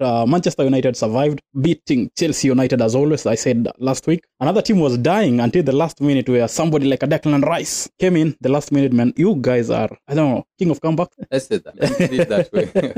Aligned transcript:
uh, 0.00 0.26
Manchester 0.26 0.64
United 0.64 0.96
survived, 0.96 1.40
beating 1.60 2.10
Chelsea 2.16 2.48
United 2.48 2.80
as 2.82 2.94
always. 2.94 3.26
I 3.26 3.34
said 3.34 3.68
last 3.78 4.06
week. 4.06 4.24
Another 4.40 4.62
team 4.62 4.78
was 4.80 4.98
dying 4.98 5.40
until 5.40 5.62
the 5.62 5.72
last 5.72 6.00
minute, 6.00 6.28
where 6.28 6.48
somebody 6.48 6.86
like 6.86 7.02
a 7.02 7.06
Declan 7.06 7.44
Rice 7.44 7.88
came 7.98 8.16
in 8.16 8.36
the 8.40 8.48
last 8.48 8.72
minute. 8.72 8.92
Man, 8.92 9.12
you 9.16 9.36
guys 9.40 9.70
are 9.70 9.90
I 10.08 10.14
don't 10.14 10.30
know 10.30 10.44
king 10.58 10.70
of 10.70 10.80
comeback. 10.80 11.08
Let's 11.30 11.46
say 11.46 11.58
that. 11.58 11.74
It 12.00 12.28
that 12.28 12.52
way. 12.52 12.94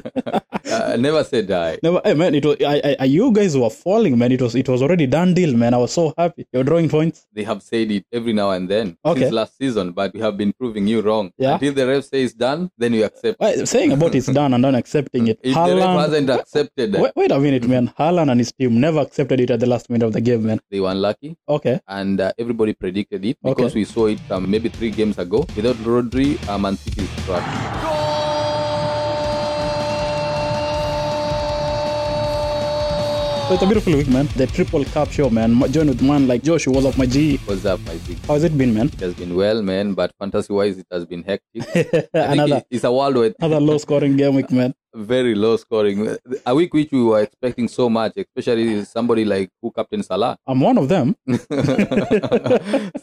I 0.92 0.96
never 0.96 1.22
said 1.24 1.46
die. 1.48 1.78
Never, 1.82 2.00
hey 2.04 2.14
man, 2.14 2.34
it 2.34 2.44
was 2.44 2.56
I, 2.60 2.96
I, 3.00 3.04
you 3.04 3.32
guys 3.32 3.56
were 3.56 3.70
falling, 3.70 4.18
man. 4.18 4.32
It 4.32 4.42
was 4.42 4.54
it 4.54 4.68
was 4.68 4.82
already 4.82 5.06
done 5.06 5.34
deal, 5.34 5.56
man. 5.56 5.74
I 5.74 5.78
was 5.78 5.92
so 5.92 6.12
happy. 6.18 6.46
You're 6.52 6.64
drawing 6.64 6.88
points. 6.88 7.26
They 7.32 7.44
have 7.44 7.62
said 7.62 7.90
it 7.90 8.04
every 8.12 8.32
now 8.32 8.50
and 8.50 8.68
then 8.68 8.96
Okay. 9.04 9.20
since 9.20 9.32
last 9.32 9.56
season, 9.58 9.92
but 9.92 10.12
we 10.14 10.20
have 10.20 10.36
been 10.36 10.52
proving 10.52 10.86
you 10.86 11.00
wrong. 11.02 11.30
Yeah. 11.38 11.54
Until 11.54 11.72
the 11.72 11.86
ref 11.86 12.04
says 12.04 12.34
done, 12.34 12.70
then 12.78 12.94
you 12.94 13.04
accept. 13.04 13.40
Why- 13.40 13.64
saying 13.64 13.92
about 13.92 14.14
it's 14.14 14.26
done 14.26 14.54
and 14.54 14.64
then 14.64 14.74
accepting 14.74 15.28
it. 15.28 15.38
If 15.42 15.54
the 15.54 15.60
ref 15.60 15.68
Haaland, 15.70 16.00
hasn't 16.00 16.30
accepted 16.30 16.85
that, 16.92 17.00
wait, 17.02 17.12
wait 17.16 17.30
a 17.32 17.38
minute, 17.38 17.66
man. 17.68 17.92
Haaland 17.98 18.30
and 18.30 18.40
his 18.40 18.52
team 18.52 18.80
never 18.80 19.00
accepted 19.00 19.40
it 19.40 19.50
at 19.50 19.60
the 19.60 19.66
last 19.66 19.88
minute 19.90 20.06
of 20.06 20.12
the 20.12 20.20
game, 20.20 20.44
man. 20.46 20.60
they 20.70 20.80
were 20.80 20.90
unlucky. 20.90 21.36
Okay. 21.48 21.80
and 21.88 22.20
uh, 22.20 22.32
everybody 22.38 22.72
predicted 22.74 23.24
it 23.24 23.36
Okay. 23.44 23.54
because 23.54 23.74
we 23.74 23.84
saw 23.84 24.06
it 24.06 24.20
um, 24.30 24.50
maybe 24.50 24.68
three 24.68 24.90
games 24.90 25.18
ago. 25.18 25.44
Without 25.56 25.76
Rodri, 25.76 26.28
uh, 26.48 26.58
Man 26.58 26.76
City 26.76 27.02
is 27.02 27.24
trapped. 27.24 27.86
So 33.48 33.54
it's 33.54 33.62
a 33.62 33.66
beautiful 33.66 33.92
week, 33.92 34.08
man. 34.08 34.26
The 34.34 34.48
triple 34.48 34.84
cup 34.86 35.12
show, 35.12 35.30
man. 35.30 35.50
Join 35.70 35.86
with 35.86 36.02
man 36.02 36.26
like 36.26 36.42
Josh, 36.42 36.64
who 36.64 36.72
was 36.72 36.84
off 36.84 36.98
my 36.98 37.06
G. 37.06 37.36
What's 37.44 37.64
up, 37.64 37.78
my 37.86 37.94
big? 38.04 38.18
How's 38.26 38.42
it 38.42 38.58
been, 38.58 38.74
man? 38.74 38.88
It 38.88 38.98
has 38.98 39.14
been 39.14 39.36
well, 39.36 39.62
man, 39.62 39.94
but 39.94 40.10
fantasy-wise, 40.18 40.78
it 40.78 40.86
has 40.90 41.06
been 41.06 41.22
hectic. 41.22 42.08
Another 42.12 42.64
it's 42.70 42.82
a 42.82 42.90
world 42.90 43.14
with 43.14 43.36
another 43.38 43.60
low 43.60 43.78
scoring 43.78 44.16
game 44.16 44.34
week, 44.34 44.50
man. 44.50 44.74
Very 44.96 45.34
low 45.34 45.56
scoring. 45.56 46.16
A 46.46 46.54
week 46.54 46.72
which 46.72 46.90
we 46.90 47.02
were 47.02 47.20
expecting 47.20 47.68
so 47.68 47.88
much, 47.90 48.14
especially 48.16 48.84
somebody 48.84 49.24
like 49.24 49.50
who 49.60 49.70
captain 49.70 50.02
Salah. 50.02 50.38
I'm 50.46 50.60
one 50.60 50.78
of 50.78 50.88
them. 50.88 51.14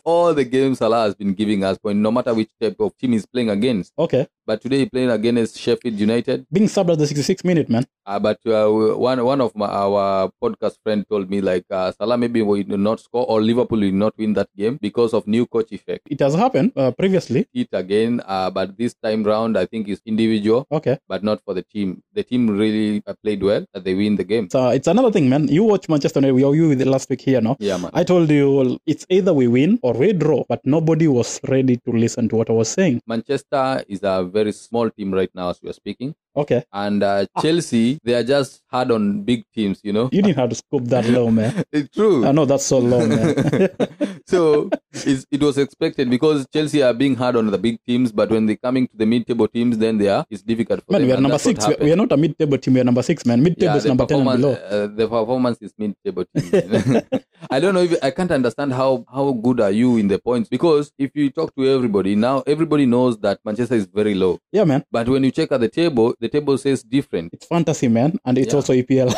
All 0.03 0.33
the 0.33 0.45
games 0.49 0.79
Salah 0.79 1.03
has 1.05 1.15
been 1.15 1.33
giving 1.33 1.63
us 1.63 1.77
point, 1.77 1.99
no 1.99 2.11
matter 2.11 2.33
which 2.33 2.49
type 2.59 2.75
of 2.79 2.97
team 2.97 3.11
he's 3.13 3.25
playing 3.25 3.49
against. 3.49 3.93
Okay. 3.97 4.27
But 4.45 4.61
today 4.61 4.79
he 4.79 4.85
playing 4.89 5.09
against 5.11 5.57
Sheffield 5.57 5.95
United. 5.99 6.45
Being 6.51 6.67
subbed 6.67 6.91
at 6.91 6.97
the 6.97 7.07
66 7.07 7.43
minute, 7.45 7.69
man. 7.69 7.85
Uh, 8.05 8.19
but 8.19 8.39
uh, 8.45 8.67
one 8.69 9.23
one 9.23 9.39
of 9.39 9.55
my, 9.55 9.67
our 9.67 10.29
podcast 10.43 10.75
friend 10.83 11.05
told 11.07 11.29
me 11.29 11.39
like 11.39 11.65
uh, 11.71 11.91
Salah 11.93 12.17
maybe 12.17 12.41
will 12.41 12.63
not 12.77 12.99
score 12.99 13.25
or 13.25 13.41
Liverpool 13.41 13.79
will 13.79 13.91
not 14.05 14.13
win 14.17 14.33
that 14.33 14.49
game 14.57 14.77
because 14.81 15.13
of 15.13 15.25
new 15.27 15.45
coach 15.45 15.71
effect. 15.71 16.01
It 16.09 16.19
has 16.19 16.33
happened 16.35 16.73
uh, 16.75 16.91
previously. 16.91 17.47
It 17.53 17.69
again, 17.71 18.21
uh, 18.25 18.49
but 18.49 18.77
this 18.77 18.95
time 19.01 19.23
round 19.23 19.57
I 19.57 19.65
think 19.65 19.87
it's 19.87 20.01
individual, 20.05 20.67
Okay. 20.71 20.97
but 21.07 21.23
not 21.23 21.39
for 21.45 21.53
the 21.53 21.61
team. 21.63 21.82
The 22.17 22.23
team 22.29 22.43
really 22.63 23.01
uh, 23.05 23.13
played 23.23 23.41
well 23.49 23.63
that 23.73 23.83
they 23.85 23.95
win 24.01 24.15
the 24.21 24.27
game. 24.33 24.45
So 24.55 24.69
it's 24.77 24.89
another 24.93 25.11
thing, 25.15 25.27
man. 25.33 25.43
You 25.57 25.63
watch 25.71 25.85
Manchester 25.93 26.19
United. 26.19 26.35
We 26.39 26.43
are 26.49 26.55
you 26.59 26.67
last 26.95 27.09
week 27.11 27.21
here, 27.29 27.41
no? 27.47 27.53
Yeah, 27.59 27.77
man. 27.83 27.91
I 27.93 28.03
told 28.11 28.29
you 28.29 28.79
it's 28.85 29.05
either 29.17 29.33
we 29.41 29.47
win 29.57 29.79
or 29.81 29.93
we 30.03 30.13
draw, 30.23 30.43
but 30.51 30.61
nobody 30.75 31.07
was 31.07 31.29
ready 31.55 31.77
to 31.85 31.91
listen 32.03 32.29
to 32.29 32.35
what 32.39 32.49
I 32.49 32.55
was 32.61 32.69
saying. 32.77 33.01
Manchester 33.13 33.83
is 33.87 34.01
a 34.03 34.23
very 34.37 34.53
small 34.65 34.89
team 34.89 35.13
right 35.19 35.33
now 35.39 35.49
as 35.53 35.59
we 35.61 35.69
are 35.69 35.79
speaking, 35.83 36.15
Okay. 36.35 36.63
and 36.73 37.03
uh, 37.03 37.25
Chelsea 37.41 37.99
they 38.03 38.13
are 38.15 38.23
just 38.23 38.63
hard 38.73 38.91
on 38.91 39.21
big 39.23 39.43
teams. 39.53 39.79
You 39.83 39.93
know, 39.93 40.09
You 40.11 40.21
didn't 40.21 40.37
have 40.37 40.49
to 40.49 40.55
scoop 40.55 40.85
that 40.85 41.05
low, 41.05 41.29
man. 41.29 41.63
it's 41.71 41.89
true. 41.95 42.25
I 42.25 42.31
know 42.31 42.45
that's 42.45 42.65
so 42.65 42.79
low, 42.79 43.05
man. 43.05 43.69
so 44.33 44.69
it's, 44.93 45.25
it 45.29 45.41
was 45.41 45.57
expected 45.57 46.09
because 46.09 46.45
Chelsea 46.51 46.81
are 46.81 46.93
being 46.93 47.15
hard 47.15 47.35
on 47.35 47.51
the 47.51 47.57
big 47.57 47.77
teams, 47.85 48.11
but 48.11 48.29
when 48.29 48.45
they're 48.47 48.63
coming 48.67 48.87
to 48.87 48.97
the 48.97 49.05
mid-table 49.05 49.47
teams, 49.47 49.77
then 49.77 49.97
they 49.97 50.09
are 50.09 50.25
it's 50.29 50.41
difficult 50.41 50.83
for 50.85 50.93
man, 50.93 51.01
them. 51.01 51.07
we 51.09 51.13
are 51.13 51.21
number 51.21 51.37
six. 51.37 51.67
We 51.79 51.91
are, 51.91 51.95
not 51.95 52.11
a 52.11 52.17
mid-table 52.17 52.57
team. 52.57 52.73
We 52.73 52.81
are 52.81 52.89
number 52.91 53.03
six, 53.03 53.25
man. 53.25 53.43
Mid-table 53.43 53.73
yeah, 53.73 53.77
is 53.77 53.85
number 53.85 54.05
ten 54.05 54.23
below. 54.23 54.53
uh, 54.53 54.87
the 54.87 55.07
performance 55.07 55.59
is 55.61 55.73
mid-table 55.77 56.25
team. 56.35 57.01
I 57.51 57.59
don't 57.59 57.73
know 57.73 57.81
if 57.81 58.01
I 58.01 58.11
can't 58.11 58.31
understand 58.31 58.73
how 58.73 59.05
how 59.13 59.31
good 59.33 59.59
are 59.59 59.71
you 59.71 59.97
in 59.97 60.07
the 60.07 60.17
points 60.17 60.49
because 60.49 60.91
if 60.97 61.11
you 61.13 61.29
talk 61.29 61.55
to 61.55 61.67
everybody 61.69 62.15
now, 62.15 62.43
everybody 62.47 62.85
knows 62.85 63.19
that 63.19 63.39
Manchester 63.45 63.75
is 63.75 63.85
very 63.85 64.15
low. 64.15 64.39
Yeah, 64.51 64.63
man. 64.63 64.83
But 64.91 65.09
when 65.09 65.23
you 65.23 65.31
check 65.31 65.51
at 65.51 65.59
the 65.59 65.69
table, 65.69 66.15
the 66.23 66.29
table 66.35 66.57
says 66.57 66.83
different. 66.97 67.27
It's 67.35 67.45
fantasy, 67.53 67.87
man, 67.99 68.11
and 68.25 68.37
it's 68.37 68.53
Yeah. 68.53 68.59
also 68.59 68.73
EPL. 68.81 69.09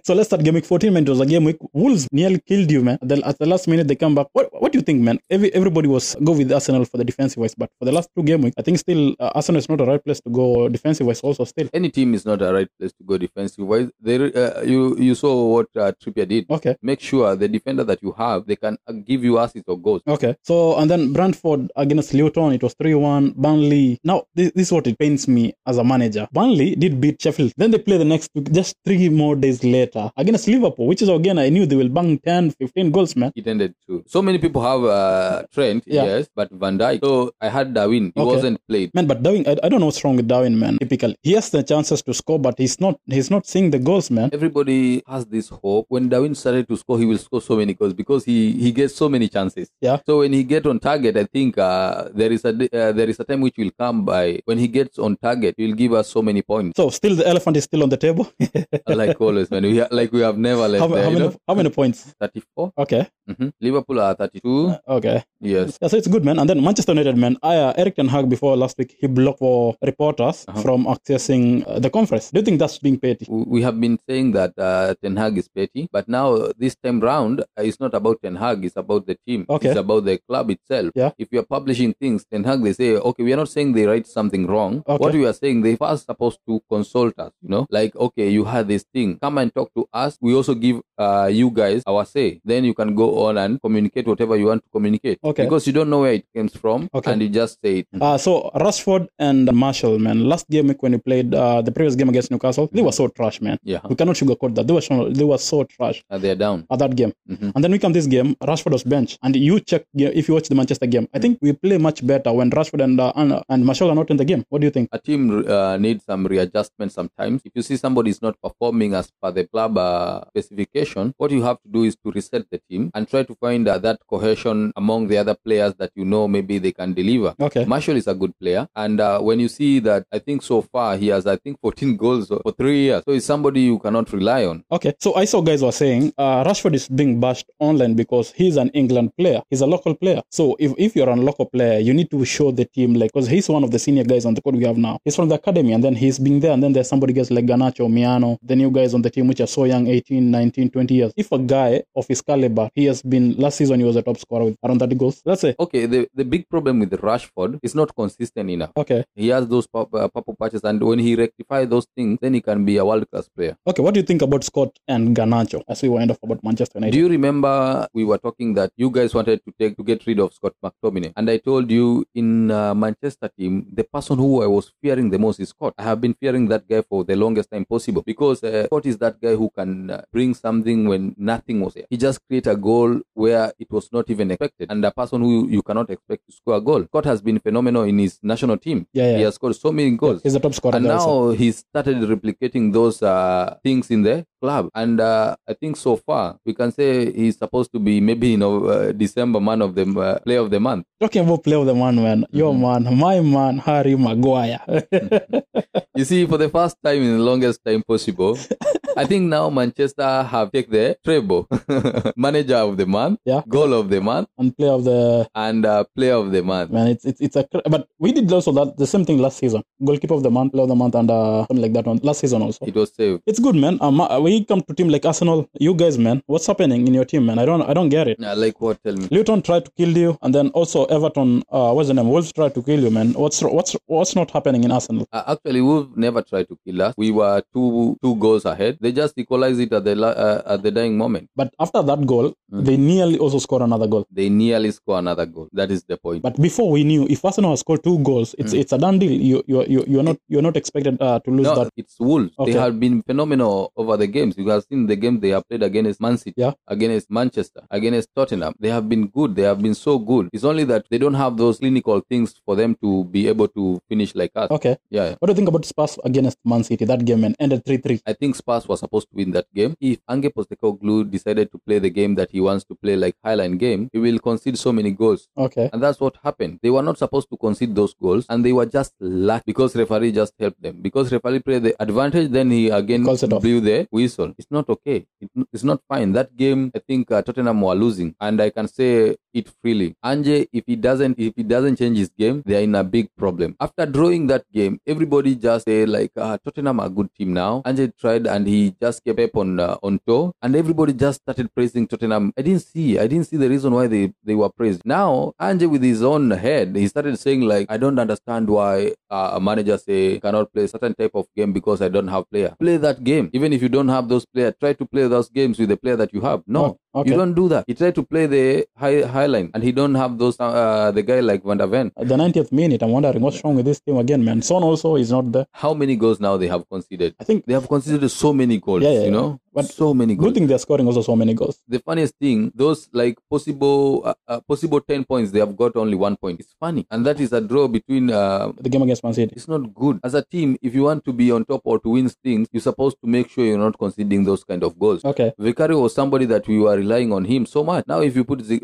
so 0.06 0.14
let's 0.14 0.28
start 0.30 0.42
game 0.44 0.54
week 0.58 0.64
14, 0.64 0.92
man. 0.92 1.02
It 1.06 1.10
was 1.14 1.20
a 1.20 1.26
game 1.26 1.44
week. 1.44 1.58
Wolves 1.72 2.08
nearly 2.20 2.40
killed 2.50 2.70
you, 2.70 2.82
man. 2.88 2.98
At 3.02 3.08
the, 3.10 3.16
at 3.30 3.38
the 3.38 3.46
last 3.46 3.68
minute, 3.72 3.86
they 3.88 3.96
come 4.04 4.14
back. 4.18 4.28
What 4.32 4.48
What 4.62 4.72
do 4.72 4.78
you 4.78 4.82
think, 4.88 5.00
man? 5.08 5.18
Every, 5.36 5.52
everybody 5.60 5.88
was 5.96 6.06
go 6.28 6.32
with 6.32 6.50
Arsenal 6.58 6.84
for 6.90 6.96
the 7.02 7.04
defensive 7.10 7.38
wise, 7.44 7.54
but 7.62 7.70
for 7.78 7.84
the 7.84 7.92
last 7.98 8.08
two 8.16 8.22
game 8.30 8.42
week, 8.46 8.54
I 8.58 8.62
think 8.62 8.78
still 8.78 9.02
uh, 9.20 9.30
Arsenal 9.38 9.58
is 9.62 9.68
not 9.68 9.78
the 9.82 9.86
right 9.92 10.02
place 10.06 10.20
to 10.26 10.30
go 10.30 10.46
defensive 10.76 11.06
wise. 11.06 11.20
Also, 11.20 11.44
still. 11.44 11.68
Any 11.80 11.90
team 11.90 12.14
is 12.18 12.24
not 12.30 12.38
the 12.44 12.52
right 12.58 12.68
place 12.78 12.92
to 12.98 13.04
go 13.04 13.18
defensive 13.26 13.66
wise. 13.72 13.88
There, 14.00 14.22
uh, 14.42 14.62
you 14.72 14.80
you 15.08 15.14
saw 15.14 15.32
what 15.54 15.68
uh, 15.76 15.92
Trippier 16.02 16.26
did. 16.34 16.46
Okay. 16.58 16.76
Make 16.82 17.00
sure 17.10 17.36
the 17.36 17.48
defender 17.48 17.84
that 17.90 18.00
you 18.02 18.12
have, 18.22 18.46
they 18.46 18.56
can 18.56 18.78
uh, 18.88 18.92
give 19.10 19.22
you 19.28 19.38
assists 19.38 19.68
or 19.68 19.78
goals. 19.78 20.02
Okay. 20.16 20.32
So, 20.42 20.76
and 20.78 20.90
then 20.90 21.12
Brentford 21.12 21.70
against 21.76 22.14
Luton, 22.14 22.52
it 22.52 22.62
was 22.62 22.74
3 22.74 22.94
1. 22.94 23.34
Burnley. 23.36 23.98
Now, 24.04 24.24
this, 24.34 24.52
this 24.54 24.68
is 24.68 24.72
what 24.72 24.86
it 24.86 24.98
pains 24.98 25.26
me 25.28 25.54
as 25.66 25.76
a 25.78 25.84
manager. 25.84 26.21
Burnley 26.32 26.74
did 26.76 27.00
beat 27.00 27.20
Sheffield. 27.20 27.52
Then 27.56 27.70
they 27.70 27.78
play 27.78 27.96
the 27.98 28.04
next 28.04 28.30
week, 28.34 28.52
just 28.52 28.76
three 28.84 29.08
more 29.08 29.34
days 29.36 29.62
later, 29.64 30.10
against 30.16 30.46
Liverpool, 30.48 30.86
which 30.86 31.02
is 31.02 31.08
again, 31.08 31.38
I 31.38 31.48
knew 31.48 31.66
they 31.66 31.76
will 31.76 31.88
bang 31.88 32.18
10, 32.18 32.50
15 32.52 32.90
goals, 32.90 33.16
man. 33.16 33.32
It 33.34 33.46
ended 33.46 33.74
two. 33.86 34.02
So 34.06 34.22
many 34.22 34.38
people 34.38 34.62
have 34.62 34.84
uh, 34.84 35.42
Trent, 35.52 35.84
Yeah. 35.86 36.04
yes, 36.04 36.28
but 36.34 36.50
Van 36.50 36.78
Dijk. 36.78 37.00
So 37.04 37.32
I 37.40 37.48
had 37.48 37.74
Darwin. 37.74 38.12
He 38.14 38.20
Okay. 38.20 38.34
wasn't 38.36 38.60
played. 38.68 38.90
Man, 38.94 39.06
but 39.06 39.22
Darwin, 39.22 39.44
I, 39.46 39.56
I 39.62 39.68
don't 39.68 39.80
know 39.80 39.86
what's 39.86 40.02
wrong 40.04 40.16
with 40.16 40.28
Darwin, 40.28 40.58
man. 40.58 40.78
Typically, 40.78 41.16
He 41.22 41.32
has 41.32 41.50
the 41.50 41.62
chances 41.62 42.02
to 42.02 42.14
score, 42.14 42.38
but 42.38 42.58
he's 42.58 42.80
not. 42.80 42.98
He's 43.06 43.30
not 43.30 43.46
seeing 43.46 43.70
the 43.70 43.78
goals, 43.78 44.10
man. 44.10 44.30
Everybody 44.32 45.02
has 45.06 45.26
this 45.26 45.48
hope. 45.48 45.86
When 45.88 46.08
Darwin 46.08 46.34
started 46.34 46.68
to 46.68 46.76
score, 46.76 46.98
he 46.98 47.04
will 47.06 47.18
score 47.18 47.40
so 47.40 47.56
many 47.56 47.74
goals 47.74 47.94
because 47.94 48.24
he 48.24 48.52
he 48.52 48.72
gets 48.72 48.94
so 48.94 49.08
many 49.08 49.28
chances. 49.28 49.68
Yeah. 49.80 49.98
So 50.06 50.18
when 50.20 50.32
he 50.32 50.42
get 50.44 50.66
on 50.66 50.78
target, 50.80 51.16
I 51.16 51.24
think 51.24 51.58
uh, 51.58 52.08
there 52.14 52.32
is 52.32 52.44
a 52.44 52.50
uh, 52.50 52.92
there 52.92 53.08
is 53.08 53.18
a 53.20 53.24
time 53.24 53.40
which 53.40 53.56
will 53.58 53.70
come 53.78 54.04
by 54.04 54.40
when 54.44 54.58
he 54.58 54.68
gets 54.68 54.98
on 54.98 55.16
target, 55.16 55.54
he 55.56 55.66
will 55.66 55.74
give 55.84 55.92
us 55.94 56.08
so 56.12 56.22
many 56.22 56.42
points. 56.42 56.76
So 56.76 56.90
still, 56.90 57.14
the 57.16 57.26
elephant 57.26 57.56
is 57.56 57.64
still 57.64 57.82
on 57.82 57.88
the 57.88 57.96
table. 57.96 58.26
like 58.86 59.20
always, 59.20 59.50
man. 59.50 59.62
We 59.64 59.78
ha- 59.78 59.88
like 59.90 60.12
we 60.12 60.20
have 60.20 60.38
never 60.38 60.68
left 60.72 60.80
how, 60.80 60.88
there. 60.88 61.04
how 61.04 61.10
many? 61.10 61.36
How 61.48 61.54
many 61.54 61.70
points? 61.70 62.14
Thirty-four. 62.20 62.72
Okay. 62.78 63.08
Mm-hmm. 63.28 63.48
Liverpool 63.60 64.00
are 64.00 64.14
thirty-two. 64.14 64.74
Okay. 64.88 65.22
Yes. 65.40 65.78
Yeah, 65.80 65.88
so 65.88 65.96
it's 65.96 66.08
good, 66.08 66.24
man. 66.24 66.38
And 66.38 66.48
then 66.50 66.62
Manchester 66.62 66.92
United, 66.92 67.16
man. 67.16 67.36
I, 67.42 67.56
uh, 67.56 67.72
Eric 67.76 67.96
Ten 67.96 68.08
Hag 68.08 68.28
before 68.28 68.56
last 68.56 68.78
week, 68.78 68.96
he 68.98 69.06
blocked 69.06 69.38
for 69.38 69.76
reporters 69.82 70.44
Uh-huh. 70.48 70.62
from 70.62 70.86
accessing 70.86 71.64
uh, 71.66 71.78
the 71.78 71.90
conference. 71.90 72.30
Do 72.30 72.40
you 72.40 72.44
think 72.44 72.58
that's 72.58 72.78
being 72.78 72.98
petty? 72.98 73.26
We 73.28 73.62
have 73.62 73.78
been 73.80 73.98
saying 74.08 74.32
that 74.32 74.58
uh, 74.58 74.94
Ten 75.02 75.16
Hag 75.16 75.38
is 75.38 75.48
petty, 75.48 75.88
but 75.92 76.08
now 76.08 76.34
uh, 76.34 76.52
this 76.58 76.74
time 76.76 77.00
round, 77.00 77.40
uh, 77.40 77.62
it's 77.62 77.78
not 77.80 77.94
about 77.94 78.22
Ten 78.22 78.36
Hag. 78.36 78.64
It's 78.64 78.76
about 78.76 79.06
the 79.06 79.16
team. 79.26 79.46
Okay. 79.48 79.70
It's 79.70 79.78
about 79.78 80.04
the 80.04 80.18
club 80.28 80.50
itself. 80.50 80.90
Yeah. 80.94 81.10
If 81.18 81.28
you 81.30 81.40
are 81.40 81.46
publishing 81.46 81.94
things, 81.94 82.24
Ten 82.30 82.44
Hag, 82.44 82.62
they 82.62 82.72
say, 82.72 82.96
okay, 82.96 83.22
we 83.22 83.32
are 83.32 83.36
not 83.36 83.48
saying 83.48 83.72
they 83.72 83.86
write 83.86 84.06
something 84.06 84.46
wrong. 84.46 84.82
Okay. 84.86 84.98
What 85.02 85.14
we 85.14 85.26
are 85.26 85.32
saying, 85.32 85.62
they 85.62 85.76
first 85.76 86.06
supposed 86.06 86.40
to 86.48 86.60
consult 86.68 87.18
us. 87.18 87.32
You 87.42 87.48
know, 87.50 87.66
like 87.70 87.94
okay, 87.96 88.30
you 88.30 88.44
had 88.44 88.68
this 88.68 88.84
thing, 88.92 89.18
come 89.18 89.38
and 89.38 89.54
talk 89.54 89.70
to 89.74 89.86
us. 89.92 90.18
We 90.20 90.34
also 90.34 90.54
give 90.54 90.80
uh, 90.98 91.28
you 91.32 91.50
guys 91.50 91.82
our 91.86 92.04
say. 92.04 92.40
Then 92.44 92.64
you 92.64 92.74
can 92.74 92.94
go 92.94 93.11
on 93.14 93.38
and 93.38 93.60
communicate 93.60 94.06
whatever 94.06 94.36
you 94.36 94.46
want 94.46 94.62
to 94.64 94.70
communicate. 94.70 95.18
Okay. 95.24 95.44
Because 95.44 95.66
you 95.66 95.72
don't 95.72 95.90
know 95.90 96.00
where 96.00 96.14
it 96.14 96.26
comes 96.36 96.54
from, 96.56 96.88
Okay. 96.94 97.12
and 97.12 97.22
you 97.22 97.28
just 97.28 97.58
say 97.62 97.78
it. 97.80 97.86
Uh, 98.00 98.16
so 98.18 98.50
Rashford 98.54 99.08
and 99.18 99.52
Marshall, 99.52 99.98
man. 99.98 100.24
Last 100.28 100.48
game 100.48 100.68
when 100.80 100.92
he 100.94 100.98
played 100.98 101.34
uh, 101.34 101.62
the 101.62 101.72
previous 101.72 101.94
game 101.94 102.08
against 102.08 102.30
Newcastle, 102.30 102.68
they 102.72 102.82
were 102.82 102.92
so 102.92 103.08
trash, 103.08 103.40
man. 103.40 103.58
Yeah, 103.62 103.80
We 103.88 103.94
cannot 103.96 104.16
sugarcoat 104.16 104.54
that. 104.56 104.66
They 104.66 104.74
were 104.74 104.80
so, 104.80 105.08
they 105.10 105.24
were 105.24 105.38
so 105.38 105.64
trash 105.64 106.04
uh, 106.10 106.18
they're 106.18 106.34
down. 106.36 106.66
at 106.70 106.78
that 106.78 106.94
game. 106.96 107.12
Mhm. 107.30 107.52
And 107.54 107.64
then 107.64 107.70
we 107.72 107.78
come 107.78 107.92
this 107.92 108.06
game, 108.06 108.34
Rashford 108.42 108.72
was 108.72 108.84
bench. 108.84 109.18
And 109.22 109.36
you 109.36 109.60
check 109.60 109.84
if 109.94 110.28
you 110.28 110.34
watch 110.34 110.48
the 110.48 110.54
Manchester 110.54 110.86
game. 110.86 111.08
I 111.14 111.18
think 111.18 111.38
we 111.42 111.52
play 111.52 111.78
much 111.78 112.06
better 112.06 112.32
when 112.32 112.50
Rashford 112.50 112.82
and 112.82 113.00
uh, 113.00 113.12
and, 113.16 113.42
and 113.48 113.64
Marshall 113.66 113.90
are 113.90 113.94
not 113.94 114.10
in 114.10 114.16
the 114.16 114.24
game. 114.24 114.44
What 114.48 114.60
do 114.60 114.66
you 114.66 114.70
think? 114.70 114.88
a 114.92 114.98
team 114.98 115.44
uh, 115.48 115.76
needs 115.78 116.04
some 116.04 116.26
readjustment 116.26 116.92
sometimes. 116.92 117.42
If 117.44 117.52
you 117.54 117.62
see 117.62 117.76
somebody 117.76 118.10
is 118.10 118.20
not 118.22 118.34
performing 118.42 118.94
as 118.94 119.10
per 119.22 119.30
the 119.30 119.44
club 119.46 119.78
uh, 119.78 120.20
specification, 120.28 121.14
what 121.16 121.30
you 121.30 121.42
have 121.42 121.60
to 121.62 121.68
do 121.68 121.84
is 121.84 121.96
to 122.04 122.10
reset 122.10 122.44
the 122.50 122.60
team 122.68 122.90
and 122.94 123.01
try 123.06 123.22
to 123.22 123.34
find 123.36 123.68
uh, 123.68 123.78
that 123.78 124.00
cohesion 124.08 124.72
among 124.76 125.08
the 125.08 125.18
other 125.18 125.34
players 125.34 125.74
that 125.78 125.90
you 125.94 126.04
know 126.04 126.28
maybe 126.28 126.58
they 126.58 126.72
can 126.72 126.92
deliver. 126.94 127.34
Okay. 127.40 127.64
Marshall 127.64 127.96
is 127.96 128.06
a 128.06 128.14
good 128.14 128.36
player, 128.38 128.68
and 128.76 129.00
uh, 129.00 129.20
when 129.20 129.40
you 129.40 129.48
see 129.48 129.78
that, 129.80 130.06
I 130.12 130.18
think 130.18 130.42
so 130.42 130.62
far 130.62 130.96
he 130.96 131.08
has, 131.08 131.26
I 131.26 131.36
think, 131.36 131.60
14 131.60 131.96
goals 131.96 132.28
for 132.28 132.52
three 132.52 132.82
years. 132.84 133.02
So 133.04 133.12
he's 133.12 133.24
somebody 133.24 133.62
you 133.62 133.78
cannot 133.78 134.12
rely 134.12 134.44
on. 134.44 134.64
Okay, 134.70 134.94
so 134.98 135.14
I 135.14 135.24
saw 135.24 135.40
guys 135.40 135.62
were 135.62 135.72
saying 135.72 136.12
uh, 136.18 136.44
Rashford 136.44 136.74
is 136.74 136.88
being 136.88 137.20
bashed 137.20 137.50
online 137.58 137.94
because 137.94 138.32
he's 138.32 138.56
an 138.56 138.70
England 138.70 139.16
player. 139.16 139.42
He's 139.50 139.60
a 139.60 139.66
local 139.66 139.94
player. 139.94 140.22
So 140.30 140.56
if, 140.58 140.72
if 140.78 140.96
you're 140.96 141.08
a 141.08 141.16
local 141.16 141.46
player, 141.46 141.78
you 141.78 141.94
need 141.94 142.10
to 142.10 142.24
show 142.24 142.50
the 142.50 142.64
team 142.64 142.94
like 142.94 143.12
because 143.12 143.28
he's 143.28 143.48
one 143.48 143.64
of 143.64 143.70
the 143.70 143.78
senior 143.78 144.04
guys 144.04 144.24
on 144.24 144.34
the 144.34 144.42
court 144.42 144.56
we 144.56 144.64
have 144.64 144.76
now. 144.76 144.98
He's 145.04 145.16
from 145.16 145.28
the 145.28 145.36
academy 145.36 145.72
and 145.72 145.82
then 145.82 145.94
he's 145.94 146.18
been 146.18 146.40
there 146.40 146.52
and 146.52 146.62
then 146.62 146.72
there's 146.72 146.88
somebody 146.88 147.12
guys 147.12 147.30
like 147.30 147.46
Garnacho, 147.46 147.90
Mainoo, 147.90 148.36
the 148.42 148.56
new 148.56 148.70
guys 148.70 148.94
on 148.94 149.02
the 149.02 149.10
team 149.10 149.28
which 149.28 149.40
are 149.40 149.46
so 149.46 149.64
young, 149.64 149.86
18, 149.86 150.30
19, 150.30 150.70
20 150.70 150.94
years. 150.94 151.12
If 151.16 151.32
a 151.32 151.38
guy 151.38 151.82
of 151.94 152.06
his 152.06 152.20
caliber, 152.22 152.70
he 152.74 152.86
has 152.92 153.02
been 153.14 153.26
last 153.44 153.56
season 153.60 153.80
he 153.80 153.86
was 153.86 153.96
a 153.96 154.02
top 154.02 154.18
scorer 154.24 154.44
with 154.46 154.56
around 154.64 154.78
30 154.80 154.96
goals. 155.02 155.22
Let's 155.24 155.40
say 155.40 155.54
Okay, 155.58 155.86
the, 155.86 156.00
the 156.14 156.24
big 156.24 156.48
problem 156.48 156.80
with 156.80 156.92
Rashford 157.08 157.58
is 157.62 157.74
not 157.74 157.94
consistent 157.94 158.50
enough. 158.50 158.72
okay. 158.76 159.04
He 159.14 159.28
has 159.28 159.46
those 159.48 159.66
pop, 159.66 159.94
uh, 159.94 160.08
pop-up 160.08 160.36
patches, 160.38 160.62
and 160.64 160.82
when 160.82 160.98
he 160.98 161.14
rectify 161.16 161.64
those 161.64 161.86
things, 161.96 162.18
then 162.22 162.34
he 162.34 162.40
can 162.40 162.64
be 162.64 162.76
a 162.78 162.84
world-class 162.84 163.28
player. 163.36 163.56
Okay, 163.66 163.82
what 163.82 163.94
do 163.94 164.00
you 164.00 164.06
think 164.06 164.22
about 164.22 164.42
Scott 164.44 164.70
and 164.88 165.14
Garnacho 165.16 165.62
as 165.68 165.82
we 165.82 165.88
wind 165.88 166.10
up 166.10 166.18
about 166.22 166.42
Manchester 166.44 166.78
United? 166.78 166.92
Do 166.92 166.98
you 166.98 167.08
remember 167.08 167.86
we 167.94 168.04
were 168.04 168.18
talking 168.18 168.54
that 168.54 168.72
you 168.76 168.90
guys 168.90 169.14
wanted 169.14 169.40
to 169.46 169.52
take 169.58 169.76
to 169.76 169.84
get 169.84 170.06
rid 170.06 170.18
of 170.20 170.32
Scott 170.34 170.54
McTominay, 170.64 171.12
and 171.16 171.30
I 171.30 171.38
told 171.38 171.70
you 171.70 172.04
in 172.14 172.50
uh, 172.50 172.74
Manchester 172.74 173.30
team 173.38 173.66
the 173.72 173.84
person 173.84 174.18
who 174.18 174.42
I 174.42 174.46
was 174.46 174.72
fearing 174.82 175.10
the 175.10 175.18
most 175.18 175.40
is 175.40 175.50
Scott. 175.50 175.74
I 175.78 175.84
have 175.84 176.00
been 176.00 176.14
fearing 176.14 176.48
that 176.48 176.68
guy 176.68 176.82
for 176.82 177.04
the 177.04 177.16
longest 177.16 177.50
time 177.50 177.64
possible 177.64 178.02
because 178.04 178.42
uh, 178.42 178.66
Scott 178.66 178.86
is 178.86 178.98
that 178.98 179.20
guy 179.20 179.34
who 179.34 179.50
can 179.50 179.90
uh, 179.90 180.02
bring 180.12 180.34
something 180.34 180.88
when 180.88 181.14
nothing 181.18 181.60
was 181.60 181.74
there. 181.74 181.86
He 181.90 181.96
just 181.96 182.20
create 182.28 182.46
a 182.46 182.56
goal 182.56 182.81
where 183.14 183.52
it 183.58 183.70
was 183.70 183.86
not 183.92 184.04
even 184.14 184.30
expected, 184.30 184.66
and 184.70 184.84
a 184.84 184.90
person 184.90 185.20
who 185.26 185.48
you 185.48 185.62
cannot 185.62 185.88
expect 185.90 186.22
to 186.26 186.32
score 186.38 186.56
a 186.56 186.60
goal. 186.60 186.84
Scott 186.90 187.04
has 187.12 187.20
been 187.22 187.38
phenomenal 187.46 187.82
in 187.92 187.98
his 187.98 188.18
national 188.22 188.56
team. 188.66 188.78
Yeah, 188.92 189.10
yeah. 189.10 189.16
He 189.18 189.22
has 189.28 189.34
scored 189.34 189.56
so 189.56 189.70
many 189.72 189.90
goals. 189.96 190.20
He's 190.22 190.34
the 190.34 190.40
top 190.40 190.54
scorer 190.54 190.76
and 190.76 190.84
there 190.86 190.92
also. 190.98 191.30
now 191.32 191.36
he 191.42 191.48
started 191.52 191.96
replicating 192.14 192.72
those 192.72 193.02
uh, 193.02 193.56
things 193.64 193.90
in 193.90 194.02
the 194.02 194.16
club 194.42 194.64
and 194.74 195.00
uh, 195.00 195.36
i 195.46 195.54
think 195.60 195.76
so 195.76 195.92
far 195.94 196.24
we 196.44 196.52
can 196.52 196.70
say 196.78 196.88
he's 197.12 197.36
supposed 197.38 197.70
to 197.74 197.78
be 197.78 198.00
maybe 198.00 198.28
you 198.34 198.36
know 198.36 198.54
uh, 198.74 198.90
december 198.90 199.38
man 199.48 199.62
of 199.62 199.70
the 199.78 199.84
uh, 200.00 200.18
player 200.24 200.40
of 200.40 200.50
the 200.50 200.58
month 200.58 200.84
Talking 200.98 201.22
about 201.26 201.42
play 201.44 201.54
of 201.54 201.66
the 201.66 201.74
man, 201.74 201.94
man. 202.06 202.26
Your 202.30 202.52
man, 202.54 202.82
my 202.96 203.16
man, 203.20 203.58
Harry 203.58 203.94
Maguire. 203.96 204.60
you 205.98 206.04
see 206.04 206.26
for 206.26 206.38
the 206.38 206.48
first 206.48 206.76
time 206.84 207.00
in 207.02 207.18
the 207.18 207.22
longest 207.30 207.60
time 207.64 207.82
possible 207.86 208.36
i 208.96 209.04
think 209.04 209.22
now 209.28 209.48
manchester 209.50 210.22
have 210.32 210.50
take 210.52 210.68
the 210.70 210.96
treble 211.04 211.46
manager 212.16 212.56
of 212.56 212.76
the 212.76 212.86
month 212.86 213.18
Yeah. 213.24 213.42
goal 213.48 213.72
of 213.74 213.88
the 213.90 214.00
month 214.00 214.28
and 214.38 214.56
play 214.56 214.68
of 214.68 214.84
the 214.84 215.28
and 215.34 215.64
uh, 215.66 215.84
player 215.96 216.14
of 216.14 216.32
the 216.32 216.42
month 216.42 216.70
man. 216.70 216.86
It's 216.88 217.04
it's 217.04 217.20
it's 217.20 217.36
a 217.36 217.44
cr- 217.44 217.66
but 217.74 217.88
we 217.98 218.12
did 218.12 218.30
also 218.32 218.52
that 218.52 218.76
the 218.76 218.86
same 218.86 219.04
thing 219.04 219.18
last 219.18 219.38
season. 219.38 219.62
Goalkeeper 219.84 220.14
of 220.14 220.22
the 220.22 220.30
month, 220.30 220.52
player 220.52 220.62
of 220.64 220.68
the 220.68 220.74
month, 220.82 220.94
and 220.94 221.10
uh, 221.10 221.46
something 221.46 221.62
like 221.62 221.72
that 221.76 221.86
one 221.86 221.98
last 222.02 222.20
season 222.20 222.42
also. 222.42 222.64
it 222.66 222.74
was 222.74 222.92
saved 222.94 223.22
It's 223.26 223.38
good, 223.46 223.54
man. 223.64 223.78
Um, 223.80 224.00
uh, 224.00 224.18
you 224.26 224.44
come 224.44 224.62
to 224.62 224.74
team 224.74 224.88
like 224.88 225.04
Arsenal, 225.04 225.48
you 225.66 225.74
guys, 225.74 225.98
man, 225.98 226.22
what's 226.26 226.46
happening 226.46 226.86
in 226.86 226.94
your 226.94 227.04
team, 227.04 227.26
man? 227.26 227.38
I 227.38 227.44
don't 227.50 227.62
I 227.62 227.72
don't 227.78 227.88
get 227.88 228.08
it. 228.08 228.22
uh, 228.22 228.34
like 228.36 228.60
what 228.60 228.82
tell 228.84 228.96
me 228.96 229.08
Luton 229.10 229.42
tried 229.42 229.64
to 229.66 229.70
kill 229.80 229.96
you, 230.04 230.18
and 230.22 230.34
then 230.34 230.48
also 230.60 230.84
Everton. 230.86 231.42
Uh, 231.50 231.72
what's 231.72 231.88
the 231.88 231.94
name? 231.94 232.08
Wolves 232.10 232.32
tried 232.32 232.54
to 232.54 232.62
kill 232.62 232.80
you, 232.86 232.90
man. 232.90 233.12
What's 233.24 233.40
what's 233.42 233.76
what's 233.86 234.14
not 234.20 234.30
happening 234.30 234.64
in 234.64 234.72
Arsenal? 234.72 235.06
Uh, 235.12 235.22
actually, 235.34 235.60
we've 235.60 235.96
never 235.96 236.22
tried 236.22 236.48
to 236.48 236.58
kill 236.66 236.82
us. 236.82 236.94
We 236.96 237.10
were 237.10 237.42
two 237.54 237.96
two 238.02 238.14
goals 238.16 238.44
ahead. 238.44 238.78
They 238.82 238.90
just 238.92 239.14
equalize 239.16 239.58
it 239.64 239.72
at 239.72 239.84
the 239.84 239.94
uh, 239.94 240.42
at 240.54 240.62
the 240.62 240.70
dying 240.78 240.98
moment. 240.98 241.30
But 241.36 241.54
after 241.64 241.82
that 241.82 242.04
goal, 242.04 242.34
they 242.50 242.76
nearly 242.76 243.16
also 243.18 243.38
scored 243.38 243.62
another 243.62 243.86
goal. 243.86 244.04
They 244.10 244.28
nearly 244.28 244.72
score 244.72 244.98
another 244.98 245.24
goal. 245.24 245.48
That 245.52 245.70
is 245.70 245.84
the 245.84 245.96
point. 245.96 246.22
But 246.22 246.36
before 246.48 246.68
we 246.70 246.82
knew, 246.82 247.06
if 247.08 247.24
Arsenal 247.24 247.50
has 247.50 247.60
scored 247.60 247.82
two 247.84 247.98
goals, 248.00 248.34
it's 248.38 248.52
it's 248.52 248.72
a 248.72 248.78
done 248.78 248.98
deal. 248.98 249.12
You 249.12 249.42
you 249.46 249.64
you 249.74 249.84
you're 249.86 250.02
not 250.02 250.18
you're 250.28 250.42
not 250.48 250.56
expected 250.56 251.00
uh, 251.00 251.20
to 251.20 251.30
lose 251.30 251.46
no, 251.46 251.54
that. 251.62 251.70
it's 251.76 251.94
Wolves. 252.00 252.32
Okay. 252.38 252.52
They 252.52 252.58
have 252.58 252.80
been 252.80 253.02
phenomenal 253.02 253.72
over 253.76 253.96
the 253.96 254.08
games. 254.08 254.34
You 254.36 254.48
have 254.48 254.64
seen 254.68 254.86
the 254.86 254.96
games 254.96 255.20
they 255.20 255.30
have 255.30 255.46
played 255.48 255.62
against 255.62 256.00
Man 256.00 256.18
City, 256.18 256.34
Yeah. 256.36 256.52
against 256.66 257.10
Manchester, 257.10 257.62
against 257.70 258.08
Tottenham. 258.16 258.54
They 258.58 258.70
have 258.70 258.88
been 258.88 259.06
good. 259.08 259.36
They 259.36 259.42
have 259.42 259.62
been 259.62 259.74
so 259.74 259.98
good. 259.98 260.28
It's 260.32 260.44
only 260.44 260.64
that 260.64 260.86
they 260.90 260.98
don't 260.98 261.14
have 261.14 261.36
those 261.36 261.58
clinical 261.62 262.02
things 262.10 262.34
for 262.44 262.56
them 262.56 262.74
to 262.82 263.04
be 263.04 263.28
able 263.28 263.48
to 263.58 263.80
finish 263.88 264.14
like 264.16 264.32
us. 264.34 264.50
Okay. 264.50 264.76
Yeah. 264.90 265.14
What 265.20 265.26
do 265.28 265.32
you 265.32 265.36
think 265.36 265.48
about 265.48 265.64
Spurs 265.64 265.98
against 266.04 266.38
Man 266.44 266.64
City? 266.64 266.84
That 266.84 267.04
game 267.04 267.22
ended 267.38 267.64
three 267.64 267.76
three. 267.78 268.00
I 268.06 268.12
think 268.14 268.34
Spurs 268.34 268.66
was 268.72 268.80
supposed 268.84 269.08
to 269.10 269.14
win 269.20 269.30
that 269.36 269.46
game. 269.60 269.72
If 269.80 269.98
Ange 270.14 270.28
Postecoglou 270.36 270.96
decided 271.16 271.46
to 271.52 271.58
play 271.66 271.78
the 271.86 271.90
game 271.98 272.14
that 272.20 272.30
he 272.34 272.40
wants 272.48 272.64
to 272.70 272.74
play 272.82 272.96
like 273.04 273.16
Highline 273.24 273.56
game, 273.66 273.88
he 273.92 273.98
will 274.06 274.18
concede 274.28 274.58
so 274.58 274.72
many 274.78 274.90
goals. 275.02 275.28
Okay. 275.46 275.68
And 275.72 275.82
that's 275.82 276.00
what 276.04 276.16
happened. 276.28 276.58
They 276.62 276.70
were 276.76 276.82
not 276.90 276.98
supposed 277.04 277.28
to 277.30 277.36
concede 277.46 277.74
those 277.80 277.94
goals, 277.94 278.26
and 278.28 278.44
they 278.44 278.52
were 278.58 278.66
just 278.78 278.92
lucky 279.00 279.44
because 279.52 279.76
referee 279.82 280.12
just 280.20 280.34
helped 280.38 280.60
them. 280.66 280.80
Because 280.88 281.12
referee 281.16 281.40
played 281.48 281.62
the 281.68 281.74
advantage, 281.86 282.30
then 282.38 282.50
he 282.50 282.62
again 282.70 283.04
Calls 283.04 283.22
it 283.22 283.32
off. 283.32 283.42
blew 283.42 283.60
the 283.60 283.86
whistle. 283.90 284.32
It's 284.38 284.50
not 284.50 284.68
okay. 284.76 284.98
It, 285.20 285.30
it's 285.52 285.64
not 285.64 285.80
fine. 285.88 286.12
That 286.12 286.36
game, 286.36 286.70
I 286.74 286.80
think 286.88 287.10
uh, 287.10 287.22
Tottenham 287.22 287.60
were 287.60 287.74
losing, 287.74 288.14
and 288.20 288.40
I 288.40 288.50
can 288.50 288.68
say 288.68 289.16
it 289.34 289.48
freely. 289.60 289.94
Ange, 290.04 290.46
if 290.52 290.64
he 290.66 290.76
doesn't, 290.76 291.18
if 291.18 291.34
he 291.36 291.42
doesn't 291.42 291.76
change 291.76 291.98
his 291.98 292.10
game, 292.18 292.42
they 292.46 292.56
are 292.56 292.60
in 292.68 292.74
a 292.74 292.84
big 292.84 293.08
problem. 293.16 293.56
After 293.60 293.86
drawing 293.86 294.26
that 294.28 294.44
game, 294.52 294.80
everybody 294.86 295.34
just 295.34 295.64
say 295.66 295.86
like, 295.86 296.12
ah, 296.16 296.36
Tottenham 296.44 296.80
are 296.80 296.86
a 296.86 296.90
good 296.90 297.08
team 297.14 297.32
now. 297.32 297.62
Ange 297.64 297.92
tried, 297.98 298.26
and 298.26 298.46
he 298.46 298.74
just 298.80 299.04
kept 299.04 299.20
up 299.20 299.36
on 299.36 299.60
uh, 299.60 299.76
on 299.82 299.98
toe, 300.06 300.34
and 300.42 300.56
everybody 300.56 300.92
just 300.92 301.22
started 301.22 301.54
praising 301.54 301.86
Tottenham. 301.86 302.32
I 302.36 302.42
didn't 302.42 302.62
see, 302.62 302.98
I 302.98 303.06
didn't 303.06 303.26
see 303.26 303.36
the 303.36 303.48
reason 303.48 303.72
why 303.72 303.86
they 303.86 304.12
they 304.24 304.34
were 304.34 304.50
praised. 304.50 304.82
Now 304.84 305.32
Ange, 305.40 305.64
with 305.64 305.82
his 305.82 306.02
own 306.02 306.30
head, 306.30 306.76
he 306.76 306.86
started 306.88 307.18
saying 307.18 307.42
like, 307.42 307.66
I 307.70 307.76
don't 307.76 307.98
understand 307.98 308.48
why 308.48 308.94
uh, 309.10 309.30
a 309.34 309.40
manager 309.40 309.78
say 309.78 310.20
cannot 310.20 310.52
play 310.52 310.64
a 310.64 310.68
certain 310.68 310.94
type 310.94 311.12
of 311.14 311.26
game 311.36 311.52
because 311.52 311.80
I 311.82 311.88
don't 311.88 312.08
have 312.08 312.28
player. 312.30 312.54
Play 312.58 312.76
that 312.78 313.02
game, 313.04 313.30
even 313.32 313.52
if 313.52 313.62
you 313.62 313.68
don't 313.68 313.88
have 313.88 314.08
those 314.08 314.26
players. 314.26 314.54
Try 314.60 314.72
to 314.74 314.86
play 314.86 315.06
those 315.08 315.28
games 315.28 315.58
with 315.58 315.68
the 315.68 315.76
player 315.76 315.96
that 315.96 316.12
you 316.12 316.20
have. 316.20 316.42
No, 316.46 316.78
Oh, 316.94 317.00
okay. 317.00 317.10
you 317.10 317.16
don't 317.16 317.32
do 317.34 317.48
that. 317.48 317.64
He 317.66 317.74
tried 317.74 317.94
to 317.94 318.02
play 318.02 318.26
the 318.26 318.66
high 318.76 319.00
high 319.02 319.21
line, 319.26 319.50
and 319.54 319.62
he 319.62 319.72
don't 319.72 319.94
have 319.94 320.18
those 320.18 320.36
uh, 320.40 320.90
the 320.92 321.02
guy 321.02 321.20
like 321.20 321.42
Van 321.44 321.56
der 321.58 321.66
Ven. 321.66 321.92
At 321.96 322.08
the 322.08 322.16
90th 322.16 322.52
minute, 322.52 322.82
I'm 322.82 322.90
wondering 322.90 323.20
what's 323.22 323.42
wrong 323.44 323.56
with 323.56 323.64
this 323.66 323.80
team 323.80 323.96
again, 323.96 324.24
man. 324.24 324.42
Son 324.42 324.62
also 324.62 324.96
is 324.96 325.10
not 325.10 325.30
there. 325.32 325.46
How 325.52 325.74
many 325.74 325.96
goals 325.96 326.20
now 326.20 326.36
they 326.36 326.48
have 326.48 326.68
conceded? 326.68 327.14
I 327.20 327.24
think 327.24 327.44
They 327.46 327.54
have 327.54 327.68
conceded 327.68 328.08
so 328.10 328.32
many 328.32 328.58
goals. 328.58 328.82
Yeah, 328.82 328.90
yeah, 328.92 329.04
you 329.04 329.10
know, 329.10 329.40
But 329.54 329.66
so 329.66 329.92
many 329.92 330.14
goals. 330.14 330.28
good 330.28 330.34
thing 330.34 330.46
they're 330.46 330.58
scoring 330.58 330.86
also 330.86 331.02
so 331.02 331.14
many 331.16 331.34
goals. 331.34 331.58
the 331.68 331.78
funniest 331.78 332.14
thing, 332.18 332.52
those 332.54 332.88
like 332.92 333.16
possible 333.30 334.02
uh, 334.04 334.14
uh, 334.28 334.40
possible 334.40 334.80
ten 334.80 335.04
points, 335.04 335.30
they 335.30 335.40
have 335.40 335.56
got 335.56 335.76
only 335.76 335.94
one 335.96 336.16
point. 336.16 336.40
It's 336.40 336.54
funny, 336.58 336.86
and 336.90 337.04
that 337.06 337.20
is 337.20 337.32
a 337.32 337.40
draw 337.40 337.68
between. 337.68 338.10
Uh, 338.10 338.52
The 338.60 338.68
game 338.68 338.82
against 338.82 339.04
Man 339.04 339.14
City. 339.14 339.32
it's 339.36 339.48
not 339.48 339.74
good 339.74 340.00
as 340.04 340.14
a 340.14 340.22
team. 340.22 340.56
If 340.62 340.74
you 340.74 340.84
want 340.84 341.04
to 341.04 341.12
be 341.12 341.30
on 341.32 341.44
top 341.44 341.62
or 341.64 341.78
to 341.80 341.88
win 341.90 342.08
things, 342.08 342.48
you're 342.52 342.62
supposed 342.62 342.96
to 343.02 343.06
make 343.06 343.28
sure 343.30 343.44
you're 343.44 343.58
not 343.58 343.76
conceding 343.78 344.24
those 344.24 344.42
kind 344.44 344.62
of 344.62 344.78
goals. 344.78 345.04
Okay. 345.04 345.32
Vicario 345.38 345.80
was 345.80 345.94
somebody 345.94 346.24
that 346.26 346.46
we 346.48 346.58
were 346.58 346.76
relying 346.76 347.12
on 347.12 347.24
him 347.24 347.44
so 347.46 347.62
much. 347.64 347.84
Now, 347.86 348.00
if 348.00 348.16
you 348.16 348.24
put 348.24 348.40
Z- 348.42 348.60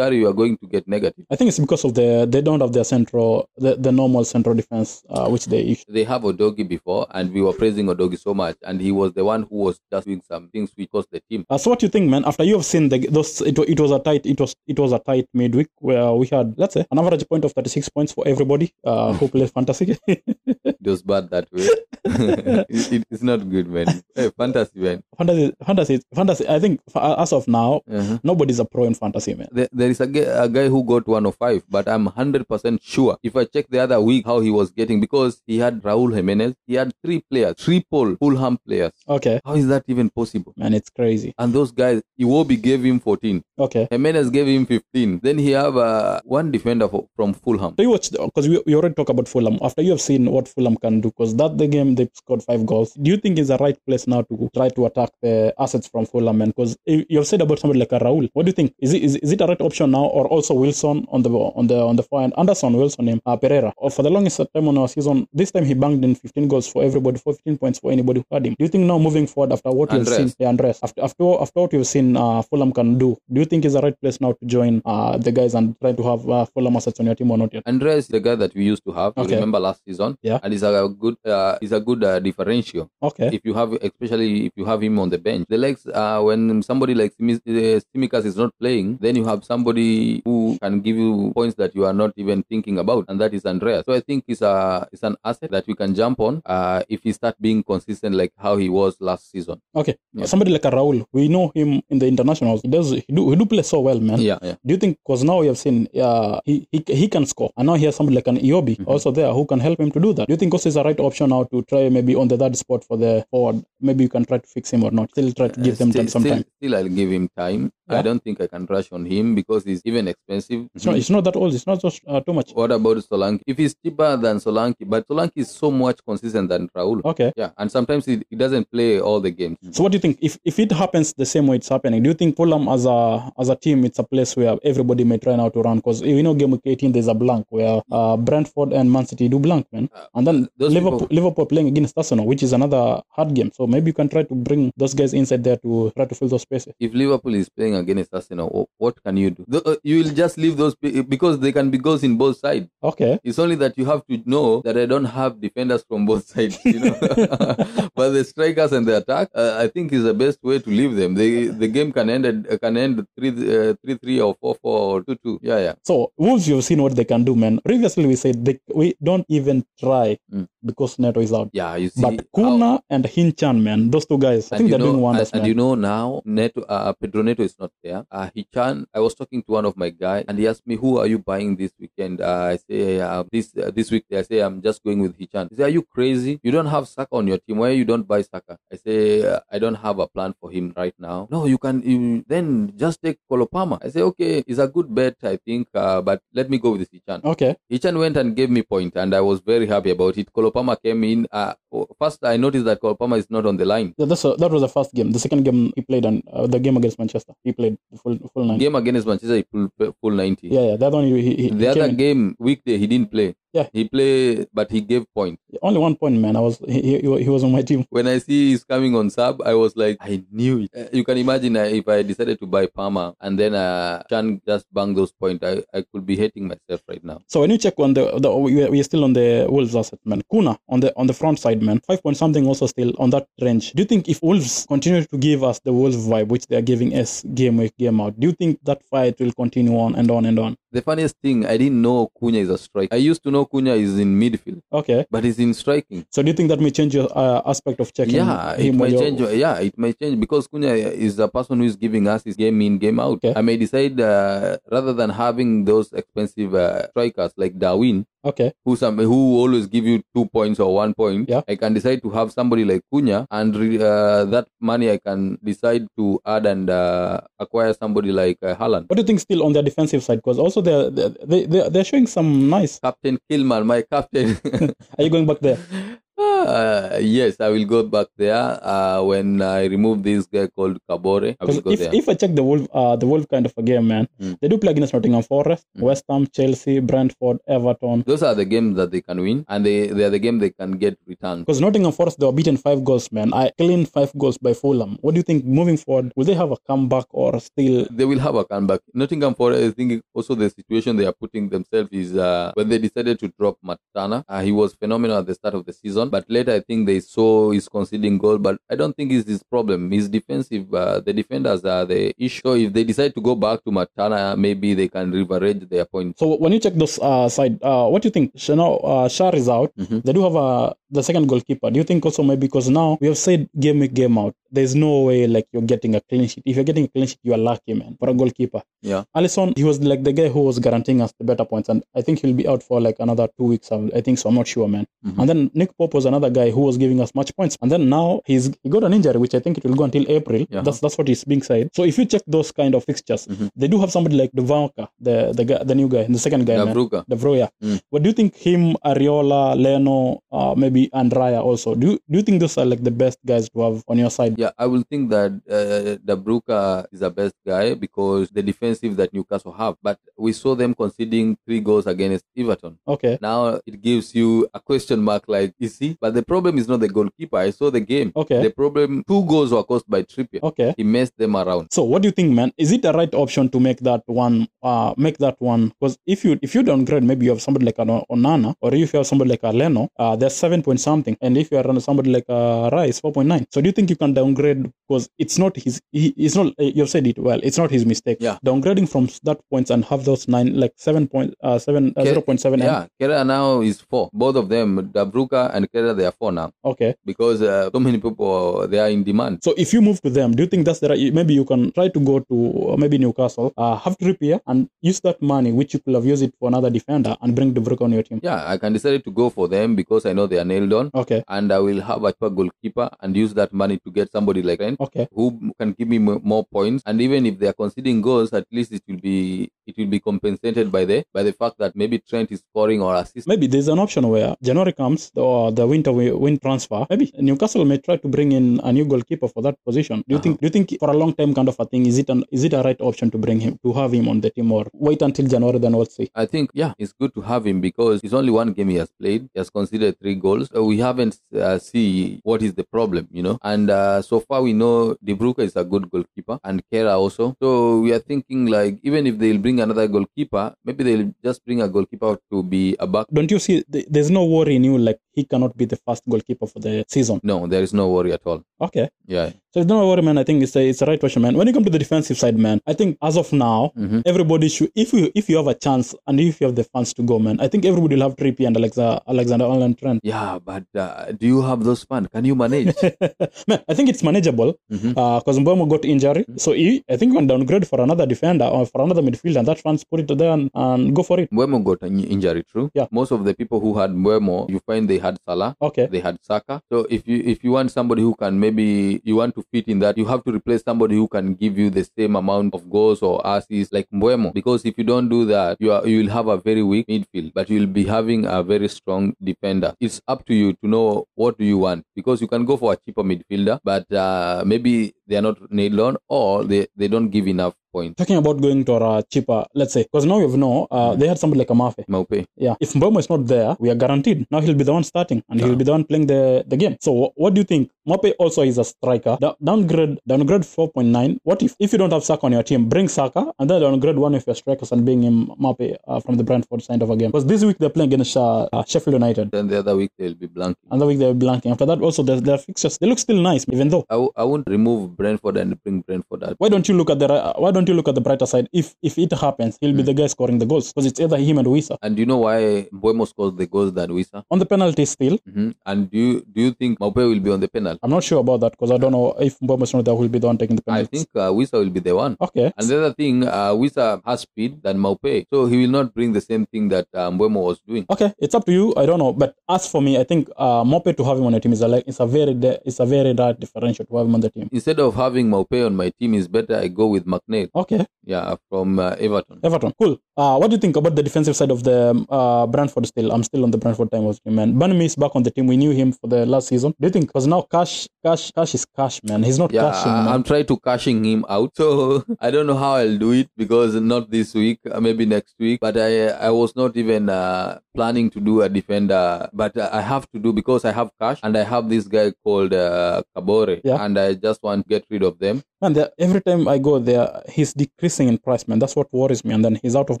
you 0.08 0.26
are 0.28 0.32
going 0.32 0.56
to 0.58 0.66
get 0.66 0.88
negative. 0.88 1.24
I 1.30 1.36
think 1.36 1.48
it's 1.48 1.58
because 1.58 1.84
of 1.84 1.94
the 1.94 2.26
they 2.28 2.40
don't 2.40 2.60
have 2.60 2.72
their 2.72 2.84
central 2.84 3.48
the, 3.56 3.76
the 3.76 3.92
normal 3.92 4.24
central 4.24 4.54
defense 4.54 5.02
uh, 5.10 5.28
which 5.28 5.46
they 5.46 5.60
issue. 5.60 5.84
They 5.88 6.04
have 6.04 6.22
Udogie 6.22 6.66
before, 6.68 7.06
and 7.10 7.32
we 7.32 7.42
were 7.42 7.52
praising 7.52 7.86
Udogie 7.86 8.18
so 8.18 8.32
much, 8.34 8.56
and 8.62 8.80
he 8.80 8.90
was 8.92 9.12
the 9.12 9.24
one 9.24 9.42
who 9.44 9.56
was 9.56 9.80
just 9.92 10.06
doing 10.06 10.22
some 10.26 10.48
things 10.48 10.70
which 10.76 10.90
cost 10.90 11.08
the 11.10 11.20
team. 11.28 11.44
Uh, 11.50 11.58
so 11.58 11.70
what 11.70 11.78
do 11.80 11.86
you 11.86 11.90
think, 11.90 12.08
man? 12.10 12.24
After 12.24 12.44
you 12.44 12.54
have 12.56 12.64
seen 12.64 12.88
the 12.88 12.98
those, 13.08 13.40
it, 13.42 13.58
it 13.58 13.78
was 13.78 13.90
a 13.90 13.98
tight, 13.98 14.24
it 14.26 14.40
was 14.40 14.54
it 14.66 14.78
was 14.78 14.92
a 14.92 14.98
tight 14.98 15.28
midweek 15.34 15.68
where 15.78 16.12
we 16.12 16.26
had 16.28 16.54
let's 16.56 16.74
say 16.74 16.86
an 16.90 16.98
average 16.98 17.28
point 17.28 17.44
of 17.44 17.52
36 17.52 17.88
points 17.90 18.12
for 18.12 18.26
everybody 18.26 18.72
uh, 18.84 19.12
who 19.18 19.28
plays 19.28 19.50
fantasy. 19.50 19.96
It 20.06 20.76
was 20.82 21.02
bad 21.02 21.30
that 21.30 21.52
way. 21.52 21.68
it, 22.04 22.92
it- 22.92 23.04
it's 23.10 23.22
not 23.22 23.48
good, 23.50 23.68
man. 23.68 24.02
Hey, 24.14 24.30
fantasy, 24.36 24.70
man. 24.80 25.02
fantasy, 25.16 25.52
fantasy, 25.64 26.00
fantasy. 26.14 26.48
I 26.48 26.58
think 26.58 26.80
as 26.94 27.32
of 27.32 27.46
now, 27.48 27.82
Uh-huh. 27.90 28.18
nobody's 28.22 28.60
a 28.60 28.64
pro 28.64 28.84
in 28.84 28.94
fantasy, 28.94 29.34
man. 29.34 29.48
There 29.90 29.92
is 29.92 30.00
a 30.00 30.06
guy, 30.06 30.44
a 30.44 30.48
guy 30.48 30.68
who 30.68 30.84
got 30.84 31.06
105, 31.06 31.64
but 31.68 31.88
I'm 31.88 32.06
100% 32.06 32.78
sure 32.82 33.16
if 33.22 33.36
I 33.36 33.44
check 33.44 33.66
the 33.68 33.80
other 33.80 34.00
week 34.00 34.26
how 34.26 34.40
he 34.40 34.50
was 34.50 34.70
getting 34.70 35.00
because 35.00 35.42
he 35.46 35.58
had 35.58 35.82
Raul 35.82 36.14
Jimenez, 36.14 36.54
he 36.66 36.74
had 36.74 36.92
three 37.04 37.20
players, 37.30 37.56
triple 37.56 38.16
Fulham 38.16 38.58
players. 38.66 38.92
Okay, 39.08 39.40
How 39.44 39.54
is 39.54 39.66
that 39.68 39.84
even 39.88 40.10
possible? 40.10 40.52
man, 40.56 40.74
it's 40.74 40.90
crazy. 40.90 41.34
And 41.38 41.52
those 41.52 41.72
guys, 41.72 42.02
Iwobi 42.20 42.60
gave 42.60 42.84
him 42.84 43.00
14, 43.00 43.42
Okay. 43.58 43.88
Jimenez 43.90 44.30
gave 44.30 44.46
him 44.46 44.66
15. 44.66 45.20
Then 45.22 45.38
he 45.38 45.50
have 45.50 45.76
uh, 45.76 46.20
one 46.24 46.50
defender 46.50 46.88
fo- 46.88 47.08
from 47.16 47.34
Fulham. 47.34 47.74
So 47.76 47.82
you 47.82 47.90
watched 47.90 48.12
because 48.12 48.48
we, 48.48 48.62
we 48.66 48.74
already 48.74 48.94
talked 48.94 49.10
about 49.10 49.28
Fulham. 49.28 49.58
After 49.62 49.82
you 49.82 49.90
have 49.90 50.00
seen 50.00 50.30
what 50.30 50.48
Fulham 50.48 50.76
can 50.76 51.00
do, 51.00 51.08
because 51.10 51.36
that 51.36 51.58
the 51.58 51.66
game 51.66 51.94
they 51.94 52.08
scored 52.14 52.42
five 52.42 52.64
goals. 52.66 52.92
Do 52.94 53.10
you 53.10 53.16
think 53.16 53.38
is 53.38 53.48
the 53.48 53.58
right 53.58 53.78
place 53.86 54.06
now 54.06 54.22
to 54.22 54.50
try 54.54 54.68
to 54.70 54.86
attack 54.86 55.10
the 55.22 55.54
assets 55.58 55.88
from 55.88 56.06
Fulham? 56.06 56.40
And 56.42 56.54
because 56.54 56.76
you 56.86 57.18
have 57.18 57.26
said 57.26 57.42
about 57.42 57.58
somebody 57.58 57.80
like 57.80 57.92
a 57.92 57.98
Raul, 57.98 58.28
what 58.32 58.44
do 58.46 58.48
you 58.50 58.52
think? 58.54 58.74
Is 58.78 58.92
it 58.94 59.02
is, 59.02 59.16
is 59.16 59.32
it 59.32 59.40
a 59.40 59.46
right 59.46 59.60
option 59.60 59.79
now, 59.86 60.04
or 60.04 60.26
also 60.28 60.54
Wilson 60.54 61.06
on 61.10 61.22
the 61.22 61.30
on 61.30 61.66
the 61.66 61.78
on 61.80 61.96
the 61.96 62.02
far 62.02 62.22
end? 62.22 62.34
Anderson, 62.36 62.72
Wilson, 62.76 63.06
him, 63.08 63.20
uh, 63.26 63.36
Pereira. 63.36 63.72
Or 63.76 63.90
for 63.90 64.02
the 64.02 64.10
longest 64.10 64.40
time 64.54 64.68
on 64.68 64.78
our 64.78 64.88
season, 64.88 65.26
this 65.32 65.50
time 65.50 65.64
he 65.64 65.74
banged 65.74 66.04
in 66.04 66.14
15 66.14 66.48
goals 66.48 66.68
for 66.68 66.82
everybody, 66.82 67.18
for 67.18 67.32
15 67.34 67.58
points 67.58 67.78
for 67.78 67.92
anybody 67.92 68.20
who 68.20 68.34
had 68.34 68.46
him. 68.46 68.54
Do 68.58 68.64
you 68.64 68.68
think 68.68 68.84
now 68.84 68.98
moving 68.98 69.26
forward 69.26 69.52
after 69.52 69.70
what 69.70 69.90
And 69.90 70.00
you've 70.00 70.08
seen 70.08 70.32
yeah, 70.38 70.48
Andreas 70.48 70.78
after 70.82 71.02
after 71.02 71.24
after 71.40 71.60
what 71.60 71.72
you've 71.72 71.86
seen 71.86 72.16
uh, 72.16 72.42
Fulham 72.42 72.72
can 72.72 72.98
do, 72.98 73.16
do 73.32 73.40
you 73.40 73.46
think 73.46 73.64
is 73.64 73.74
the 73.74 73.80
right 73.80 73.98
place 74.00 74.20
now 74.20 74.32
to 74.32 74.44
join 74.46 74.82
uh, 74.84 75.16
the 75.18 75.32
guys 75.32 75.54
and 75.54 75.78
try 75.80 75.92
to 75.92 76.02
have 76.02 76.28
uh, 76.28 76.44
Fulham 76.46 76.76
assets 76.76 77.00
on 77.00 77.06
your 77.06 77.14
team 77.14 77.30
or 77.30 77.38
not 77.38 77.52
yet? 77.54 77.62
Andreas 77.66 78.04
is 78.04 78.08
the 78.08 78.20
guy 78.20 78.34
that 78.34 78.54
we 78.54 78.64
used 78.64 78.84
to 78.84 78.92
have. 78.92 79.12
Okay. 79.16 79.34
remember 79.34 79.60
last 79.60 79.82
season? 79.84 80.16
Yeah. 80.22 80.38
And 80.42 80.52
he's 80.52 80.62
a 80.62 80.88
good, 80.98 81.16
uh, 81.24 81.56
he's 81.60 81.72
a 81.72 81.80
good 81.80 82.02
uh, 82.04 82.18
differential. 82.18 82.90
Okay, 83.02 83.30
If 83.32 83.42
you 83.44 83.54
have, 83.54 83.72
especially 83.74 84.46
if 84.46 84.52
you 84.56 84.64
have 84.64 84.82
him 84.82 84.98
on 84.98 85.08
the 85.10 85.18
bench, 85.18 85.46
the 85.48 85.58
legs. 85.58 85.86
Uh, 85.86 86.20
when 86.22 86.62
somebody 86.62 86.94
like 86.94 87.12
Simis- 87.16 87.40
uh, 87.46 87.80
Tsimikas 87.94 88.24
is 88.24 88.36
not 88.36 88.52
playing, 88.60 88.98
then 89.00 89.16
you 89.16 89.24
have 89.24 89.44
somebody 89.44 89.69
who 89.76 90.56
can 90.60 90.80
give 90.80 90.96
you 90.96 91.32
points 91.34 91.54
that 91.56 91.74
you 91.74 91.84
are 91.84 91.92
not 91.92 92.12
even 92.16 92.42
thinking 92.44 92.78
about, 92.78 93.04
and 93.08 93.20
that 93.20 93.34
is 93.34 93.44
Andreas. 93.46 93.84
So 93.86 93.92
I 93.92 94.00
think 94.00 94.24
it's 94.28 94.42
a, 94.42 94.88
it's 94.92 95.02
an 95.02 95.16
asset 95.24 95.50
that 95.50 95.66
we 95.66 95.74
can 95.74 95.94
jump 95.94 96.20
on 96.20 96.42
uh, 96.46 96.82
if 96.88 97.02
he 97.02 97.12
start 97.12 97.36
being 97.40 97.62
consistent 97.62 98.14
like 98.16 98.32
how 98.38 98.56
he 98.56 98.68
was 98.68 98.96
last 99.00 99.30
season. 99.30 99.60
okay. 99.74 99.96
Yeah. 100.12 100.26
Somebody 100.26 100.50
like 100.52 100.64
a 100.64 100.70
Raul, 100.70 101.04
we 101.12 101.28
know 101.28 101.52
him 101.54 101.80
in 101.88 101.98
the 101.98 102.06
internationals. 102.06 102.62
He 102.62 102.68
does 102.68 102.90
he 102.90 103.04
do 103.12 103.30
he 103.30 103.36
do 103.36 103.46
play 103.46 103.62
so 103.62 103.80
well, 103.80 104.00
man. 104.00 104.20
Yeah, 104.20 104.38
yeah. 104.42 104.56
Do 104.66 104.74
you 104.74 104.78
think 104.78 104.98
because 105.04 105.22
now 105.24 105.38
we 105.40 105.46
have 105.46 105.58
seen 105.58 105.88
uh, 105.96 106.40
he, 106.44 106.66
he 106.72 106.84
he 106.88 107.08
can 107.08 107.26
score 107.26 107.50
and 107.56 107.66
now 107.66 107.74
he 107.74 107.84
has 107.84 107.96
somebody 107.96 108.16
like 108.16 108.26
an 108.26 108.38
Iwobi 108.38 108.76
Mhm. 108.78 108.86
also 108.88 109.10
there 109.10 109.32
who 109.32 109.44
can 109.46 109.60
help 109.60 109.78
him 109.80 109.90
to 109.92 110.00
do 110.00 110.12
that? 110.14 110.26
Do 110.28 110.32
you 110.32 110.36
think 110.36 110.52
also 110.52 110.68
is 110.68 110.76
a 110.76 110.82
right 110.82 110.98
option 111.00 111.30
now 111.30 111.44
to 111.44 111.62
try 111.62 111.88
maybe 111.88 112.14
on 112.16 112.28
the 112.28 112.36
third 112.36 112.56
spot 112.56 112.84
for 112.84 112.96
the 112.96 113.24
forward? 113.30 113.64
Maybe 113.80 114.02
you 114.04 114.08
can 114.08 114.24
try 114.24 114.38
to 114.38 114.46
fix 114.46 114.70
him 114.72 114.82
or 114.84 114.90
not. 114.90 115.10
Still 115.10 115.32
try 115.32 115.48
to 115.48 115.60
give 115.60 115.74
Uh, 115.74 115.78
them 115.84 115.90
still, 115.90 116.02
time 116.02 116.08
some 116.08 116.22
still, 116.22 116.34
time. 116.34 116.44
Still, 116.58 116.74
I'll 116.76 116.88
give 116.88 117.10
him 117.10 117.28
time. 117.36 117.72
Yeah. 117.90 117.98
I 117.98 118.02
don't 118.02 118.22
think 118.22 118.40
I 118.40 118.46
can 118.46 118.66
rush 118.66 118.88
on 118.92 119.04
him 119.04 119.34
because 119.34 119.64
he's 119.64 119.82
even 119.84 120.08
expensive. 120.08 120.68
It's 120.74 120.84
not 120.86 120.96
it's 120.96 121.10
not 121.10 121.24
that 121.24 121.36
old. 121.36 121.54
It's 121.54 121.66
not 121.66 121.80
just 121.80 122.00
uh, 122.06 122.20
too 122.20 122.32
much. 122.32 122.52
What 122.52 122.70
about 122.72 122.96
Solanke? 122.98 123.40
If 123.46 123.58
he's 123.58 123.74
cheaper 123.82 124.16
than 124.16 124.38
Solanke, 124.38 124.76
but 124.86 125.06
Solanke 125.08 125.32
is 125.36 125.50
so 125.50 125.70
much 125.70 125.98
consistent 126.06 126.48
than 126.48 126.68
Raul. 126.76 127.04
Okay. 127.04 127.32
Yeah, 127.36 127.50
and 127.58 127.70
sometimes 127.70 128.06
he, 128.06 128.22
he 128.30 128.36
doesn't 128.36 128.70
play 128.70 129.00
all 129.00 129.20
the 129.20 129.30
games. 129.30 129.56
So 129.72 129.82
what 129.82 129.92
do 129.92 129.96
you 129.96 130.00
think? 130.00 130.18
If 130.20 130.38
if 130.44 130.58
it 130.58 130.72
happens 130.72 131.12
the 131.14 131.26
same 131.26 131.46
way 131.46 131.56
it's 131.56 131.68
happening, 131.68 132.02
do 132.02 132.10
you 132.10 132.14
think 132.14 132.36
Fulham 132.36 132.68
as 132.68 132.86
a 132.86 133.32
as 133.38 133.48
a 133.48 133.56
team 133.56 133.84
it's 133.84 133.98
a 133.98 134.04
place 134.04 134.36
where 134.36 134.56
everybody 134.64 135.04
may 135.04 135.18
try 135.18 135.36
now 135.36 135.48
to 135.48 135.60
run? 135.62 135.78
Because 135.78 136.00
you 136.02 136.22
know 136.22 136.34
game 136.34 136.50
week 136.52 136.62
18 136.64 136.92
there's 136.92 137.08
a 137.08 137.14
blank 137.14 137.46
where 137.50 137.82
uh, 137.90 138.16
Brentford 138.16 138.72
and 138.72 138.90
Man 138.92 139.06
City 139.06 139.28
do 139.28 139.38
blank, 139.38 139.66
man. 139.72 139.88
Uh, 139.94 140.06
And 140.14 140.26
then 140.26 140.48
Liverpool 140.58 141.00
people- 141.00 141.16
Liverpool 141.16 141.46
playing 141.46 141.68
against 141.68 141.96
Arsenal, 141.96 142.26
which 142.26 142.42
is 142.42 142.52
another 142.52 143.02
hard 143.08 143.34
game. 143.34 143.50
So 143.54 143.66
maybe 143.66 143.86
you 143.90 143.94
can 143.94 144.08
try 144.08 144.22
to 144.22 144.34
bring 144.34 144.72
those 144.76 144.94
guys 144.94 145.12
inside 145.14 145.42
there 145.44 145.56
to 145.58 145.90
try 145.96 146.04
to 146.04 146.14
fill 146.14 146.28
those 146.28 146.42
spaces. 146.42 146.72
If 146.78 146.94
Liverpool 146.94 147.34
is 147.34 147.48
playing 147.48 147.74
against 147.80 148.14
Arsenal, 148.14 148.48
wh- 148.56 148.82
what 148.82 149.02
can 149.04 149.16
you 149.16 149.30
do? 149.30 149.44
Uh, 149.52 149.76
you 149.82 149.94
will 150.04 150.12
just 150.22 150.38
leave 150.38 150.56
those 150.56 150.74
because 151.14 151.38
they 151.40 151.52
can 151.52 151.70
be 151.70 151.78
goals 151.78 152.02
in 152.02 152.16
both 152.16 152.38
sides. 152.38 152.68
Okay. 152.82 153.18
It's 153.24 153.38
only 153.38 153.56
that 153.56 153.76
you 153.78 153.84
have 153.86 154.02
to 154.06 154.22
know 154.24 154.62
that 154.62 154.76
I 154.76 154.86
don't 154.86 155.06
have 155.20 155.40
defenders 155.40 155.82
from 155.88 156.06
both 156.06 156.24
sides, 156.26 156.58
you 156.64 156.80
know. 156.80 156.96
but 157.98 158.10
the 158.16 158.24
strikers 158.24 158.72
and 158.72 158.86
the 158.86 158.96
attack, 158.98 159.28
uh, 159.34 159.56
I 159.58 159.68
think 159.68 159.92
is 159.92 160.04
the 160.04 160.14
best 160.14 160.38
way 160.42 160.58
to 160.58 160.70
leave 160.70 160.94
them. 160.96 161.14
They, 161.14 161.46
the 161.46 161.68
game 161.68 161.92
can 161.92 162.08
end 162.10 162.26
at, 162.26 162.60
can 162.60 162.76
end 162.76 163.06
three 163.18 163.30
uh, 163.30 163.74
three 163.84 163.96
three 164.02 164.20
or 164.20 164.34
four 164.40 164.54
four 164.62 164.78
or 164.98 165.02
two 165.02 165.16
two. 165.24 165.38
Yeah, 165.42 165.58
yeah. 165.58 165.74
So 165.84 166.12
Wolves, 166.16 166.48
you've 166.48 166.64
seen 166.64 166.82
what 166.82 166.94
they 166.96 167.04
can 167.04 167.24
do, 167.24 167.34
man. 167.36 167.60
Previously 167.64 168.06
we 168.06 168.16
said 168.16 168.44
they, 168.44 168.58
we 168.74 168.94
don't 169.02 169.26
even 169.28 169.64
try 169.78 170.18
Mm. 170.32 170.46
because 170.64 170.98
Neto 170.98 171.20
is 171.20 171.32
out. 171.32 171.50
Yeah, 171.52 171.76
you 171.76 171.88
see. 171.88 172.00
But 172.02 172.14
how- 172.34 172.42
Cunha 172.42 172.80
and 172.88 173.04
Hee-chan, 173.06 173.62
man, 173.62 173.90
those 173.90 174.06
two 174.06 174.18
guys, 174.18 174.50
I 174.52 174.58
think 174.58 174.70
they're 174.70 174.78
know, 174.78 174.86
doing 174.92 175.00
wonders, 175.00 175.30
and, 175.32 175.40
and 175.40 175.48
you 175.48 175.54
know 175.54 175.74
now, 175.74 176.22
Neto, 176.24 176.62
uh, 176.62 176.92
Pedro 176.92 177.22
Neto 177.22 177.42
is 177.42 177.56
not 177.58 177.69
there. 177.82 178.04
Uh, 178.10 178.28
Hee-chan, 178.34 178.86
I 178.94 179.00
was 179.00 179.14
talking 179.14 179.42
to 179.42 179.52
one 179.52 179.64
of 179.64 179.76
my 179.76 179.90
guys, 179.90 180.24
and 180.28 180.38
he 180.38 180.46
asked 180.46 180.66
me, 180.66 180.76
"Who 180.76 180.98
are 180.98 181.06
you 181.06 181.18
buying 181.18 181.56
this 181.56 181.72
weekend?" 181.78 182.20
Uh, 182.20 182.54
I 182.54 182.56
say, 182.56 183.00
uh, 183.00 183.24
"This 183.30 183.52
uh, 183.56 183.70
this 183.70 183.90
week." 183.90 184.04
I 184.12 184.22
say, 184.22 184.40
"I'm 184.40 184.62
just 184.62 184.82
going 184.82 185.00
with 185.00 185.16
Hee-chan." 185.16 185.48
He 185.50 185.56
say, 185.56 185.64
"Are 185.64 185.74
you 185.78 185.82
crazy? 185.82 186.40
You 186.42 186.52
don't 186.52 186.66
have 186.66 186.88
Saka 186.88 187.14
on 187.14 187.26
your 187.26 187.38
team. 187.38 187.58
Why 187.58 187.70
you 187.70 187.84
don't 187.84 188.06
buy 188.06 188.22
Saka?" 188.22 188.58
I 188.72 188.76
say, 188.76 189.22
uh, 189.26 189.40
"I 189.50 189.58
don't 189.58 189.76
have 189.76 189.98
a 189.98 190.06
plan 190.06 190.34
for 190.40 190.50
him 190.50 190.72
right 190.76 190.94
now." 190.98 191.28
No, 191.30 191.46
you 191.46 191.58
can. 191.58 191.82
You, 191.82 192.24
then 192.26 192.72
just 192.76 193.02
take 193.02 193.18
Cole 193.28 193.46
Palmer. 193.46 193.78
I 193.82 193.88
say, 193.90 194.02
"Okay, 194.02 194.44
it's 194.46 194.58
a 194.58 194.68
good 194.68 194.94
bet, 194.94 195.16
I 195.22 195.36
think, 195.36 195.68
uh, 195.74 196.00
but 196.00 196.22
let 196.34 196.50
me 196.50 196.58
go 196.58 196.72
with 196.72 196.88
Hee-chan." 196.90 197.20
Okay. 197.24 197.56
Hichan 197.70 197.98
went 197.98 198.16
and 198.16 198.34
gave 198.34 198.50
me 198.50 198.62
point, 198.62 198.96
and 198.96 199.14
I 199.14 199.20
was 199.20 199.40
very 199.40 199.66
happy 199.66 199.90
about 199.90 200.18
it. 200.18 200.32
Cole 200.32 200.50
Palmer 200.50 200.76
came 200.76 201.04
in. 201.04 201.26
Uh, 201.72 201.84
first, 201.98 202.18
I 202.24 202.36
noticed 202.36 202.64
that 202.64 202.80
Cole 202.80 202.94
Palmer 202.96 203.16
is 203.16 203.30
not 203.30 203.46
on 203.46 203.56
the 203.56 203.64
line. 203.64 203.94
Yeah, 203.96 204.06
that's 204.06 204.24
a, 204.24 204.34
that 204.36 204.50
was 204.50 204.62
the 204.62 204.68
first 204.68 204.92
game. 204.92 205.12
The 205.12 205.18
second 205.18 205.44
game 205.44 205.72
he 205.76 205.82
played, 205.82 206.04
and 206.04 206.22
uh, 206.32 206.46
the 206.46 206.58
game 206.58 206.76
against 206.76 206.98
Manchester, 206.98 207.32
he 207.44 207.52
played 207.52 207.78
full 208.02 208.18
full 208.34 208.44
nine. 208.44 208.58
Game 208.58 208.74
against 208.74 209.06
Manchester, 209.06 209.36
he 209.36 209.44
full, 209.50 209.70
full 210.00 210.10
90. 210.10 210.48
Yeah, 210.48 210.60
yeah. 210.60 210.76
The 210.76 210.86
other 210.86 210.96
one, 210.96 211.06
he, 211.06 211.22
he, 211.22 211.34
he 211.36 211.50
the 211.50 211.68
other 211.68 211.84
in. 211.84 211.96
game, 211.96 212.36
weekday, 212.38 212.76
he 212.76 212.86
didn't 212.86 213.10
play. 213.10 213.34
Yeah. 213.52 213.68
He 213.72 213.84
played, 213.88 214.46
but 214.54 214.70
he 214.70 214.80
gave 214.80 215.04
point. 215.12 215.38
only 215.62 215.78
one 215.80 215.96
point, 215.96 216.16
man. 216.20 216.36
I 216.36 216.40
was 216.40 216.58
he, 216.68 216.98
he, 217.00 217.22
he 217.24 217.28
was 217.28 217.42
on 217.42 217.50
my 217.52 217.62
team. 217.62 217.84
When 217.90 218.06
I 218.06 218.18
see 218.18 218.50
he's 218.50 218.62
coming 218.64 218.94
on 218.94 219.10
sub, 219.10 219.42
I 219.44 219.54
was 219.54 219.74
like, 219.76 219.96
I 220.00 220.22
knew 220.30 220.60
it. 220.60 220.70
Uh, 220.76 220.88
you 220.92 221.02
can 221.04 221.18
imagine 221.18 221.56
uh, 221.56 221.64
if 221.64 221.88
I 221.88 222.02
decided 222.02 222.38
to 222.40 222.46
buy 222.46 222.66
Palmer 222.66 223.12
and 223.20 223.38
then 223.38 223.54
uh, 223.54 224.02
Chan 224.08 224.40
just 224.46 224.66
bang 224.72 224.94
those 224.94 225.12
points, 225.12 225.44
I, 225.44 225.62
I 225.76 225.82
could 225.92 226.06
be 226.06 226.16
hating 226.16 226.46
myself 226.48 226.80
right 226.88 227.02
now. 227.02 227.20
So 227.26 227.40
when 227.40 227.50
you 227.50 227.58
check 227.58 227.74
on 227.78 227.94
the, 227.94 228.18
the 228.18 228.30
we 228.36 228.62
are- 228.62 228.70
we 228.70 228.78
are 228.80 228.84
still 228.84 229.02
on 229.04 229.12
the 229.14 229.46
Wolves 229.48 229.74
asset, 229.74 229.98
man. 230.04 230.22
Cunha 230.32 230.56
on 230.68 230.80
the 230.80 230.92
on 230.96 231.06
the 231.08 231.12
front 231.14 231.38
side, 231.40 231.60
man. 231.62 231.80
Five 231.80 232.02
point 232.04 232.16
something 232.16 232.46
also 232.46 232.66
still 232.66 232.92
on 232.98 233.10
that 233.10 233.26
range. 233.40 233.72
Do 233.72 233.82
you 233.82 233.86
think 233.86 234.08
if 234.08 234.22
Wolves 234.22 234.66
continue 234.68 235.02
to 235.04 235.18
give 235.18 235.42
us 235.42 235.58
the 235.60 235.72
Wolves 235.72 235.96
vibe, 235.96 236.28
which 236.28 236.46
they 236.46 236.56
are 236.56 236.62
giving 236.72 236.94
us 236.96 237.24
game 237.34 237.56
week 237.56 237.76
game 237.76 238.00
out, 238.00 238.18
do 238.20 238.28
you 238.28 238.32
think 238.32 238.60
that 238.64 238.82
fight 238.84 239.18
will 239.18 239.32
continue 239.32 239.76
on 239.76 239.96
and 239.96 240.08
on 240.10 240.24
and 240.24 240.38
on? 240.38 240.56
The 240.72 240.82
funniest 240.82 241.16
thing, 241.20 241.44
I 241.46 241.56
didn't 241.56 241.82
know 241.82 242.10
Cunha 242.20 242.38
is 242.38 242.48
a 242.48 242.56
striker. 242.56 242.94
I 242.94 242.98
used 242.98 243.24
to 243.24 243.30
know 243.32 243.44
Cunha 243.44 243.76
is 243.76 243.98
in 243.98 244.18
midfield, 244.20 244.62
Okay. 244.72 245.04
but 245.10 245.24
he's 245.24 245.38
in 245.40 245.52
striking. 245.52 246.06
So 246.10 246.22
do 246.22 246.28
you 246.28 246.34
think 246.34 246.48
that 246.48 246.60
may 246.60 246.70
change 246.70 246.94
your 246.94 247.08
uh, 247.10 247.42
aspect 247.44 247.80
of 247.80 247.92
checking 247.92 248.14
Yeah, 248.14 248.52
it 248.52 248.60
him 248.66 248.76
might 248.76 248.92
when 248.92 248.92
you're- 248.92 249.26
change. 249.26 249.38
Yeah, 249.40 249.58
it 249.58 249.76
may 249.76 249.92
change 249.92 250.20
because 250.20 250.46
Cunha 250.46 250.72
is 250.76 251.18
a 251.18 251.26
person 251.26 251.58
who 251.58 251.64
is 251.66 251.74
giving 251.74 252.06
us 252.06 252.22
his 252.22 252.36
game 252.36 252.60
in, 252.62 252.78
game 252.78 253.00
out. 253.00 253.14
Okay. 253.24 253.32
I 253.34 253.42
may 253.42 253.56
decide 253.56 254.00
uh, 254.00 254.58
rather 254.70 254.92
than 254.92 255.10
having 255.10 255.64
those 255.64 255.92
expensive 255.92 256.54
uh, 256.54 256.86
strikers 256.90 257.32
like 257.36 257.58
Darwin, 257.58 258.06
Okay. 258.22 258.52
who 258.64 258.76
some 258.76 258.98
who 258.98 259.38
always 259.40 259.66
give 259.66 259.86
you 259.86 260.02
two 260.14 260.26
points 260.26 260.60
or 260.60 260.74
one 260.74 260.92
point. 260.94 261.28
Yeah. 261.28 261.42
I 261.48 261.56
can 261.56 261.72
decide 261.72 262.02
to 262.02 262.10
have 262.10 262.32
somebody 262.32 262.64
like 262.64 262.82
Cunha, 262.92 263.26
and 263.30 263.56
re, 263.56 263.80
uh, 263.80 264.24
that 264.26 264.48
money 264.60 264.90
I 264.90 264.98
can 264.98 265.38
decide 265.42 265.86
to 265.96 266.20
add 266.26 266.44
and 266.46 266.68
uh, 266.68 267.20
acquire 267.38 267.72
somebody 267.72 268.12
like 268.12 268.38
uh, 268.42 268.54
Haaland. 268.56 268.88
What 268.88 268.96
do 268.96 269.02
you 269.02 269.06
think 269.06 269.20
still 269.20 269.42
on 269.42 269.52
their 269.52 269.62
defensive 269.62 270.02
side? 270.02 270.18
Because 270.18 270.38
also 270.38 270.60
they're 270.60 270.90
they 270.90 271.46
they 271.46 271.68
they're 271.70 271.84
showing 271.84 272.06
some 272.06 272.50
nice. 272.50 272.78
Captain 272.78 273.18
Kilman, 273.30 273.64
my 273.64 273.82
captain. 273.82 274.36
Are 274.98 275.04
you 275.04 275.10
going 275.10 275.26
back 275.26 275.40
there? 275.40 275.58
Uh, 276.24 276.98
yes, 277.00 277.36
I 277.40 277.48
will 277.48 277.64
go 277.64 277.82
back 277.82 278.08
there 278.16 278.58
uh, 278.62 279.02
when 279.02 279.40
I 279.42 279.64
remove 279.66 280.02
this 280.02 280.26
guy 280.26 280.46
called 280.48 280.78
Kabore. 280.88 281.36
I 281.40 281.44
will 281.44 281.60
go 281.60 281.70
if, 281.70 281.78
there. 281.78 281.94
if 281.94 282.08
I 282.08 282.14
check 282.14 282.34
the 282.34 282.42
Wolf, 282.42 282.66
uh, 282.72 282.96
the 282.96 283.06
Wolf 283.06 283.26
kind 283.28 283.46
of 283.46 283.52
a 283.56 283.62
game, 283.62 283.86
man, 283.88 284.08
Mm. 284.20 284.38
they 284.40 284.48
do 284.48 284.58
play 284.58 284.72
against 284.72 284.92
Nottingham 284.92 285.22
Forest, 285.22 285.64
Mm. 285.76 285.82
West 285.82 286.04
Ham, 286.10 286.26
Chelsea, 286.36 286.80
Brentford, 286.80 287.38
Everton. 287.46 288.02
Those 288.06 288.22
are 288.22 288.34
the 288.34 288.44
games 288.44 288.76
that 288.76 288.90
they 288.90 289.00
can 289.00 289.20
win, 289.20 289.44
and 289.48 289.64
they, 289.64 289.86
they 289.88 290.04
are 290.04 290.10
the 290.10 290.18
game 290.18 290.38
they 290.38 290.50
can 290.50 290.72
get 290.72 290.98
returns. 291.06 291.40
Because 291.46 291.60
Nottingham 291.60 291.92
Forest, 291.92 292.18
they 292.18 292.26
were 292.26 292.32
beaten 292.32 292.56
five 292.56 292.82
goals, 292.84 293.10
man. 293.12 293.32
I 293.32 293.50
clean 293.56 293.86
five 293.86 294.12
goals 294.16 294.38
by 294.38 294.52
Fulham. 294.54 294.98
What 295.00 295.14
do 295.14 295.18
you 295.18 295.22
think 295.22 295.44
moving 295.44 295.76
forward? 295.76 296.12
Will 296.16 296.24
they 296.24 296.34
have 296.34 296.50
a 296.50 296.56
comeback 296.68 297.06
or 297.10 297.38
still? 297.40 297.86
They 297.90 298.04
will 298.04 298.18
have 298.18 298.34
a 298.34 298.44
comeback. 298.44 298.80
Nottingham 298.94 299.34
Forest, 299.34 299.62
I 299.62 299.70
think 299.70 300.02
also 300.14 300.34
the 300.34 300.50
situation 300.50 300.96
they 300.96 301.06
are 301.06 301.12
putting 301.24 301.48
themselves 301.48 301.88
is 301.92 302.16
uh, 302.16 302.52
when 302.54 302.68
they 302.68 302.78
decided 302.78 303.18
to 303.20 303.28
drop 303.38 303.56
Matt 303.62 303.78
Turner. 303.94 304.24
Uh, 304.28 304.40
he 304.42 304.52
was 304.52 304.74
phenomenal 304.74 305.18
at 305.18 305.26
the 305.26 305.34
start 305.34 305.54
of 305.54 305.64
the 305.64 305.72
season, 305.72 306.09
but 306.10 306.24
later 306.28 306.52
I 306.52 306.60
think 306.60 306.86
they 306.86 307.00
saw 307.00 307.50
he's 307.50 307.68
conceding 307.68 308.18
goal. 308.18 308.38
But 308.38 308.58
I 308.70 308.74
don't 308.74 308.94
think 308.96 309.12
it's 309.12 309.28
his 309.28 309.42
problem. 309.42 309.90
His 309.90 310.08
defensive, 310.08 310.72
uh, 310.74 311.00
the 311.00 311.12
defenders 311.12 311.64
are 311.64 311.84
the 311.84 312.12
issue. 312.18 312.54
If 312.54 312.72
they 312.72 312.84
decide 312.84 313.14
to 313.14 313.20
go 313.20 313.34
back 313.34 313.64
to 313.64 313.70
Matt 313.72 313.88
Turner, 313.96 314.36
maybe 314.36 314.74
they 314.74 314.88
can 314.88 315.10
leverage 315.12 315.68
their 315.68 315.84
points. 315.84 316.18
So 316.20 316.36
when 316.36 316.52
you 316.52 316.60
check 316.60 316.74
those 316.74 316.98
uh, 316.98 317.28
side, 317.28 317.58
uh, 317.62 317.86
what 317.88 318.02
do 318.02 318.08
you 318.08 318.12
think? 318.12 318.32
Now 318.48 318.76
uh, 318.76 319.08
Shar 319.08 319.34
is 319.34 319.48
out. 319.48 319.72
Mhm. 319.78 320.02
They 320.04 320.12
do 320.12 320.22
have 320.24 320.34
a 320.34 320.74
the 320.90 321.02
second 321.02 321.28
goalkeeper. 321.28 321.70
Do 321.70 321.78
you 321.78 321.84
think 321.84 322.04
also 322.04 322.22
maybe 322.22 322.46
because 322.46 322.68
now 322.68 322.98
we 323.00 323.06
have 323.06 323.18
said 323.18 323.48
game 323.58 323.78
week 323.78 323.94
game 323.94 324.18
out, 324.18 324.34
there's 324.50 324.74
no 324.74 325.02
way 325.02 325.26
like 325.26 325.46
you're 325.52 325.62
getting 325.62 325.94
a 325.94 326.00
clean 326.00 326.26
sheet. 326.28 326.42
If 326.46 326.56
you're 326.56 326.64
getting 326.64 326.84
a 326.84 326.88
clean 326.88 327.06
sheet, 327.06 327.18
you 327.22 327.32
are 327.32 327.38
lucky, 327.38 327.74
man, 327.74 327.96
for 327.98 328.08
a 328.10 328.14
goalkeeper. 328.14 328.62
Yeah. 328.82 329.04
Alisson, 329.16 329.56
he 329.56 329.64
was 329.64 329.80
like 329.80 330.02
the 330.04 330.12
guy 330.12 330.28
who 330.28 330.40
was 330.42 330.58
guaranteeing 330.58 331.00
us 331.02 331.12
the 331.18 331.24
better 331.24 331.44
points, 331.44 331.68
and 331.68 331.82
I 331.94 332.00
think 332.02 332.20
he'll 332.20 332.34
be 332.34 332.46
out 332.48 332.62
for 332.62 332.80
like 332.80 332.96
another 332.98 333.28
two 333.38 333.44
weeks. 333.44 333.70
I 333.72 334.00
think 334.00 334.18
so. 334.18 334.28
I'm 334.28 334.34
not 334.34 334.46
sure, 334.46 334.68
man. 334.68 334.86
Mhm. 335.06 335.18
And 335.18 335.28
then 335.28 335.50
Nick 335.54 335.76
Pope 335.78 335.94
was 335.94 336.04
another 336.06 336.30
guy 336.30 336.50
who 336.50 336.62
was 336.62 336.76
giving 336.78 337.00
us 337.00 337.14
much 337.14 337.34
points, 337.36 337.56
and 337.62 337.70
then 337.70 337.88
now 337.88 338.20
he's 338.26 338.50
he 338.62 338.68
got 338.68 338.84
an 338.84 338.92
injury, 338.94 339.18
which 339.18 339.34
I 339.34 339.40
think 339.40 339.58
it 339.58 339.64
will 339.64 339.74
go 339.74 339.84
until 339.84 340.04
April. 340.10 340.46
Yeah. 340.50 340.62
That's 340.62 340.80
that's 340.80 340.96
what 340.98 341.08
is 341.08 341.24
being 341.24 341.42
said. 341.42 341.70
So 341.74 341.84
if 341.84 341.98
you 341.98 342.04
check 342.06 342.22
those 342.26 342.50
kind 342.52 342.74
of 342.74 342.84
fixtures, 342.84 343.26
Mhm. 343.26 343.50
they 343.56 343.68
do 343.68 343.78
have 343.80 343.90
somebody 343.92 344.16
like 344.16 344.32
Dubravka, 344.32 344.88
the 345.00 345.32
the 345.36 345.44
guy, 345.44 345.62
the 345.64 345.74
new 345.74 345.88
guy, 345.88 346.04
the 346.04 346.18
second 346.18 346.46
guy, 346.46 346.56
man. 346.56 346.68
Gavruka. 346.74 347.04
The 347.08 347.16
Vroya. 347.16 347.48
Mm. 347.62 347.80
But 347.92 348.02
do 348.02 348.08
you 348.10 348.14
think 348.14 348.34
him, 348.36 348.76
Areola, 348.84 349.54
Leno, 349.56 350.20
uh, 350.32 350.54
maybe 350.56 350.88
Andraya 350.94 351.42
also? 351.42 351.74
Do 351.74 351.86
you, 351.92 351.98
do 352.10 352.18
you 352.18 352.22
think 352.22 352.40
those 352.40 352.56
are 352.58 352.64
like 352.66 352.82
the 352.82 352.90
best 352.90 353.18
guys 353.26 353.48
to 353.50 353.60
have 353.60 353.84
on 353.88 353.98
your 353.98 354.10
side? 354.10 354.38
Yeah, 354.40 354.52
I 354.56 354.66
will 354.72 354.84
think 354.90 355.10
that 355.10 355.32
uh, 355.56 356.00
Dubravka 356.08 356.86
is 356.94 357.00
the 357.00 357.10
best 357.10 357.36
guy 357.46 357.74
because 357.74 358.30
the 358.30 358.42
defensive 358.50 358.96
that 358.96 359.12
Newcastle 359.12 359.52
have. 359.52 359.74
But 359.82 359.98
we 360.16 360.32
saw 360.32 360.54
them 360.54 360.72
conceding 360.82 361.36
three 361.44 361.60
goals 361.60 361.86
against 361.94 362.24
Everton. 362.40 362.78
Okay. 362.94 363.18
Now 363.20 363.60
it 363.68 363.76
gives 363.88 364.14
you 364.14 364.48
a 364.54 364.60
question 364.70 364.98
mark 365.02 365.24
like, 365.28 365.52
is 365.60 365.78
he? 365.78 365.88
But 366.00 366.14
the 366.14 366.22
problem 366.22 366.56
is 366.56 366.66
not 366.72 366.80
the 366.80 366.88
goalkeeper. 366.88 367.36
I 367.36 367.50
saw 367.50 367.70
the 367.70 367.84
game. 367.94 368.12
Okay. 368.16 368.40
The 368.42 368.50
problem, 368.50 369.04
two 369.06 369.22
goals 369.26 369.52
were 369.52 369.62
caused 369.70 369.88
by 369.94 370.02
Trippier. 370.04 370.42
Okay. 370.42 370.72
He 370.74 370.84
messed 370.84 371.18
them 371.18 371.36
around. 371.36 371.68
So 371.70 371.82
what 371.84 372.00
do 372.00 372.08
you 372.08 372.12
think, 372.12 372.32
man? 372.32 372.50
Is 372.56 372.72
it 372.72 372.80
the 372.80 372.94
right 372.94 373.12
option 373.14 373.50
to 373.50 373.60
make 373.60 373.80
that 373.80 374.02
one? 374.06 374.48
Uh, 374.62 374.94
make 374.96 375.18
that 375.18 375.36
one 375.52 375.68
because 375.68 375.98
if 376.06 376.24
you 376.24 376.38
if 376.40 376.54
you 376.54 376.62
downgrade, 376.62 377.04
maybe 377.10 377.26
you 377.26 377.32
have 377.32 377.42
somebody 377.42 377.66
like 377.66 377.78
an 377.78 377.88
Onana, 378.14 378.54
or 378.62 378.74
if 378.74 378.92
you 378.92 378.98
have 379.00 379.06
somebody 379.06 379.30
like 379.34 379.42
a 379.42 379.52
Leno, 379.60 379.90
uh, 379.98 380.16
they're 380.16 380.30
seven 380.30 380.62
point 380.62 380.80
something, 380.80 381.16
and 381.20 381.36
if 381.36 381.50
you 381.50 381.58
are 381.58 381.68
on 381.68 381.78
somebody 381.80 382.10
like 382.10 382.28
a 382.28 382.70
Rice, 382.72 383.00
four 383.00 383.12
point 383.12 383.28
nine. 383.28 383.46
So 383.50 383.60
do 383.60 383.68
you 383.68 383.72
think 383.72 383.90
you 383.90 383.96
can 383.96 384.14
downgrade 384.14 384.29
because 384.34 385.08
it's 385.18 385.38
not 385.38 385.56
his? 385.56 385.80
He, 385.92 386.08
it's 386.16 386.34
not. 386.36 386.48
uh, 386.58 386.62
You've 386.64 386.90
said 386.90 387.06
it 387.06 387.18
well. 387.18 387.40
It's 387.42 387.58
not 387.58 387.70
his 387.70 387.84
mistake. 387.86 388.18
Yeah. 388.20 388.38
Downgrading 388.44 388.88
from 388.88 389.08
that 389.24 389.38
points 389.50 389.70
and 389.70 389.84
have 389.86 390.04
those 390.04 390.28
nine 390.28 390.58
like 390.58 390.72
seven 390.76 391.06
point 391.08 391.34
uh, 391.42 391.58
seven 391.58 391.92
uh, 391.96 392.02
Ke- 392.02 392.06
zero 392.06 392.20
point 392.20 392.40
seven. 392.40 392.60
Yeah, 392.60 392.86
Kera 393.00 393.24
now 393.26 393.60
is 393.60 393.80
four. 393.80 394.10
Both 394.12 394.36
of 394.36 394.48
them, 394.48 394.90
Dubravka 394.92 395.50
and 395.54 395.70
Kera, 395.70 395.96
they 395.96 396.06
are 396.06 396.12
four 396.12 396.32
now 396.32 396.52
Okay. 396.64 396.94
because 397.04 397.42
uh, 397.42 397.70
so 397.72 397.80
many 397.80 397.98
people 397.98 398.66
they 398.68 398.78
are 398.78 398.88
in 398.88 399.04
demand. 399.04 399.40
So 399.42 399.54
if 399.56 399.72
you 399.72 399.80
move 399.82 400.00
to 400.02 400.10
them, 400.10 400.32
do 400.34 400.42
you 400.42 400.48
think 400.48 400.64
that's 400.66 400.80
the 400.80 400.88
right? 400.88 401.14
Maybe 401.14 401.34
you 401.34 401.44
can 401.44 401.70
try 401.72 401.88
to 401.88 402.00
go 402.00 402.20
to 402.20 402.70
uh, 402.72 402.76
maybe 402.76 402.98
Newcastle, 402.98 403.52
uh, 403.56 403.76
have 403.76 403.96
Trippier, 403.98 404.40
and 404.46 404.68
use 404.80 405.00
that 405.00 405.20
money 405.22 405.52
which 405.52 405.74
you 405.74 405.80
could 405.80 405.94
have 405.94 406.04
used 406.06 406.22
it 406.22 406.34
for 406.38 406.48
another 406.48 406.70
defender 406.70 407.16
and 407.20 407.34
bring 407.34 407.52
De 407.52 407.60
Bruyne 407.60 407.80
on 407.82 407.92
your 407.92 408.02
team. 408.02 408.20
Yeah, 408.22 408.44
I 408.46 408.58
can 408.58 408.72
decide 408.72 409.04
to 409.04 409.10
go 409.10 409.30
for 409.30 409.48
them 409.48 409.76
because 409.76 410.04
I 410.06 410.12
know 410.12 410.26
they 410.26 410.38
are 410.38 410.44
nailed 410.44 410.72
on. 410.72 410.90
Okay. 410.94 411.22
and 411.28 411.52
I 411.52 411.58
will 411.58 411.80
have 411.80 412.02
a 412.04 412.12
goalkeeper 412.30 412.90
and 413.00 413.16
use 413.16 413.34
that 413.34 413.52
money 413.52 413.78
to 413.84 413.90
get 413.90 414.10
somebody 414.20 414.42
like 414.42 414.58
Trent 414.58 414.78
Okay. 414.80 415.08
who 415.12 415.52
can 415.58 415.72
give 415.72 415.88
me 415.88 415.98
mo- 415.98 416.20
more 416.22 416.44
points. 416.46 416.82
And 416.86 417.00
even 417.00 417.26
if 417.26 417.38
they 417.38 417.48
are 417.48 417.52
conceding 417.52 418.00
goals, 418.02 418.32
at 418.32 418.46
least 418.52 418.72
it 418.72 418.82
will 418.88 418.98
be 419.00 419.50
it 419.66 419.76
will 419.78 419.86
be 419.86 420.00
compensated 420.00 420.70
by 420.72 420.84
the 420.84 421.04
by 421.12 421.22
the 421.22 421.32
fact 421.32 421.56
that 421.58 421.74
maybe 421.76 421.98
Trent 421.98 422.30
is 422.32 422.42
scoring 422.50 422.80
or 422.82 422.94
assisting. 422.94 423.24
Maybe 423.26 423.46
there's 423.46 423.68
an 423.68 423.78
option 423.78 424.08
where 424.08 424.34
January 424.42 424.72
comes 424.72 425.10
or 425.16 425.52
the 425.52 425.66
winter 425.66 425.90
wi- 425.90 426.12
win 426.14 426.38
transfer. 426.38 426.86
Maybe 426.90 427.12
Newcastle 427.18 427.64
may 427.64 427.78
try 427.78 427.96
to 427.96 428.08
bring 428.08 428.32
in 428.32 428.60
a 428.64 428.72
new 428.72 428.84
goalkeeper 428.84 429.28
for 429.28 429.42
that 429.42 429.56
position. 429.64 429.98
Do 430.08 430.14
you 430.14 430.16
Uh-huh. 430.16 430.22
think? 430.22 430.40
Do 430.40 430.46
you 430.46 430.50
think 430.50 430.76
for 430.78 430.90
a 430.90 430.96
long 431.02 431.12
time 431.14 431.34
kind 431.34 431.48
of 431.48 431.56
a 431.58 431.64
thing 431.66 431.86
is 431.86 431.98
it 431.98 432.08
an 432.10 432.24
is 432.30 432.44
it 432.44 432.52
a 432.52 432.62
right 432.62 432.80
option 432.80 433.10
to 433.10 433.18
bring 433.18 433.40
him 433.40 433.58
to 433.64 433.72
have 433.72 433.92
him 433.92 434.08
on 434.08 434.20
the 434.20 434.30
team 434.30 434.50
or 434.52 434.66
wait 434.72 435.02
until 435.02 435.26
January 435.34 435.58
then 435.58 435.76
we'll 435.76 435.86
see? 435.98 436.10
I 436.14 436.26
think 436.26 436.50
yeah, 436.54 436.72
it's 436.78 436.92
good 436.92 437.12
to 437.14 437.20
have 437.32 437.46
him 437.46 437.60
because 437.60 438.00
it's 438.04 438.14
only 438.20 438.30
one 438.42 438.52
game 438.52 438.68
he 438.68 438.76
has 438.76 438.90
played. 439.00 439.22
He 439.34 439.38
has 439.42 439.50
considered 439.50 439.98
three 440.00 440.14
goals. 440.26 440.48
So 440.52 440.64
we 440.64 440.78
haven't 440.78 441.18
uh, 441.34 441.58
see 441.58 442.20
what 442.22 442.42
is 442.42 442.54
the 442.54 442.64
problem, 442.76 443.08
you 443.10 443.22
know. 443.22 443.38
And 443.42 443.70
uh, 443.70 444.02
so 444.02 444.20
far 444.20 444.42
we 444.42 444.52
know 444.52 444.96
De 445.02 445.14
Bruyne 445.14 445.40
is 445.50 445.56
a 445.56 445.64
good 445.64 445.90
goalkeeper 445.90 446.38
and 446.44 446.62
Kera 446.72 446.94
also. 447.02 447.34
So 447.42 447.80
we 447.80 447.92
are 447.92 447.98
thinking 448.10 448.46
like 448.46 448.78
even 448.82 449.06
if 449.06 449.18
they'll 449.18 449.38
bring 449.46 449.49
another 449.58 449.88
goalkeeper, 449.88 450.54
maybe 450.64 450.84
they'll 450.84 451.10
just 451.24 451.44
bring 451.44 451.60
a 451.60 451.68
goalkeeper 451.68 452.16
to 452.30 452.42
be 452.44 452.76
a 452.78 452.86
back. 452.86 453.06
Don't 453.12 453.30
you 453.30 453.40
see? 453.40 453.64
There's 453.68 454.10
no 454.10 454.24
worry 454.24 454.54
in 454.54 454.62
you 454.62 454.78
like 454.78 455.00
he 455.20 455.24
cannot 455.32 455.52
be 455.60 455.66
the 455.74 455.78
first 455.86 456.02
goalkeeper 456.12 456.46
for 456.52 456.60
the 456.66 456.74
season. 456.96 457.20
No, 457.32 457.36
there 457.52 457.62
is 457.68 457.72
no 457.82 457.86
worry 457.96 458.12
at 458.18 458.24
all. 458.30 458.40
Okay. 458.68 458.86
Yeah. 459.16 459.30
So 459.54 459.64
don't 459.70 459.86
worry, 459.90 460.02
man. 460.08 460.16
I 460.22 460.24
think 460.28 460.42
it's 460.44 460.54
a 460.60 460.62
it's 460.72 460.80
a 460.84 460.86
right 460.90 461.00
question, 461.04 461.22
man. 461.22 461.34
When 461.38 461.46
you 461.48 461.52
come 461.56 461.64
to 461.68 461.74
the 461.76 461.82
defensive 461.84 462.16
side, 462.22 462.36
man, 462.46 462.60
I 462.72 462.74
think 462.80 462.90
as 463.08 463.16
of 463.22 463.28
now, 463.32 463.58
Mhm. 463.84 464.02
everybody 464.12 464.48
should 464.56 464.70
if 464.84 464.92
you 464.96 465.04
if 465.20 465.24
you 465.30 465.36
have 465.40 465.48
a 465.54 465.56
chance 465.66 465.86
and 466.06 466.20
if 466.26 466.40
you 466.40 466.46
have 466.48 466.56
the 466.60 466.66
funds 466.74 466.90
to 466.98 467.02
go, 467.12 467.16
man, 467.26 467.40
I 467.40 467.48
think 467.54 467.64
everybody 467.70 467.94
will 467.96 468.04
have 468.08 468.14
Trippier 468.20 468.46
and 468.50 468.56
Alexa 468.60 468.86
Alexander 469.14 469.46
Arnold 469.54 469.76
Trent. 469.80 470.00
Yeah, 470.12 470.38
but 470.50 470.64
uh, 470.84 471.10
do 471.20 471.26
you 471.32 471.40
have 471.48 471.64
those 471.70 471.82
funds? 471.90 472.08
Can 472.14 472.24
you 472.30 472.36
manage? 472.44 472.76
man, 473.50 473.60
I 473.68 473.74
think 473.74 473.88
it's 473.94 474.04
manageable 474.10 474.54
because 474.68 475.38
Mbeumo 475.42 475.68
got 475.74 475.84
injury, 475.84 476.24
so 476.36 476.52
he, 476.52 476.84
I 476.88 476.96
think 476.96 477.12
you 477.12 477.18
can 477.18 477.26
downgrade 477.26 477.66
for 477.66 477.80
another 477.80 478.06
defender 478.06 478.44
or 478.44 478.66
for 478.66 478.82
another 478.86 479.02
midfielder, 479.02 479.40
and 479.42 479.48
that 479.48 479.58
funds 479.66 479.82
put 479.84 480.00
it 480.00 480.16
there 480.22 480.30
and, 480.36 480.48
and 480.54 480.94
go 480.94 481.02
for 481.02 481.18
it. 481.18 481.28
Mbeumo 481.32 481.58
got 481.64 481.82
an 481.82 481.98
injury, 482.04 482.44
true. 482.52 482.70
Yeah. 482.74 482.86
Most 482.92 483.10
of 483.10 483.24
the 483.24 483.34
people 483.34 483.58
who 483.58 483.76
had 483.78 483.90
Mbeumo, 483.90 484.48
you 484.48 484.60
find 484.60 484.88
they 484.88 484.98
had 484.98 485.09
Salah. 485.26 485.56
Okay. 485.60 485.86
They 485.86 486.00
had 486.00 486.18
Saka. 486.22 486.62
So 486.70 486.86
if 486.90 487.06
you 487.06 487.22
if 487.24 487.42
you 487.44 487.52
want 487.52 487.70
somebody 487.70 488.02
who 488.02 488.14
can 488.14 488.38
maybe 488.38 489.00
you 489.04 489.16
want 489.16 489.34
to 489.36 489.44
fit 489.52 489.68
in 489.68 489.78
that, 489.80 489.98
you 489.98 490.06
have 490.06 490.24
to 490.24 490.32
replace 490.32 490.62
somebody 490.62 490.94
who 490.96 491.08
can 491.08 491.34
give 491.34 491.58
you 491.58 491.70
the 491.70 491.88
same 491.96 492.16
amount 492.16 492.54
of 492.54 492.70
goals 492.70 493.02
or 493.02 493.20
assists 493.24 493.72
like 493.72 493.88
Mbeumo. 493.92 494.32
Because 494.34 494.64
if 494.64 494.76
you 494.78 494.84
don't 494.84 495.08
do 495.08 495.24
that, 495.26 495.56
you 495.60 495.72
are 495.72 495.86
you 495.86 496.02
will 496.02 496.10
have 496.10 496.28
a 496.28 496.36
very 496.36 496.62
weak 496.62 496.86
midfield, 496.86 497.32
but 497.34 497.48
you 497.50 497.60
will 497.60 497.66
be 497.66 497.84
having 497.84 498.26
a 498.26 498.42
very 498.42 498.68
strong 498.68 499.14
defender. 499.22 499.74
It's 499.80 500.00
up 500.06 500.24
to 500.26 500.34
you 500.34 500.52
to 500.54 500.68
know 500.68 501.06
what 501.14 501.38
do 501.38 501.44
you 501.44 501.58
want 501.58 501.84
because 501.94 502.20
you 502.20 502.28
can 502.28 502.44
go 502.44 502.56
for 502.56 502.72
a 502.72 502.76
cheaper 502.76 503.02
midfielder, 503.02 503.60
but 503.64 503.90
uh, 503.92 504.42
maybe 504.46 504.94
they 505.10 505.16
are 505.20 505.26
not 505.28 505.38
nailed 505.50 505.80
on 505.80 505.96
or 506.08 506.44
they, 506.44 506.66
they 506.76 506.88
don't 506.88 507.10
give 507.10 507.26
enough 507.26 507.54
points. 507.72 507.96
Talking 508.00 508.16
about 508.16 508.40
going 508.40 508.64
to 508.64 508.74
a 508.76 509.02
cheaper, 509.12 509.44
let's 509.54 509.72
say, 509.74 509.82
because 509.82 510.04
now 510.06 510.18
we 510.18 510.36
know 510.36 510.66
uh, 510.70 510.94
they 510.94 511.06
had 511.08 511.18
somebody 511.18 511.38
like 511.40 511.50
a 511.50 511.54
Maupay. 511.62 511.84
Maupay. 511.88 512.24
Yeah, 512.36 512.54
if 512.60 512.72
Mbeumo 512.72 512.98
is 512.98 513.08
not 513.10 513.26
there, 513.26 513.56
we 513.60 513.70
are 513.70 513.74
guaranteed. 513.74 514.26
Now 514.30 514.40
he'll 514.40 514.54
be 514.62 514.64
the 514.64 514.72
one 514.72 514.84
starting 514.84 515.22
and 515.28 515.40
he'll 515.40 515.56
be 515.56 515.64
the 515.64 515.72
one 515.72 515.84
playing 515.84 516.06
the, 516.06 516.44
the 516.46 516.56
game. 516.56 516.76
So 516.80 517.12
what 517.16 517.34
do 517.34 517.40
you 517.40 517.44
think? 517.52 517.70
Maupay 517.88 518.12
also 518.18 518.42
is 518.42 518.58
a 518.58 518.64
striker. 518.64 519.16
Da- 519.20 519.34
downgrade 519.42 519.98
downgrade 520.06 520.42
4.9. 520.42 521.18
What 521.24 521.42
if 521.42 521.54
if 521.58 521.72
you 521.72 521.78
don't 521.78 521.92
have 521.92 522.04
Saka 522.04 522.26
on 522.26 522.32
your 522.32 522.42
team, 522.50 522.68
bring 522.68 522.88
Saka 522.88 523.32
and 523.38 523.50
then 523.50 523.60
downgrade 523.60 523.96
one 523.96 524.14
of 524.14 524.24
your 524.26 524.36
strikers 524.36 524.70
and 524.72 524.84
bring 524.84 525.02
him 525.02 525.26
Maupay 525.40 525.76
uh, 525.88 526.00
from 526.00 526.16
the 526.16 526.24
Brentford 526.24 526.62
side 526.62 526.82
of 526.82 526.90
a 526.90 526.96
game. 526.96 527.10
Because 527.10 527.26
this 527.26 527.44
week 527.44 527.58
they're 527.58 527.70
playing 527.70 527.92
against 527.92 528.16
uh, 528.16 528.48
uh, 528.52 528.64
Sheffield 528.64 528.94
United. 528.94 529.30
Then 529.32 529.48
the 529.48 529.58
other 529.58 529.76
week 529.76 529.90
they'll 529.98 530.14
be 530.14 530.28
blanking. 530.28 530.56
Another 530.70 530.86
week 530.86 530.98
they'll 530.98 531.14
be 531.14 531.26
blanking. 531.26 531.50
After 531.52 531.66
that 531.66 531.80
also 531.80 532.02
their, 532.02 532.20
their 532.20 532.38
fixtures 532.38 532.78
they 532.78 532.86
look 532.86 532.98
still 532.98 533.20
nice 533.20 533.44
even 533.52 533.68
though. 533.68 533.84
I, 533.90 533.94
w- 533.94 534.12
I 534.16 534.24
won't 534.24 534.48
remove 534.48 534.96
Brentford 535.00 535.36
and 535.42 535.50
bring 535.62 535.78
Brentford 535.86 536.22
out. 536.26 536.34
Why 536.42 536.48
don't 536.54 536.68
you 536.70 536.74
look 536.80 536.90
at 536.94 536.98
the 537.02 537.08
ri- 537.12 537.34
why 537.42 537.50
don't 537.56 537.68
you 537.70 537.76
look 537.78 537.88
at 537.92 537.96
the 537.98 538.04
brighter 538.08 538.26
side? 538.32 538.46
If 538.60 538.66
if 538.88 538.94
it 539.04 539.12
happens, 539.24 539.52
he'll 539.60 539.76
be 539.80 539.84
the 539.90 539.94
guy 540.00 540.08
scoring 540.14 540.38
the 540.42 540.48
goals 540.52 540.66
because 540.72 540.86
it's 540.90 541.00
either 541.06 541.18
him 541.28 541.38
and 541.42 541.48
Wissa. 541.54 541.76
And 541.82 541.96
do 541.96 542.00
you 542.04 542.08
know 542.12 542.18
why 542.26 542.36
Mbeumo 542.78 543.06
scores 543.12 543.34
the 543.42 543.46
goals 543.54 543.72
than 543.78 543.90
Wissa? 543.98 544.18
On 544.30 544.38
the 544.42 544.48
penalty 544.54 544.84
still, 544.94 545.16
hmm 545.34 545.50
And 545.70 545.90
do 545.92 545.98
you 546.06 546.12
do 546.34 546.40
you 546.46 546.52
think 546.60 546.78
Maupay 546.84 547.04
will 547.12 547.22
be 547.28 547.30
on 547.36 547.40
the 547.46 547.48
penalty? 547.56 547.80
I'm 547.84 547.94
not 547.96 548.04
sure 548.10 548.20
about 548.26 548.40
that 548.44 548.52
because 548.56 548.70
I 548.76 548.78
don't 548.84 548.92
know 548.98 549.06
if 549.28 549.38
Mbeumo 549.44 549.62
is 549.68 549.74
not 549.76 549.84
there, 549.86 549.96
who'll 550.00 550.14
be 550.16 550.22
the 550.24 550.30
one 550.32 550.38
taking 550.42 550.56
the 550.60 550.62
penalty. 550.68 550.86
I 550.88 550.90
think 550.94 551.08
uh, 551.24 551.30
Wissa 551.38 551.56
will 551.62 551.74
be 551.78 551.80
the 551.88 551.94
one. 552.02 552.16
Okay. 552.28 552.46
And 552.56 552.68
the 552.68 552.76
other 552.80 552.92
thing, 553.00 553.14
uh, 553.38 553.52
Wissa 553.62 553.86
has 554.04 554.20
speed 554.28 554.62
than 554.66 554.76
Maupay, 554.86 555.16
so 555.32 555.46
he 555.52 555.56
will 555.62 555.74
not 555.78 555.94
bring 555.96 556.12
the 556.18 556.24
same 556.30 556.44
thing 556.52 556.68
that 556.74 556.86
uh, 556.94 557.10
Mbeumo 557.14 557.40
was 557.50 557.58
doing. 557.70 557.84
Okay, 557.94 558.12
it's 558.18 558.34
up 558.40 558.44
to 558.46 558.52
you. 558.58 558.66
I 558.76 558.84
don't 558.86 558.98
know, 559.04 559.12
but 559.12 559.34
as 559.48 559.66
for 559.72 559.80
me, 559.82 559.92
I 559.98 560.04
think 560.04 560.28
uh, 560.36 560.62
Maupay 560.72 560.94
to 560.98 561.04
have 561.08 561.18
him 561.18 561.26
on 561.30 561.32
your 561.38 561.40
team 561.46 561.52
is 561.58 561.62
a 561.62 561.68
like 561.68 561.84
it's 561.86 562.00
a 562.00 562.06
very 562.18 562.34
de- 562.44 562.60
it's 562.68 562.80
a 562.80 562.86
very 562.96 563.12
rare 563.20 563.34
differential 563.44 563.84
to 563.86 563.96
have 563.98 564.06
him 564.06 564.14
on 564.14 564.20
the 564.26 564.30
team. 564.30 564.48
Instead 564.52 564.78
of 564.80 564.89
having 564.94 565.28
Maupay 565.28 565.64
on 565.66 565.76
my 565.76 565.90
team, 565.98 566.14
is 566.14 566.28
better 566.28 566.56
I 566.56 566.68
go 566.68 566.86
with 566.86 567.06
McNeil. 567.06 567.48
Okay, 567.54 567.86
Yeah, 568.04 568.34
from 568.48 568.78
uh, 568.78 568.96
Everton. 568.98 569.40
Everton, 569.42 569.72
cool. 569.80 569.98
Uh, 570.16 570.36
what 570.38 570.48
do 570.50 570.54
you 570.56 570.60
think 570.60 570.76
about 570.76 570.94
the 570.96 571.02
defensive 571.02 571.34
side 571.36 571.50
of 571.50 571.62
the 571.64 571.90
um, 571.90 572.06
uh, 572.10 572.46
Brentford? 572.46 572.86
Still, 572.86 573.12
I'm 573.12 573.22
still 573.22 573.44
on 573.44 573.50
the 573.50 573.58
Brentford 573.58 573.90
time 573.90 574.04
of 574.06 574.22
team, 574.22 574.34
man. 574.34 574.54
Banami 574.54 574.84
is 574.84 574.96
back 574.96 575.14
on 575.14 575.22
the 575.22 575.30
team. 575.30 575.46
We 575.46 575.56
knew 575.56 575.70
him 575.70 575.92
for 575.92 576.06
the 576.08 576.26
last 576.26 576.48
season. 576.48 576.74
Do 576.80 576.86
you 576.88 576.90
think? 576.92 577.06
Because 577.06 577.26
now 577.26 577.42
Cash, 577.42 577.88
Cash, 578.04 578.32
Cash 578.32 578.54
is 578.54 578.66
Cash, 578.76 579.00
man. 579.04 579.22
He's 579.22 579.38
not 579.38 579.52
Yeah, 579.52 579.70
cashing. 579.70 579.92
Man. 579.92 580.08
I'm 580.08 580.22
trying 580.22 580.46
to 580.46 580.56
cashing 580.58 581.04
him 581.04 581.24
out. 581.28 581.52
So 581.60 582.04
I 582.20 582.30
don't 582.30 582.46
know 582.46 582.56
how 582.56 582.74
I'll 582.74 582.96
do 582.98 583.12
it 583.12 583.28
because 583.36 583.74
not 583.74 584.10
this 584.10 584.34
week, 584.34 584.60
uh, 584.70 584.80
maybe 584.80 585.04
next 585.06 585.34
week. 585.38 585.60
But 585.60 585.76
I 585.76 586.08
I 586.08 586.30
was 586.30 586.54
not 586.56 586.76
even 586.76 587.08
uh, 587.10 587.58
planning 587.74 588.08
to 588.10 588.20
do 588.20 588.42
a 588.42 588.48
defender, 588.48 589.28
but 589.32 589.56
I 589.58 589.80
have 589.82 590.08
to 590.12 590.18
do 590.18 590.32
because 590.32 590.64
I 590.64 590.72
have 590.72 590.90
cash 591.00 591.20
and 591.22 591.36
I 591.36 591.44
have 591.44 591.68
this 591.68 591.86
guy 591.86 592.12
called 592.24 592.52
uh, 592.54 593.02
Kabore, 593.16 593.60
Yeah. 593.64 593.84
and 593.84 593.98
I 593.98 594.14
just 594.14 594.42
want 594.42 594.64
to 594.64 594.68
get 594.68 594.79
rid 594.88 595.02
of 595.02 595.18
them. 595.18 595.42
Man, 595.62 595.74
the- 595.74 595.92
every 595.98 596.22
time 596.22 596.48
I 596.48 596.56
go 596.58 596.78
there, 596.78 597.22
he's 597.28 597.52
decreasing 597.52 598.08
in 598.08 598.16
price, 598.16 598.48
man. 598.48 598.58
That's 598.58 598.74
what 598.74 598.90
worries 598.92 599.22
me. 599.26 599.34
And 599.34 599.44
then 599.44 599.56
he's 599.62 599.76
out 599.76 599.90
of 599.90 600.00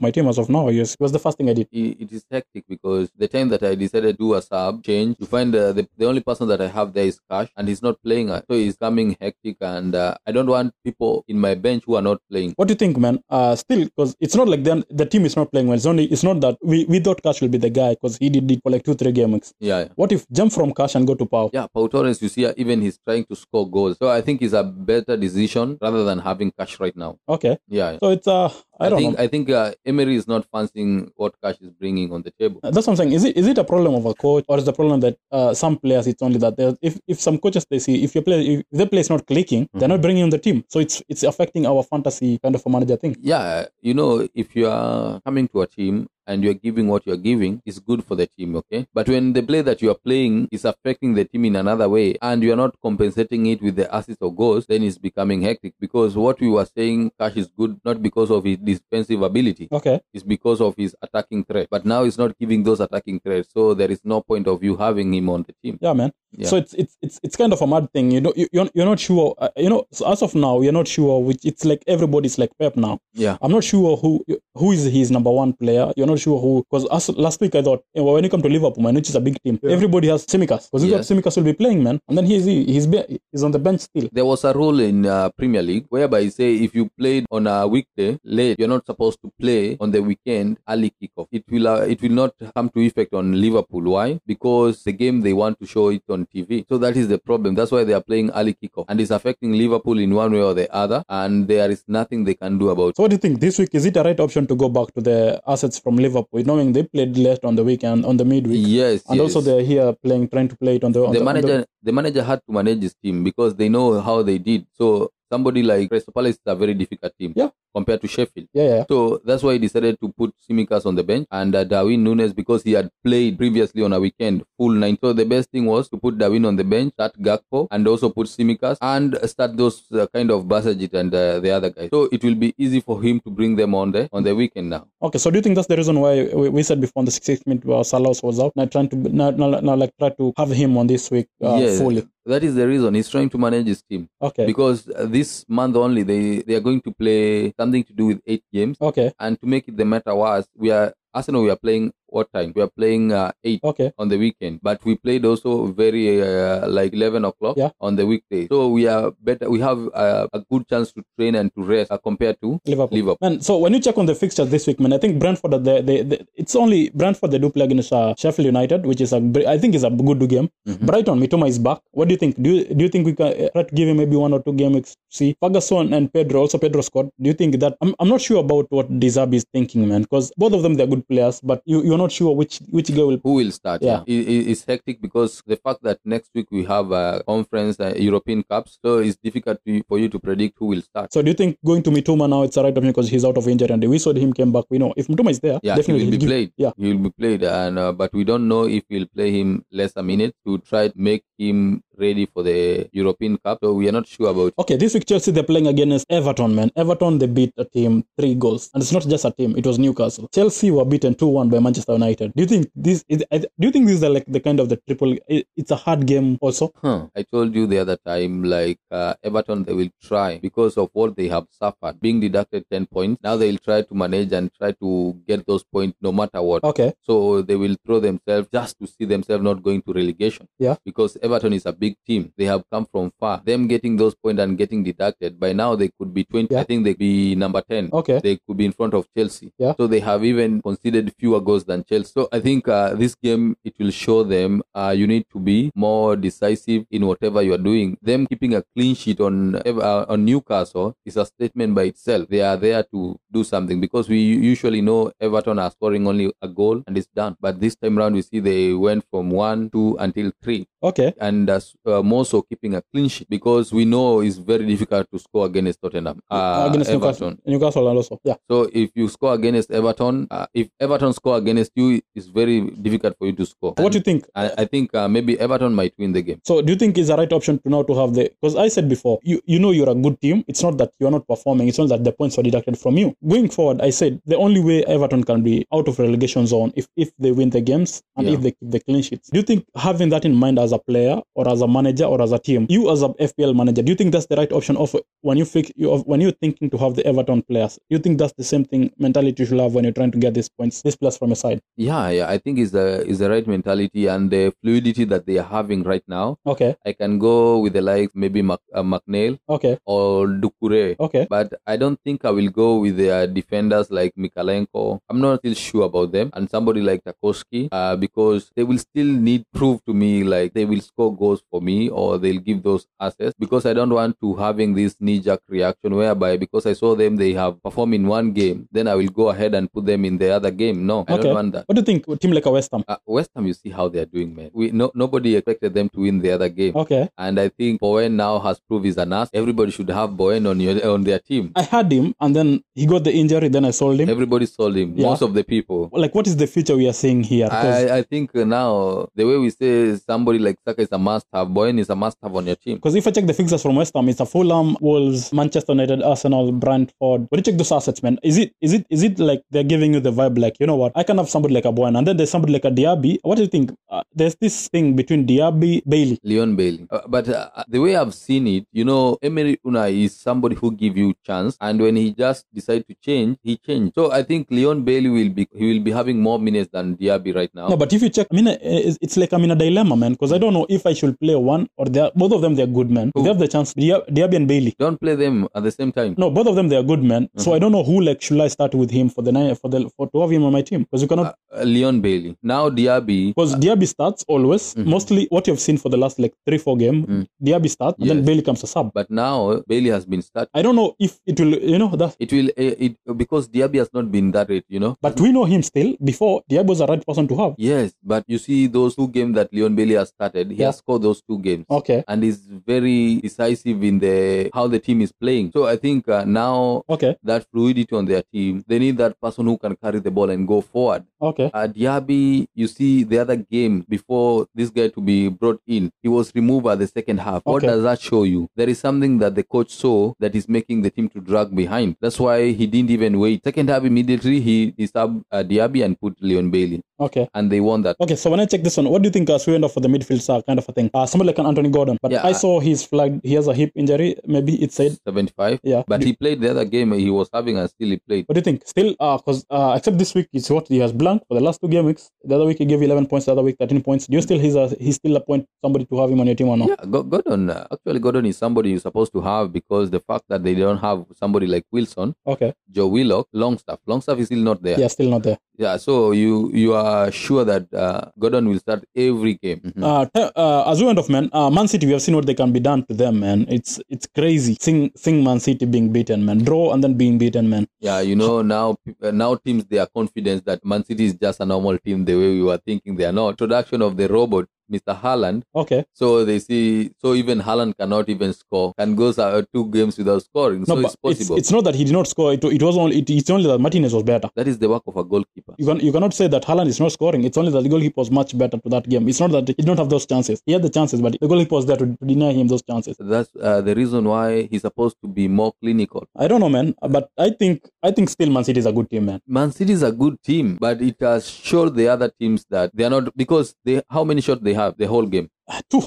my 0.00 0.10
team 0.10 0.26
as 0.26 0.38
of 0.38 0.48
now. 0.48 0.68
Yes, 0.68 0.94
it 0.94 1.00
was 1.00 1.12
the 1.12 1.18
first 1.18 1.36
thing 1.36 1.50
I 1.50 1.52
did. 1.52 1.68
It, 1.70 2.00
it 2.00 2.12
is 2.12 2.24
hectic 2.30 2.64
because 2.66 3.10
the 3.14 3.28
time 3.28 3.50
that 3.50 3.62
I 3.62 3.74
decided 3.74 4.16
to 4.16 4.24
do 4.24 4.34
a 4.34 4.40
sub 4.40 4.82
change, 4.82 5.16
you 5.20 5.26
find 5.26 5.54
uh, 5.54 5.72
the, 5.72 5.86
the 5.98 6.06
only 6.06 6.22
person 6.22 6.48
that 6.48 6.62
I 6.62 6.68
have 6.68 6.94
there 6.94 7.04
is 7.04 7.20
Cash 7.30 7.48
and 7.58 7.68
he's 7.68 7.82
not 7.82 8.02
playing. 8.02 8.30
uh, 8.30 8.40
So 8.48 8.56
he's 8.56 8.76
coming 8.76 9.18
hectic 9.20 9.58
and 9.60 9.94
uh, 9.94 10.14
I 10.26 10.32
don't 10.32 10.46
want 10.46 10.72
people 10.82 11.24
in 11.28 11.38
my 11.38 11.54
bench 11.54 11.82
who 11.86 11.94
are 11.96 12.02
not 12.02 12.22
playing. 12.30 12.54
What 12.56 12.68
do 12.68 12.72
you 12.72 12.76
think, 12.76 12.96
man? 12.98 13.22
Uh, 13.28 13.54
still, 13.54 13.84
because 13.84 14.16
it's 14.18 14.34
not 14.34 14.48
like 14.48 14.64
then 14.64 14.82
the 14.88 15.04
team 15.04 15.26
is 15.26 15.36
not 15.36 15.52
playing 15.52 15.66
well. 15.66 15.76
It's 15.76 15.84
only 15.84 16.06
it's 16.06 16.22
not 16.22 16.40
that 16.40 16.56
we, 16.62 16.86
we 16.86 17.00
thought 17.00 17.22
Cash 17.22 17.42
will 17.42 17.48
be 17.48 17.58
the 17.58 17.68
guy 17.68 17.90
because 17.90 18.16
he 18.16 18.30
did 18.30 18.50
it 18.50 18.60
for 18.62 18.70
like 18.72 18.82
two 18.84 18.94
three 18.94 19.12
games. 19.12 19.52
Yeah. 19.60 19.88
What 19.94 20.10
if 20.12 20.26
jump 20.30 20.52
from 20.54 20.72
Cash 20.72 20.94
and 20.94 21.06
go 21.06 21.14
to 21.16 21.26
Pau? 21.26 21.50
Yeah, 21.52 21.66
Pau 21.74 21.86
Torres, 21.86 22.22
you 22.22 22.30
see, 22.30 22.46
uh, 22.46 22.54
even 22.56 22.80
he's 22.80 22.98
trying 23.06 23.26
to 23.26 23.36
score 23.36 23.68
goals. 23.70 23.98
So 23.98 24.08
I 24.08 24.22
think 24.22 24.40
it's 24.40 24.54
a 24.54 24.62
better 24.64 25.18
decision 25.18 25.49
rather 25.56 26.04
than 26.04 26.18
having 26.18 26.50
Cash 26.58 26.80
right 26.80 26.96
now. 26.96 27.18
Okay, 27.28 27.58
Yeah. 27.68 27.98
so 27.98 28.10
it's 28.10 28.28
uh 28.28 28.50
I, 28.80 28.88
don't 28.88 28.98
think 28.98 29.18
know. 29.18 29.24
I 29.24 29.26
think 29.26 29.50
uh, 29.50 29.72
Emery 29.84 30.16
is 30.16 30.26
not 30.26 30.46
fancying 30.50 31.12
what 31.16 31.34
Cash 31.42 31.58
is 31.60 31.70
bringing 31.70 32.12
on 32.12 32.22
the 32.22 32.30
table. 32.30 32.60
That's 32.62 32.76
what 32.86 32.88
I'm 32.88 32.96
saying. 32.96 33.12
Is 33.12 33.24
it 33.24 33.36
is 33.36 33.46
it 33.46 33.58
a 33.58 33.64
problem 33.64 33.94
of 33.94 34.06
a 34.06 34.14
coach 34.14 34.44
or 34.48 34.56
is 34.58 34.64
the 34.64 34.72
problem 34.72 35.00
that 35.00 35.16
uh, 35.30 35.52
some 35.54 35.76
players 35.76 36.06
it's 36.06 36.22
only 36.22 36.38
that 36.38 36.54
if 36.80 36.98
if 37.06 37.20
some 37.20 37.38
coaches 37.38 37.66
they 37.70 37.78
see 37.78 38.02
if 38.04 38.14
your 38.14 38.24
play 38.24 38.38
if 38.54 38.62
the 38.72 38.86
play 38.86 39.00
is 39.00 39.10
not 39.10 39.26
clicking 39.26 39.68
they're 39.74 39.88
not 39.88 40.00
bringing 40.00 40.22
on 40.22 40.30
the 40.30 40.38
team 40.38 40.64
so 40.68 40.80
it's 40.80 41.02
it's 41.08 41.22
affecting 41.22 41.66
our 41.66 41.82
fantasy 41.82 42.38
kind 42.38 42.54
of 42.54 42.62
a 42.64 42.70
manager 42.70 42.96
thing. 42.96 43.16
Yeah, 43.20 43.66
you 43.82 43.94
know, 43.94 44.26
if 44.34 44.56
you 44.56 44.66
are 44.68 45.20
coming 45.20 45.48
to 45.48 45.62
a 45.62 45.66
team 45.66 46.08
and 46.30 46.44
you're 46.44 46.54
giving 46.66 46.86
what 46.92 47.06
you're 47.06 47.16
giving, 47.30 47.60
is 47.66 47.78
good 47.90 48.02
for 48.08 48.14
the 48.20 48.26
team, 48.38 48.56
okay? 48.60 48.86
But 48.94 49.08
when 49.08 49.32
the 49.36 49.42
play 49.50 49.62
that 49.68 49.82
you 49.82 49.90
are 49.94 50.00
playing 50.08 50.48
is 50.50 50.64
affecting 50.72 51.14
the 51.14 51.24
team 51.24 51.44
in 51.50 51.56
another 51.56 51.88
way 51.88 52.16
and 52.22 52.42
you're 52.42 52.60
not 52.64 52.74
compensating 52.82 53.46
it 53.52 53.60
with 53.66 53.76
the 53.76 53.86
assists 53.96 54.22
or 54.22 54.32
goals, 54.42 54.66
then 54.66 54.82
it's 54.82 54.98
becoming 54.98 55.42
hectic 55.42 55.74
because 55.80 56.16
what 56.16 56.40
we 56.40 56.48
were 56.56 56.68
saying, 56.76 57.10
Cash 57.18 57.36
is 57.36 57.48
good 57.60 57.80
not 57.84 58.02
because 58.08 58.30
of 58.30 58.44
his 58.44 58.58
defensive 58.58 59.22
ability, 59.30 59.68
Okay. 59.72 60.00
it's 60.14 60.24
because 60.24 60.60
of 60.60 60.74
his 60.76 60.94
attacking 61.02 61.44
threat. 61.44 61.68
But 61.70 61.84
now 61.84 62.04
he's 62.04 62.18
not 62.18 62.38
giving 62.38 62.62
those 62.62 62.80
attacking 62.80 63.20
threats, 63.20 63.48
so 63.52 63.74
there 63.74 63.90
is 63.90 64.00
no 64.04 64.20
point 64.22 64.46
of 64.46 64.62
you 64.62 64.76
having 64.76 65.12
him 65.14 65.28
on 65.28 65.44
the 65.48 65.54
team. 65.62 65.78
Yeah, 65.80 65.92
man. 65.94 66.12
Yeah. 66.32 66.46
So 66.46 66.56
it's 66.62 66.74
it's 66.74 66.96
it's 67.02 67.18
it's 67.24 67.36
kind 67.36 67.52
of 67.52 67.60
a 67.60 67.66
mad 67.66 67.92
thing. 67.92 68.12
You 68.12 68.20
know, 68.20 68.32
you, 68.36 68.46
you're 68.52 68.68
you're 68.72 68.86
not 68.86 69.00
sure. 69.00 69.34
Uh, 69.36 69.48
you 69.56 69.68
know, 69.68 69.84
so 69.90 70.10
as 70.12 70.22
of 70.22 70.32
now, 70.36 70.60
you're 70.60 70.72
not 70.80 70.86
sure 70.86 71.20
which. 71.20 71.44
It's 71.44 71.64
like 71.64 71.82
everybody's 71.88 72.38
like 72.38 72.52
Pep 72.60 72.76
now. 72.76 73.00
Yeah. 73.14 73.36
I'm 73.42 73.50
not 73.50 73.64
sure 73.64 73.96
who 73.96 74.24
who 74.54 74.70
is 74.70 74.84
his 74.84 75.10
number 75.10 75.32
one 75.32 75.54
player. 75.54 75.92
You're 75.96 76.06
not 76.06 76.19
sure 76.20 76.38
who 76.44 76.52
because 76.64 76.84
last 77.26 77.40
week 77.40 77.54
I 77.54 77.62
thought 77.62 77.82
eh, 77.94 78.00
when 78.00 78.24
you 78.24 78.30
come 78.30 78.42
to 78.42 78.48
Liverpool, 78.56 78.82
man, 78.82 78.94
which 78.94 79.08
is 79.08 79.16
a 79.16 79.20
big 79.28 79.36
team, 79.42 79.58
everybody 79.76 80.08
has 80.08 80.26
Tsimikas 80.26 80.70
because 80.70 80.82
thought 80.90 81.06
Tsimikas 81.08 81.36
will 81.36 81.48
be 81.52 81.56
playing, 81.62 81.82
man, 81.82 82.00
and 82.08 82.18
then 82.18 82.26
he's 82.26 82.44
he's 82.44 82.86
he's 83.32 83.44
on 83.48 83.52
the 83.56 83.58
bench 83.58 83.80
still. 83.88 84.08
There 84.12 84.24
was 84.32 84.44
a 84.44 84.52
rule 84.52 84.80
in 84.80 85.06
uh, 85.06 85.30
Premier 85.30 85.62
League 85.62 85.86
whereby 85.88 86.28
say 86.28 86.50
if 86.66 86.74
you 86.74 86.84
played 86.98 87.26
on 87.30 87.46
a 87.46 87.66
weekday 87.66 88.18
late, 88.24 88.58
you're 88.58 88.68
not 88.76 88.86
supposed 88.86 89.18
to 89.22 89.32
play 89.40 89.76
on 89.80 89.90
the 89.90 90.02
weekend 90.02 90.58
early 90.68 90.92
kickoff. 91.02 91.28
It 91.32 91.44
will 91.50 91.68
uh, 91.68 91.80
it 91.94 92.00
will 92.02 92.16
not 92.22 92.34
come 92.54 92.68
to 92.70 92.80
effect 92.80 93.14
on 93.14 93.32
Liverpool. 93.40 93.82
Why? 93.96 94.20
Because 94.26 94.82
the 94.84 94.92
game 94.92 95.20
they 95.22 95.32
want 95.32 95.58
to 95.60 95.66
show 95.66 95.88
it 95.88 96.02
on 96.08 96.26
TV. 96.34 96.64
So 96.68 96.78
that 96.78 96.96
is 96.96 97.08
the 97.08 97.18
problem. 97.18 97.54
That's 97.54 97.70
why 97.72 97.84
they 97.84 97.94
are 97.94 98.02
playing 98.10 98.30
early 98.32 98.54
kickoff, 98.54 98.86
and 98.88 99.00
it's 99.00 99.10
affecting 99.10 99.52
Liverpool 99.52 99.98
in 99.98 100.14
one 100.14 100.32
way 100.32 100.42
or 100.42 100.54
the 100.54 100.72
other. 100.74 101.02
And 101.08 101.48
there 101.48 101.70
is 101.70 101.84
nothing 101.88 102.24
they 102.24 102.34
can 102.34 102.58
do 102.58 102.70
about. 102.70 102.90
it. 102.90 102.96
So 102.96 103.02
what 103.04 103.10
do 103.10 103.14
you 103.14 103.18
think 103.18 103.40
this 103.40 103.58
week? 103.58 103.70
Is 103.72 103.84
it 103.86 103.96
a 103.96 104.02
right 104.02 104.18
option 104.20 104.46
to 104.46 104.54
go 104.56 104.68
back 104.68 104.92
to 104.94 105.00
the 105.00 105.18
assets 105.46 105.78
from 105.78 105.96
Liverpool, 105.96 106.09
knowing 106.50 106.72
they 106.72 106.82
played 106.82 107.16
late 107.16 107.44
on 107.44 107.56
the 107.56 107.64
weekend 107.64 108.04
on 108.04 108.16
the 108.16 108.24
midweek, 108.24 108.64
Yes, 108.66 109.02
and 109.08 109.16
yes. 109.16 109.22
also 109.22 109.40
they're 109.40 109.64
here 109.64 109.92
playing, 110.04 110.28
trying 110.28 110.48
to 110.48 110.56
play 110.56 110.76
it 110.76 110.84
on 110.84 110.92
the 110.92 111.04
on 111.04 111.12
the 111.12 111.18
on 111.20 111.24
manager 111.24 111.66
the 111.82 111.92
manager 111.92 112.22
had 112.22 112.40
to 112.46 112.52
manage 112.52 112.82
his 112.82 112.94
team 113.02 113.24
because 113.24 113.54
they 113.56 113.68
know 113.68 114.00
how 114.00 114.22
they 114.22 114.38
did. 114.38 114.66
So 114.72 115.10
somebody 115.30 115.62
like 115.62 115.88
Crystal 115.88 116.12
Palace 116.12 116.36
is 116.36 116.40
a 116.46 116.54
very 116.54 116.74
difficult 116.74 117.12
team 117.18 117.32
Yeah. 117.36 117.50
compared 117.74 118.00
to 118.02 118.08
Sheffield. 118.08 118.48
yeah, 118.52 118.62
yeah, 118.64 118.76
yeah. 118.78 118.84
So 118.88 119.20
that's 119.24 119.42
why 119.42 119.52
he 119.54 119.58
decided 119.60 119.98
to 120.00 120.08
put 120.20 120.34
Tsimikas 120.42 120.86
on 120.86 120.94
the 120.96 121.04
bench 121.04 121.26
and 121.30 121.54
uh, 121.54 121.62
Darwin 121.64 122.04
Núñez 122.04 122.34
because 122.34 122.62
he 122.64 122.72
had 122.72 122.90
played 123.04 123.38
previously 123.38 123.82
on 123.82 123.92
a 123.92 124.00
weekend 124.00 124.42
full 124.58 124.70
nine. 124.84 124.98
So 125.02 125.12
the 125.12 125.24
best 125.24 125.50
thing 125.52 125.66
was 125.66 125.88
to 125.90 125.96
put 125.96 126.18
Darwin 126.18 126.44
on 126.46 126.56
the 126.56 126.64
bench, 126.64 126.92
start 126.94 127.14
Gakpo, 127.28 127.68
and 127.70 127.86
also 127.86 128.10
put 128.10 128.26
Tsimikas 128.26 128.78
and 128.82 129.16
start 129.34 129.56
those 129.56 129.76
uh, 129.92 130.06
kind 130.12 130.30
of 130.30 130.44
Basajit 130.46 130.92
and 130.94 131.14
uh, 131.14 131.38
the 131.40 131.50
other 131.50 131.70
guys. 131.70 131.90
So 131.92 132.08
it 132.10 132.24
will 132.24 132.34
be 132.34 132.54
easy 132.58 132.80
for 132.80 133.00
him 133.02 133.20
to 133.20 133.30
bring 133.30 133.54
them 133.56 133.74
on 133.74 133.92
the 133.92 134.08
on 134.12 134.24
the 134.24 134.34
weekend 134.34 134.70
now. 134.70 134.86
Okay, 135.02 135.18
so 135.18 135.30
do 135.30 135.36
you 135.38 135.42
think 135.42 135.54
that's 135.54 135.68
the 135.68 135.76
reason 135.76 136.00
why 136.00 136.14
we, 136.34 136.48
we 136.48 136.62
said 136.64 136.80
before 136.80 137.00
on 137.02 137.04
the 137.04 137.12
66th 137.12 137.46
minute 137.46 137.68
uh, 137.68 137.84
Salah 137.84 138.14
was 138.22 138.40
out? 138.40 138.52
Now 138.56 138.66
trying 138.66 138.88
to 138.88 138.96
now, 138.96 139.30
now, 139.30 139.48
now 139.60 139.76
like 139.76 139.92
try 139.98 140.10
to 140.10 140.32
have 140.36 140.50
him 140.50 140.76
on 140.76 140.88
this 140.88 141.08
week 141.10 141.28
uh, 141.42 141.56
yes, 141.60 141.78
fully. 141.78 142.06
That 142.26 142.44
is 142.44 142.54
the 142.54 142.66
reason 142.66 142.94
he's 142.94 143.08
trying 143.08 143.30
to 143.30 143.38
manage 143.38 143.66
his 143.66 143.82
team 143.82 144.08
Okay, 144.20 144.46
because 144.46 144.88
uh, 144.90 145.06
this 145.06 145.44
month 145.48 145.76
only 145.76 146.02
they 146.02 146.42
they 146.42 146.54
are 146.54 146.60
going 146.68 146.80
to 146.82 146.92
play 146.92 147.52
something 147.58 147.82
to 147.84 147.92
do 147.92 148.06
with 148.06 148.20
eight 148.26 148.44
games. 148.52 148.76
okay, 148.80 149.12
And 149.18 149.40
to 149.40 149.46
make 149.46 149.68
it 149.68 149.76
the 149.76 149.84
matter 149.84 150.14
worse, 150.14 150.46
we 150.56 150.70
are 150.70 150.92
Arsenal. 151.14 151.42
We 151.42 151.50
are 151.50 151.56
playing 151.56 151.92
what 152.10 152.32
time? 152.32 152.52
We 152.54 152.62
are 152.62 152.68
playing 152.80 153.12
uh, 153.12 153.32
eight 153.44 153.60
okay, 153.64 153.92
on 153.98 154.08
the 154.08 154.18
weekend, 154.18 154.60
but 154.62 154.84
we 154.84 154.96
played 154.96 155.24
also 155.24 155.66
very 155.66 156.22
uh, 156.22 156.68
like 156.68 156.92
eleven 156.92 157.24
o'clock 157.24 157.56
Yeah. 157.56 157.70
on 157.80 157.96
the 157.96 158.06
weekday. 158.06 158.48
So 158.48 158.68
we 158.68 158.86
are 158.86 159.12
better. 159.20 159.48
We 159.50 159.60
have 159.60 159.78
uh, 159.94 160.26
a 160.32 160.40
good 160.50 160.68
chance 160.68 160.92
to 160.92 161.02
train 161.16 161.34
and 161.34 161.54
to 161.54 161.62
rest 161.62 161.90
uh, 161.90 161.98
compared 161.98 162.40
to 162.42 162.60
Liverpool. 162.66 162.98
Liverpool. 162.98 163.18
Man, 163.20 163.40
so 163.40 163.58
when 163.58 163.72
you 163.74 163.80
check 163.80 163.98
on 163.98 164.06
the 164.06 164.14
fixtures 164.14 164.50
this 164.50 164.66
week, 164.66 164.80
man, 164.80 164.92
I 164.92 164.98
think 164.98 165.18
Brentford, 165.18 165.54
are 165.54 165.58
the, 165.58 165.82
they, 165.82 166.02
they, 166.02 166.24
it's 166.34 166.56
only 166.56 166.90
Brentford 166.90 167.30
they 167.30 167.38
do 167.38 167.50
play 167.50 167.64
against 167.64 167.92
uh, 167.92 168.14
Sheffield 168.16 168.46
United, 168.46 168.86
which 168.86 169.00
is 169.00 169.12
a 169.12 169.20
I 169.46 169.58
think 169.58 169.74
is 169.74 169.84
a 169.84 169.90
good 169.90 170.20
game. 170.28 170.48
Mm-hmm. 170.68 170.86
Brighton, 170.86 171.20
Mitoma 171.20 171.48
is 171.48 171.58
back. 171.58 171.80
What 171.92 172.08
do 172.08 172.14
you 172.14 172.18
think? 172.18 172.40
Do 172.42 172.50
you 172.50 172.64
do 172.74 172.84
you 172.84 172.88
think 172.88 173.06
we 173.06 173.14
can 173.14 173.28
uh, 173.28 173.48
try 173.54 173.62
to 173.62 173.74
give 173.74 173.88
him 173.88 173.96
maybe 173.98 174.16
one 174.16 174.32
or 174.32 174.42
two 174.42 174.52
game 174.52 174.72
weeks? 174.72 174.96
See, 175.10 175.36
Ferguson 175.40 175.92
and 175.92 176.12
Pedro, 176.12 176.40
also 176.42 176.58
Pedro 176.58 176.82
scored. 176.82 177.08
Do 177.20 177.28
you 177.28 177.34
think 177.34 177.58
that 177.60 177.76
I'm, 177.80 177.94
I'm 177.98 178.08
not 178.08 178.20
sure 178.20 178.40
about 178.40 178.66
what 178.70 178.88
De 179.00 179.06
Zerbi 179.08 179.34
is 179.34 179.46
thinking, 179.52 179.88
man, 179.88 180.02
because 180.02 180.32
both 180.36 180.52
of 180.52 180.62
them 180.62 180.74
they're 180.74 180.86
good 180.86 181.06
players, 181.08 181.40
but 181.40 181.62
you 181.64 181.82
you're 181.84 181.98
not 182.02 182.10
sure 182.18 182.32
which 182.40 182.54
which 182.76 182.88
guy 182.96 183.04
will. 183.08 183.20
Who 183.26 183.34
will 183.40 183.52
start? 183.60 183.82
Yeah. 183.90 184.02
It, 184.14 184.20
it- 184.34 184.46
it's 184.52 184.64
hectic 184.70 184.96
because 185.06 185.32
the 185.52 185.58
fact 185.64 185.80
that 185.88 185.98
next 186.14 186.30
week 186.34 186.48
we 186.50 186.62
have 186.74 186.92
a 187.02 187.22
conference, 187.32 187.78
uh, 187.80 187.92
European 188.08 188.42
Cups, 188.50 188.78
so 188.84 188.98
it's 189.06 189.18
difficult 189.28 189.58
to, 189.66 189.82
for 189.88 189.98
you 190.02 190.08
to 190.14 190.18
predict 190.28 190.54
who 190.58 190.66
will 190.72 190.82
start. 190.90 191.12
So 191.12 191.22
do 191.22 191.28
you 191.32 191.38
think 191.42 191.58
going 191.70 191.82
to 191.88 191.90
Mitoma 191.96 192.28
now 192.34 192.42
it's 192.48 192.56
a 192.56 192.62
right 192.62 192.76
option 192.76 192.90
because 192.94 193.08
he's 193.14 193.24
out 193.30 193.36
of 193.42 193.46
injury 193.54 193.70
and 193.74 193.84
we 193.94 193.98
saw 193.98 194.12
him 194.24 194.32
came 194.32 194.52
back? 194.56 194.64
We 194.70 194.78
know 194.78 194.92
if 194.96 195.06
Mitoma 195.08 195.30
is 195.30 195.40
there, 195.40 195.58
Yeah, 195.62 195.74
he 195.74 195.80
definitely 195.82 196.04
will 196.04 196.10
be 196.12 196.18
give- 196.24 196.28
played. 196.34 196.52
Yeah, 196.56 196.72
He 196.76 196.92
will 196.92 197.02
be 197.08 197.10
played, 197.20 197.42
and 197.44 197.78
uh, 197.78 197.92
but 197.92 198.12
we 198.12 198.24
don't 198.24 198.46
know 198.48 198.64
if 198.78 198.84
we'll 198.90 199.10
play 199.18 199.30
him 199.38 199.64
less 199.80 199.92
a 199.96 200.02
minute 200.12 200.34
to 200.46 200.58
try 200.58 200.88
to 200.88 200.98
make 201.10 201.24
him 201.38 201.82
ready 202.00 202.26
for 202.26 202.42
the 202.42 202.88
European 202.92 203.36
Cup. 203.38 203.58
So 203.62 203.74
we 203.74 203.88
are 203.88 203.92
not 203.92 204.06
sure 204.08 204.30
about. 204.30 204.54
Okay, 204.58 204.76
this 204.76 204.94
week 204.94 205.06
Chelsea 205.06 205.30
they're 205.30 205.42
playing 205.44 205.66
against 205.66 206.06
Everton, 206.10 206.54
man. 206.54 206.70
Everton 206.76 207.18
they 207.18 207.26
beat 207.26 207.52
a 207.58 207.64
team 207.64 208.04
three 208.18 208.34
goals, 208.34 208.70
and 208.74 208.82
it's 208.82 208.92
not 208.92 209.06
just 209.06 209.24
a 209.24 209.30
team; 209.30 209.54
it 209.56 209.66
was 209.66 209.78
Newcastle. 209.78 210.28
Chelsea 210.34 210.70
were 210.70 210.84
beaten 210.84 211.14
two 211.14 211.28
one 211.28 211.48
by 211.48 211.58
Manchester 211.60 211.92
United. 211.92 212.32
Do 212.34 212.42
you 212.42 212.48
think 212.48 212.70
this? 212.74 213.04
Is, 213.08 213.24
do 213.30 213.46
you 213.58 213.70
think 213.70 213.86
this 213.86 213.96
is 213.96 214.02
like 214.02 214.24
the 214.26 214.40
kind 214.40 214.60
of 214.60 214.68
the 214.68 214.76
triple? 214.76 215.16
It's 215.28 215.70
a 215.70 215.76
hard 215.76 216.06
game 216.06 216.38
also. 216.40 216.72
Huh. 216.82 217.06
I 217.14 217.22
told 217.22 217.54
you 217.54 217.66
the 217.66 217.78
other 217.78 217.96
time, 217.96 218.42
like 218.44 218.78
uh, 218.90 219.14
Everton, 219.22 219.64
they 219.64 219.74
will 219.74 219.90
try 220.02 220.38
because 220.38 220.76
of 220.76 220.90
what 220.92 221.16
they 221.16 221.28
have 221.28 221.46
suffered, 221.50 222.00
being 222.00 222.20
deducted 222.20 222.64
10 222.70 222.86
points. 222.86 223.20
Now 223.22 223.36
they'll 223.36 223.58
try 223.58 223.82
to 223.82 223.94
manage 223.94 224.32
and 224.32 224.50
try 224.54 224.72
to 224.72 225.16
get 225.26 225.46
those 225.46 225.64
points 225.64 225.96
no 226.00 226.12
matter 226.12 226.42
what. 226.42 226.64
Okay, 226.64 226.92
So 227.02 227.42
they 227.42 227.56
will 227.56 227.76
throw 227.84 228.00
themselves 228.00 228.48
just 228.52 228.78
to 228.78 228.86
see 228.86 229.04
themselves 229.04 229.44
not 229.44 229.62
going 229.62 229.82
to 229.82 229.92
relegation. 229.92 230.48
Yeah. 230.58 230.76
Because 230.84 231.16
Everton 231.22 231.52
is 231.52 231.66
a 231.66 231.72
big 231.72 231.89
team. 232.06 232.32
They 232.36 232.44
have 232.44 232.62
come 232.72 232.86
from 232.86 233.12
far. 233.18 233.42
Them 233.44 233.66
getting 233.68 233.96
those 233.96 234.14
points 234.14 234.40
and 234.42 234.56
getting 234.56 234.82
deducted, 234.82 235.38
by 235.38 235.52
now 235.52 235.74
they 235.76 235.88
could 235.88 236.12
be 236.12 236.24
20. 236.24 236.54
Yeah. 236.54 236.60
I 236.60 236.64
think 236.64 236.84
they 236.84 236.94
be 236.94 237.34
number 237.34 237.62
10. 237.62 237.90
okay, 237.92 238.20
They 238.22 238.38
could 238.46 238.56
be 238.56 238.66
in 238.66 238.72
front 238.72 238.94
of 238.94 239.06
Chelsea. 239.16 239.52
Yeah. 239.58 239.74
So 239.76 239.86
they 239.86 240.00
have 240.00 240.24
even 240.24 240.62
conceded 240.62 241.12
fewer 241.18 241.40
goals 241.40 241.64
than 241.64 241.84
Chelsea. 241.84 242.12
So 242.12 242.28
I 242.32 242.40
think 242.40 242.68
uh, 242.68 242.94
this 242.94 243.14
game, 243.14 243.56
it 243.64 243.74
will 243.78 243.90
show 243.90 244.22
them 244.24 244.62
uh, 244.74 244.94
you 244.96 245.06
need 245.06 245.26
to 245.32 245.38
be 245.38 245.70
more 245.74 246.16
decisive 246.16 246.84
in 246.90 247.06
whatever 247.06 247.42
you 247.42 247.54
are 247.54 247.64
doing. 247.70 247.96
Them 248.02 248.26
keeping 248.26 248.54
a 248.54 248.62
clean 248.74 248.94
sheet 248.94 249.20
on 249.20 249.56
uh, 249.56 250.06
on 250.08 250.24
Newcastle 250.24 250.94
is 251.04 251.16
a 251.16 251.26
statement 251.26 251.74
by 251.74 251.84
itself. 251.84 252.28
They 252.28 252.42
are 252.42 252.56
there 252.56 252.82
to 252.94 253.18
do 253.30 253.44
something 253.44 253.80
because 253.80 254.08
we 254.08 254.18
usually 254.18 254.80
know 254.80 255.12
Everton 255.20 255.58
are 255.58 255.70
scoring 255.70 256.06
only 256.06 256.32
a 256.42 256.48
goal 256.48 256.82
and 256.86 256.96
it's 256.96 257.08
done. 257.14 257.36
But 257.40 257.60
this 257.60 257.76
time 257.76 257.98
around, 257.98 258.14
we 258.14 258.22
see 258.22 258.40
they 258.40 258.72
went 258.72 259.04
from 259.10 259.30
one, 259.30 259.70
two 259.70 259.96
until 259.98 260.32
three 260.42 260.66
okay. 260.82 261.12
and 261.20 261.48
uh, 261.48 261.60
uh, 261.86 262.02
more 262.02 262.24
so 262.24 262.42
keeping 262.42 262.74
a 262.74 262.82
clean 262.92 263.08
sheet 263.08 263.28
because 263.28 263.72
we 263.72 263.84
know 263.84 264.20
it's 264.20 264.36
very 264.36 264.66
difficult 264.66 265.06
to 265.12 265.18
score 265.18 265.46
against 265.46 265.80
Tottenham. 265.82 266.20
Uh, 266.30 266.68
against 266.70 266.90
Everton. 266.90 267.00
Newcastle, 267.00 267.36
Newcastle 267.46 267.88
and 267.88 267.96
also 267.96 268.20
yeah. 268.24 268.34
So 268.50 268.68
if 268.72 268.90
you 268.94 269.08
score 269.08 269.34
against 269.34 269.70
Everton, 269.70 270.26
uh, 270.30 270.46
if 270.54 270.68
Everton 270.80 271.12
score 271.12 271.36
against 271.38 271.72
you, 271.74 272.00
it's 272.14 272.26
very 272.26 272.60
difficult 272.70 273.16
for 273.18 273.26
you 273.26 273.32
to 273.34 273.46
score. 273.46 273.74
What 273.78 273.92
do 273.92 273.98
you 273.98 274.04
think? 274.04 274.26
I, 274.34 274.50
I 274.58 274.64
think 274.64 274.94
uh, 274.94 275.08
maybe 275.08 275.38
Everton 275.38 275.74
might 275.74 275.94
win 275.98 276.12
the 276.12 276.22
game. 276.22 276.40
So 276.44 276.60
do 276.62 276.72
you 276.72 276.78
think 276.78 276.98
it's 276.98 277.08
the 277.08 277.16
right 277.16 277.32
option 277.32 277.58
to 277.60 277.68
now 277.68 277.82
to 277.82 277.94
have 277.94 278.14
the 278.14 278.30
because 278.40 278.56
I 278.56 278.68
said 278.68 278.88
before 278.88 279.18
you 279.22 279.40
you 279.46 279.58
know 279.58 279.70
you're 279.70 279.88
a 279.90 279.94
good 279.94 280.20
team. 280.20 280.44
It's 280.48 280.62
not 280.62 280.78
that 280.78 280.92
you're 280.98 281.10
not 281.10 281.26
performing. 281.26 281.68
It's 281.68 281.78
not 281.78 281.88
that 281.90 282.04
the 282.04 282.12
points 282.12 282.36
were 282.36 282.42
deducted 282.42 282.78
from 282.78 282.96
you. 282.96 283.14
Going 283.26 283.48
forward, 283.48 283.80
I 283.80 283.90
said 283.90 284.20
the 284.26 284.36
only 284.36 284.60
way 284.60 284.84
Everton 284.84 285.24
can 285.24 285.42
be 285.42 285.66
out 285.72 285.88
of 285.88 285.98
relegation 285.98 286.46
zone 286.46 286.72
if 286.76 286.86
if 286.96 287.10
they 287.18 287.32
win 287.32 287.50
the 287.50 287.60
games 287.60 288.02
and 288.16 288.26
Yeah. 288.26 288.34
if 288.34 288.40
they 288.42 288.50
keep 288.52 288.70
the 288.70 288.80
clean 288.80 289.02
sheets. 289.02 289.30
Do 289.30 289.38
you 289.38 289.42
think 289.44 289.64
having 289.76 290.08
that 290.10 290.24
in 290.24 290.34
mind 290.34 290.58
as 290.58 290.72
a 290.72 290.78
player 290.78 291.20
or 291.34 291.48
as 291.48 291.60
a 291.60 291.66
manager 291.70 292.04
or 292.04 292.20
as 292.22 292.32
a 292.32 292.38
team, 292.38 292.66
you 292.68 292.90
as 292.90 293.02
a 293.02 293.08
FPL 293.08 293.54
manager, 293.54 293.82
do 293.82 293.92
you 293.92 293.96
think 293.96 294.12
that's 294.12 294.26
the 294.26 294.36
right 294.36 294.52
option 294.52 294.76
of 294.76 294.94
when 295.22 295.36
you 295.38 295.44
fix 295.44 295.70
you 295.76 295.96
when 296.10 296.20
you're 296.20 296.32
thinking 296.44 296.68
to 296.70 296.78
have 296.78 296.94
the 296.96 297.06
Everton 297.06 297.42
players? 297.42 297.76
Do 297.88 297.96
you 297.96 297.98
think 297.98 298.18
that's 298.18 298.34
the 298.36 298.44
same 298.44 298.64
thing 298.64 298.92
mentality 298.98 299.42
you 299.42 299.46
should 299.46 299.60
have 299.60 299.74
when 299.74 299.84
you're 299.84 299.92
trying 300.00 300.12
to 300.12 300.18
get 300.18 300.34
these 300.34 300.48
points, 300.48 300.82
these 300.82 300.96
players 300.96 301.16
from 301.16 301.28
your 301.30 301.36
side? 301.36 301.60
Yeah, 301.76 302.10
yeah, 302.10 302.28
I 302.28 302.38
think 302.38 302.58
it's 302.58 302.72
the 302.72 303.06
is 303.06 303.18
the 303.20 303.30
right 303.30 303.46
mentality 303.46 304.06
and 304.06 304.30
the 304.30 304.52
fluidity 304.62 305.04
that 305.04 305.26
they 305.26 305.38
are 305.38 305.48
having 305.58 305.82
right 305.82 306.02
now. 306.08 306.38
Okay, 306.46 306.76
I 306.84 306.92
can 306.92 307.18
go 307.18 307.58
with 307.58 307.72
the 307.74 307.82
likes 307.82 308.12
maybe 308.14 308.42
Mac, 308.42 308.60
uh, 308.74 308.82
McNeil 308.82 309.38
okay, 309.48 309.78
or 309.84 310.26
Doucouré. 310.26 310.96
okay, 310.98 311.26
But 311.30 311.54
I 311.66 311.76
don't 311.76 311.98
think 312.04 312.24
I 312.24 312.30
will 312.30 312.48
go 312.48 312.78
with 312.78 312.96
the 312.96 313.10
uh, 313.10 313.26
defenders 313.26 313.90
like 313.90 314.12
Mykolenko. 314.16 315.00
I'm 315.08 315.20
not 315.20 315.40
still 315.40 315.54
sure 315.54 315.84
about 315.84 316.12
them. 316.12 316.30
And 316.34 316.48
somebody 316.50 316.80
like 316.80 317.02
Tarkowski, 317.04 317.68
uh, 317.72 317.96
because 317.96 318.50
they 318.56 318.64
will 318.64 318.78
still 318.78 319.06
need 319.06 319.44
proof 319.54 319.80
to 319.86 319.94
me 319.94 320.24
like 320.24 320.52
they 320.54 320.64
will 320.64 320.80
score 320.80 321.14
goals 321.14 321.42
for 321.50 321.59
me 321.60 321.88
or 321.88 322.18
they'll 322.18 322.40
give 322.40 322.62
those 322.62 322.86
assets 322.98 323.34
because 323.38 323.66
I 323.66 323.72
don't 323.74 323.90
want 323.90 324.18
to 324.20 324.34
having 324.36 324.74
this 324.74 324.96
knee-jerk 325.00 325.42
reaction 325.48 325.94
whereby 325.94 326.36
because 326.36 326.66
I 326.66 326.72
saw 326.74 326.94
them 326.94 327.16
they 327.16 327.32
have 327.32 327.62
performed 327.62 327.94
in 327.94 328.06
one 328.06 328.32
game, 328.32 328.68
then 328.72 328.88
I 328.88 328.94
will 328.94 329.08
go 329.08 329.28
ahead 329.28 329.54
and 329.54 329.72
put 329.72 329.86
them 329.86 330.04
in 330.04 330.18
the 330.18 330.30
other 330.30 330.50
game. 330.50 330.86
No, 330.86 331.04
I 331.08 331.16
don't 331.16 331.34
want 331.34 331.52
that. 331.52 331.68
What 331.68 331.74
do 331.74 331.80
you 331.80 331.84
think? 331.84 332.06
a 332.08 332.16
Team 332.16 332.32
like 332.32 332.46
a 332.46 332.50
West 332.50 332.70
Ham. 332.72 332.84
Uh, 332.88 332.96
West 333.06 333.30
Ham, 333.34 333.46
you 333.46 333.54
see 333.54 333.70
how 333.70 333.88
they 333.88 334.00
are 334.00 334.06
doing, 334.06 334.34
man. 334.34 334.50
We 334.52 334.70
no 334.72 334.90
nobody 334.94 335.36
expected 335.36 335.74
them 335.74 335.88
to 335.90 336.00
win 336.00 336.20
the 336.20 336.30
other 336.32 336.48
game, 336.48 336.74
Okay. 336.76 337.08
and 337.16 337.38
I 337.40 337.48
think 337.48 337.80
Bowen 337.80 338.16
now 338.16 338.38
has 338.40 338.60
proved 338.60 338.84
he's 338.84 338.96
an 338.98 339.12
ass. 339.12 339.30
Everybody 339.32 339.70
should 339.72 339.88
have 339.90 340.16
Bowen 340.16 340.46
on 340.46 340.60
your 340.60 340.86
on 340.88 341.04
their 341.04 341.18
team. 341.18 341.52
I 341.56 341.62
had 341.62 341.90
him, 341.92 342.14
and 342.20 342.34
then 342.36 342.62
he 342.74 342.86
got 342.86 343.04
the 343.04 343.12
injury. 343.12 343.48
Then 343.48 343.64
I 343.64 343.70
sold 343.70 344.00
him. 344.00 344.08
Everybody 344.08 344.46
sold 344.46 344.76
him. 344.76 344.94
Yeah. 344.96 345.06
Most 345.06 345.22
of 345.22 345.34
the 345.34 345.44
people. 345.44 345.88
like, 345.92 346.14
what 346.14 346.26
is 346.26 346.36
the 346.36 346.46
future 346.46 346.76
we 346.76 346.88
are 346.88 346.92
seeing 346.92 347.22
here? 347.22 347.48
I, 347.50 347.98
I 347.98 348.02
think 348.02 348.34
now 348.34 349.08
the 349.14 349.24
way 349.24 349.36
we 349.38 349.50
say 349.50 349.96
somebody 349.96 350.38
like 350.38 350.56
Saka 350.66 350.82
is 350.82 350.88
a 350.92 350.98
must-have, 350.98 351.49
Bowen 351.50 351.78
is 351.78 351.90
a 351.90 351.96
must-have 351.96 352.34
on 352.34 352.46
your 352.46 352.56
team. 352.56 352.76
Because 352.76 352.94
if 352.94 353.06
I 353.06 353.10
check 353.10 353.26
the 353.26 353.34
fixtures 353.34 353.62
from 353.62 353.76
West 353.76 353.92
Ham, 353.94 354.08
it's 354.08 354.20
a 354.20 354.26
Fulham, 354.26 354.76
Wolves, 354.80 355.32
Manchester 355.32 355.72
United, 355.72 356.02
Arsenal, 356.02 356.52
Brentford. 356.52 357.26
When 357.28 357.38
you 357.38 357.42
check 357.42 357.56
those 357.56 357.72
assets, 357.72 358.02
man, 358.02 358.18
is 358.22 358.38
it 358.38 358.54
is 358.60 358.72
it 358.72 358.86
is 358.90 359.02
it 359.02 359.18
like 359.18 359.42
they're 359.50 359.64
giving 359.64 359.94
you 359.94 360.00
the 360.00 360.12
vibe 360.12 360.38
like 360.38 360.56
you 360.60 360.66
know 360.66 360.76
what? 360.76 360.92
I 360.94 361.02
can 361.02 361.18
have 361.18 361.28
somebody 361.28 361.54
like 361.54 361.64
a 361.64 361.72
Bowen, 361.72 361.96
and 361.96 362.06
then 362.06 362.16
there's 362.16 362.30
somebody 362.30 362.52
like 362.52 362.64
a 362.64 362.70
Diaby. 362.70 363.18
What 363.22 363.36
do 363.36 363.42
you 363.42 363.48
think? 363.48 363.72
Uh, 363.88 364.02
there's 364.14 364.36
this 364.36 364.68
thing 364.68 364.94
between 364.96 365.26
Diaby, 365.26 365.82
Bailey. 365.86 366.18
Leon 366.22 366.56
Bailey. 366.56 366.86
Uh, 366.90 367.00
but 367.08 367.28
uh, 367.28 367.50
the 367.68 367.78
way 367.78 367.96
I've 367.96 368.14
seen 368.14 368.46
it, 368.46 368.66
you 368.72 368.84
know, 368.84 369.18
Emery 369.22 369.58
Unai 369.66 370.04
is 370.04 370.18
somebody 370.18 370.54
who 370.56 370.72
give 370.72 370.96
you 370.96 371.14
chance, 371.24 371.56
and 371.60 371.80
when 371.80 371.96
he 371.96 372.12
just 372.12 372.46
decide 372.54 372.86
to 372.88 372.94
change, 372.94 373.38
he 373.42 373.56
changed. 373.56 373.94
So 373.94 374.12
I 374.12 374.22
think 374.22 374.48
Leon 374.50 374.82
Bailey 374.82 375.10
will 375.10 375.30
be 375.30 375.48
he 375.54 375.72
will 375.72 375.82
be 375.82 375.90
having 375.90 376.20
more 376.20 376.38
minutes 376.38 376.70
than 376.72 376.96
Diaby 376.96 377.34
right 377.34 377.54
now. 377.54 377.68
No, 377.68 377.76
but 377.76 377.92
if 377.92 378.02
you 378.02 378.08
check, 378.08 378.28
I 378.30 378.34
mean, 378.36 378.48
uh, 378.48 378.56
it's 378.60 378.98
it's 379.00 379.16
like 379.16 379.32
I'm 379.32 379.44
in 379.44 379.50
a 379.50 379.56
dilemma, 379.56 379.96
man, 379.96 380.12
because 380.12 380.32
I 380.32 380.38
don't 380.38 380.52
know 380.52 380.66
if 380.68 380.86
I 380.86 380.92
should 380.92 381.18
play 381.18 381.34
one 381.40 381.68
or 381.76 381.86
they 381.86 382.00
are, 382.00 382.12
both 382.14 382.32
of 382.32 382.40
them. 382.42 382.54
They're 382.54 382.66
good 382.66 382.90
men. 382.90 383.10
Who? 383.14 383.22
They 383.22 383.28
have 383.28 383.38
the 383.38 383.48
chance. 383.48 383.74
Dia- 383.74 384.02
Diaby 384.10 384.36
and 384.36 384.48
Bailey. 384.48 384.74
Don't 384.78 385.00
play 385.00 385.14
them 385.14 385.48
at 385.54 385.62
the 385.62 385.70
same 385.70 385.92
time. 385.92 386.14
No, 386.18 386.30
both 386.30 386.46
of 386.46 386.56
them 386.56 386.68
they 386.68 386.76
are 386.76 386.82
good 386.82 387.02
men. 387.02 387.24
Mm-hmm. 387.24 387.40
So 387.40 387.54
I 387.54 387.58
don't 387.58 387.72
know 387.72 387.82
who 387.84 388.00
like 388.00 388.20
should 388.22 388.40
I 388.40 388.48
start 388.48 388.74
with 388.74 388.90
him 388.90 389.08
for 389.08 389.22
the 389.22 389.32
nine 389.32 389.54
for 389.54 389.68
the 389.68 389.88
for 389.96 390.08
to 390.10 390.20
have 390.22 390.30
him 390.30 390.42
on 390.44 390.52
my 390.52 390.62
team 390.62 390.80
because 390.84 391.02
you 391.02 391.08
cannot 391.08 391.34
Uh, 391.52 391.62
Leon 391.64 392.00
Bailey. 392.00 392.36
Now 392.42 392.68
Diaby. 392.70 393.28
Because 393.34 393.54
Diaby 393.56 393.86
starts 393.88 394.24
always. 394.28 394.74
Mhm. 394.74 394.86
Mostly 394.86 395.26
what 395.30 395.46
you've 395.48 395.60
seen 395.60 395.76
for 395.78 395.88
the 395.88 395.96
last 395.96 396.18
like 396.18 396.34
three, 396.46 396.58
four 396.58 396.76
game, 396.76 396.98
Mm. 397.06 397.26
Diaby 397.44 397.70
starts, 397.70 397.98
and 398.00 398.08
then 398.10 398.24
Bailey 398.24 398.42
comes 398.42 398.62
a 398.62 398.66
sub. 398.66 398.92
But 398.94 399.10
now 399.10 399.62
Bailey 399.66 399.90
has 399.90 400.04
been 400.06 400.22
started. 400.22 400.50
I 400.54 400.62
don't 400.62 400.76
know 400.76 400.94
if 400.98 401.18
it 401.26 401.38
will, 401.40 401.54
you 401.72 401.78
know, 401.78 401.88
that. 401.96 402.16
It 402.18 402.32
will 402.32 402.48
uh, 402.48 402.74
it 402.86 402.96
because 403.16 403.48
Diaby 403.48 403.78
has 403.78 403.90
not 403.92 404.10
been 404.12 404.30
that 404.32 404.48
rate, 404.48 404.64
you 404.68 404.80
know. 404.80 404.96
But 405.02 405.20
we 405.20 405.32
know 405.32 405.44
him 405.44 405.62
still. 405.62 405.94
Before 406.02 406.42
Diaby 406.50 406.66
was 406.72 406.78
the 406.78 406.86
right 406.86 407.04
person 407.06 407.26
to 407.28 407.36
have. 407.42 407.54
Yes, 407.58 407.92
but 408.02 408.24
you 408.28 408.38
see 408.38 408.66
those 408.66 408.94
two 408.96 409.08
games 409.08 409.34
that 409.34 409.52
Leon 409.52 409.74
Bailey 409.74 409.94
has 409.94 410.08
started, 410.10 410.50
he 410.52 410.58
Yeah. 410.58 410.66
has 410.66 410.76
scored 410.78 411.02
those 411.02 411.20
two 411.30 411.38
games. 411.38 411.64
Okay, 411.70 412.02
And 412.08 412.24
is 412.24 412.38
very 412.72 413.20
decisive 413.26 413.82
in 413.90 413.98
the 414.04 414.16
how 414.56 414.66
the 414.74 414.80
team 414.86 415.00
is 415.06 415.12
playing. 415.12 415.52
So 415.56 415.66
I 415.66 415.76
think 415.76 416.08
uh, 416.08 416.24
now 416.26 416.82
okay, 416.96 417.16
that 417.22 417.46
fluidity 417.52 417.94
on 417.94 418.04
their 418.06 418.22
team, 418.34 418.64
they 418.66 418.78
need 418.84 418.96
that 418.98 419.14
person 419.20 419.46
who 419.46 419.56
can 419.64 419.76
carry 419.76 420.00
the 420.00 420.10
ball 420.10 420.30
and 420.30 420.46
go 420.54 420.60
forward. 420.72 421.04
okay. 421.30 421.50
Uh, 421.54 421.68
Diaby, 421.68 422.46
you 422.54 422.66
see 422.66 423.04
the 423.04 423.18
other 423.18 423.36
game 423.36 423.84
before 423.88 424.46
this 424.54 424.70
guy 424.70 424.88
to 424.88 425.00
be 425.00 425.28
brought 425.28 425.60
in, 425.66 425.90
he 426.02 426.08
was 426.08 426.34
removed 426.34 426.66
at 426.66 426.78
the 426.78 426.86
second 426.86 427.18
half. 427.26 427.42
What 427.44 427.62
does 427.62 427.82
that 427.82 428.00
show 428.00 428.22
you? 428.24 428.48
There 428.56 428.68
is 428.68 428.78
something 428.86 429.18
that 429.18 429.34
the 429.34 429.42
coach 429.44 429.70
saw 429.82 430.12
that 430.18 430.34
is 430.34 430.48
making 430.48 430.82
the 430.82 430.90
team 430.90 431.08
to 431.10 431.20
drag 431.20 431.54
behind. 431.54 431.96
That's 432.00 432.18
why 432.18 432.50
he 432.52 432.66
didn't 432.66 432.90
even 432.90 433.18
wait. 433.20 433.44
Second 433.44 433.68
half 433.70 433.84
immediately 433.84 434.40
he, 434.40 434.74
he 434.76 434.86
subbed 434.86 435.22
uh, 435.30 435.42
Diaby 435.42 435.84
and 435.84 435.98
put 436.00 436.16
Leon 436.20 436.50
Bailey, 436.50 436.82
Okay. 437.00 437.28
and 437.34 437.50
they 437.50 437.60
won 437.60 437.82
that. 437.82 437.96
Okay, 438.00 438.16
so 438.16 438.30
when 438.30 438.40
I 438.40 438.46
check 438.46 438.62
this 438.62 438.76
one, 438.76 438.88
what 438.90 439.02
do 439.02 439.06
you 439.08 439.12
think 439.12 439.28
we 439.28 439.34
uh, 439.34 439.38
Sweden 439.38 439.68
for 439.68 439.80
the 439.80 439.88
midfield 439.88 440.28
are 440.34 440.42
kind 440.42 440.58
of 440.58 440.68
a 440.68 440.72
thing? 440.72 440.90
Uh, 440.92 441.06
somebody 441.06 441.28
like 441.28 441.38
an 441.38 441.46
Anthony 441.46 441.70
Gordon, 441.70 441.96
but 442.02 442.12
Yeah, 442.12 442.22
I 442.22 442.28
I- 442.30 442.32
saw 442.32 442.60
he's 442.60 442.84
flagged. 442.84 443.20
He 443.24 443.34
has 443.34 443.46
a 443.48 443.54
hip 443.54 443.72
injury. 443.74 444.16
Maybe 444.26 444.62
it 444.62 444.72
said, 444.72 444.98
75. 445.06 445.60
yeah. 445.62 445.82
But 445.88 446.00
Do- 446.00 446.06
he 446.06 446.12
played 446.14 446.40
the 446.40 446.50
other 446.50 446.64
game 446.64 446.92
he 446.92 447.10
was 447.10 447.28
having 447.32 447.56
and 447.58 447.68
still 447.70 447.88
he 447.88 447.96
played. 448.08 448.24
what 448.28 448.34
do 448.34 448.38
you 448.40 448.44
think? 448.50 448.62
Still, 448.66 448.90
because 448.92 449.44
uh, 449.50 449.74
except 449.76 449.98
this 449.98 450.14
week, 450.14 450.28
it's 450.32 450.50
what 450.50 450.68
he 450.68 450.78
has 450.78 450.92
blanked 450.92 451.26
for 451.28 451.34
the 451.34 451.40
last 451.48 451.60
two 451.60 451.68
game 451.68 451.86
weeks. 451.86 452.10
The 452.24 452.34
other 452.36 452.44
week 452.44 452.58
he 452.58 452.66
gave 452.66 452.82
11 452.82 453.06
points. 453.06 453.26
The 453.26 453.32
other 453.32 453.42
week 453.42 453.56
13 453.58 453.82
points. 453.82 454.06
Do 454.06 454.16
you 454.16 454.22
still 454.22 454.38
he's 454.38 454.54
a, 454.56 454.68
he's 454.78 454.96
still 454.96 455.16
a 455.16 455.20
point 455.20 455.46
somebody 455.64 455.84
to 455.86 456.00
have 456.00 456.10
him 456.10 456.20
on 456.20 456.26
your 456.26 456.36
team 456.36 456.48
or 456.48 456.56
no? 456.56 456.68
Yeah, 456.68 456.84
Gordon. 457.14 457.50
Uh, 457.50 457.66
actually, 457.72 458.00
Gordon 458.00 458.26
is 458.26 458.36
somebody 458.36 458.70
you're 458.70 458.80
supposed 458.88 459.12
to 459.12 459.20
have 459.22 459.52
because 459.52 459.90
the 459.90 460.00
fact 460.00 460.24
that 460.28 460.42
they 460.44 460.54
don't 460.54 460.78
have 460.78 461.04
somebody 461.22 461.46
like 461.46 461.64
Wilson, 461.72 462.14
Okay, 462.26 462.52
Joe 462.70 462.88
Willock, 462.88 463.26
Longstaff. 463.32 463.78
Longstaff 463.86 464.18
is 464.18 464.26
still 464.26 464.44
not 464.50 464.62
there. 464.62 464.78
yeah, 464.78 464.88
still 464.88 465.10
not 465.10 465.22
there. 465.22 465.38
Yeah, 465.64 465.76
so 465.76 466.12
you 466.12 466.50
you 466.62 466.74
are 466.74 466.89
sure 467.22 467.44
that 467.50 467.64
uh, 467.84 468.02
Gordon 468.22 468.44
will 468.50 468.60
start 468.64 468.80
every 469.06 469.34
game. 469.44 469.60
Mhm. 469.68 469.82
Uh, 469.90 470.04
te- 470.14 470.32
uh, 470.44 470.70
as 470.70 470.76
we 470.82 470.88
end 470.92 471.00
off, 471.02 471.10
man, 471.16 471.26
uh, 471.40 471.50
Man 471.58 471.68
City, 471.72 471.84
we 471.88 471.92
have 471.96 472.02
seen 472.06 472.16
what 472.18 472.26
they 472.30 472.38
can 472.42 472.50
be 472.58 472.62
done 472.70 472.80
to 472.88 472.94
them, 473.02 473.14
man. 473.26 473.40
It's 473.56 473.72
it's 473.94 474.06
crazy. 474.18 474.54
Seeing, 474.64 474.82
seeing 475.02 475.18
Man 475.28 475.40
City 475.46 475.66
being 475.76 475.88
beaten, 475.96 476.20
man. 476.28 476.38
Draw 476.48 476.64
and 476.72 476.84
then 476.84 476.94
being 477.02 477.16
beaten, 477.24 477.48
man. 477.54 477.64
Yeah, 477.88 478.00
you 478.10 478.16
know 478.22 478.34
now 478.56 478.66
uh, 479.02 479.10
now 479.24 479.30
teams 479.44 479.64
they 479.70 479.80
are 479.84 479.90
confident 480.00 480.40
that 480.50 480.60
Man 480.72 480.84
City 480.90 481.04
is 481.10 481.14
just 481.26 481.40
a 481.40 481.46
normal 481.54 481.76
team 481.86 481.98
the 482.10 482.16
way 482.22 482.30
we 482.38 482.42
were 482.50 482.60
thinking 482.70 482.96
they 483.00 483.08
are 483.12 483.16
not. 483.20 483.30
Introduction 483.36 483.80
of 483.88 483.96
the 484.00 484.08
robot, 484.18 484.46
Mr. 484.70 484.98
Haaland. 485.00 485.42
Okay. 485.54 485.84
So 485.92 486.24
they 486.24 486.38
see 486.38 486.90
so 487.00 487.14
even 487.14 487.40
Haaland 487.40 487.76
cannot 487.78 488.08
even 488.08 488.32
score. 488.32 488.72
and 488.78 488.96
goes 488.96 489.18
uh, 489.18 489.42
two 489.54 489.70
games 489.70 489.98
without 489.98 490.22
scoring. 490.22 490.60
No, 490.60 490.64
so 490.66 490.76
but 490.76 490.84
it's 490.84 490.96
possible. 490.96 491.36
It's, 491.38 491.50
not 491.50 491.64
that 491.64 491.74
he 491.74 491.84
did 491.84 491.92
not 491.92 492.06
score. 492.06 492.32
It, 492.32 492.44
it 492.44 492.62
was 492.62 492.76
only 492.76 492.98
it, 492.98 493.10
it's 493.10 493.30
only 493.30 493.46
that 493.50 493.58
Martinez 493.58 493.94
was 493.94 494.02
better. 494.02 494.28
that 494.34 494.48
is 494.48 494.58
the 494.58 494.68
work 494.68 494.82
of 494.86 494.96
a 494.96 495.04
goalkeeper. 495.04 495.54
You 495.58 495.66
can 495.66 495.80
you 495.80 495.92
cannot 495.92 496.14
say 496.14 496.28
that 496.28 496.44
Haaland 496.44 496.68
is 496.68 496.80
not 496.80 496.92
scoring. 496.92 497.24
It's 497.24 497.36
only 497.36 497.52
that 497.52 497.62
the 497.62 497.68
goalkeeper 497.68 498.00
was 498.00 498.10
much 498.10 498.36
better 498.42 498.58
to 498.58 498.68
that 498.74 498.88
game. 498.88 499.08
It's 499.08 499.20
not 499.20 499.30
that 499.32 499.48
he 499.48 499.54
did 499.54 499.66
not 499.66 499.78
have 499.78 499.90
those 499.94 500.06
chances. 500.06 500.42
He 500.46 500.52
had 500.52 500.62
the 500.62 500.70
chances, 500.78 501.00
but 501.00 501.12
the 501.20 501.28
goalkeeper 501.32 501.56
was 501.60 501.66
there 501.66 501.76
to, 501.76 501.86
to 501.86 502.04
deny 502.12 502.32
him 502.32 502.48
those 502.48 502.62
chances. 502.62 502.96
That's 502.98 503.30
uh, 503.36 503.60
the 503.60 503.74
reason 503.74 504.04
why 504.04 504.48
he's 504.50 504.62
supposed 504.62 504.96
to 505.02 505.08
be 505.08 505.28
more 505.28 505.52
clinical. 505.60 506.06
I 506.16 506.28
don't 506.28 506.40
know, 506.40 506.48
man, 506.48 506.74
but 506.96 507.10
I 507.18 507.30
think 507.30 507.68
I 507.82 507.90
think 507.90 508.08
still 508.16 508.30
Man 508.30 508.44
City 508.44 508.60
is 508.60 508.66
a 508.66 508.72
good 508.72 508.88
team, 508.90 509.06
man. 509.06 509.20
Man 509.26 509.52
City 509.52 509.72
is 509.72 509.82
a 509.82 509.92
good 509.92 510.22
team, 510.22 510.56
but 510.66 510.80
it 510.90 510.96
has 511.00 511.28
showed 511.28 511.74
the 511.80 511.88
other 511.88 512.10
teams 512.20 512.46
that 512.50 512.70
they 512.74 512.84
are 512.84 512.90
not 512.90 513.16
because 513.16 513.54
they 513.64 513.82
how 513.96 514.04
many 514.04 514.20
shots 514.20 514.42
they 514.42 514.54
have 514.54 514.59
the 514.80 514.86
whole 514.92 515.06
game. 515.16 515.28
Two. 515.70 515.82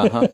Uh-huh. 0.00 0.28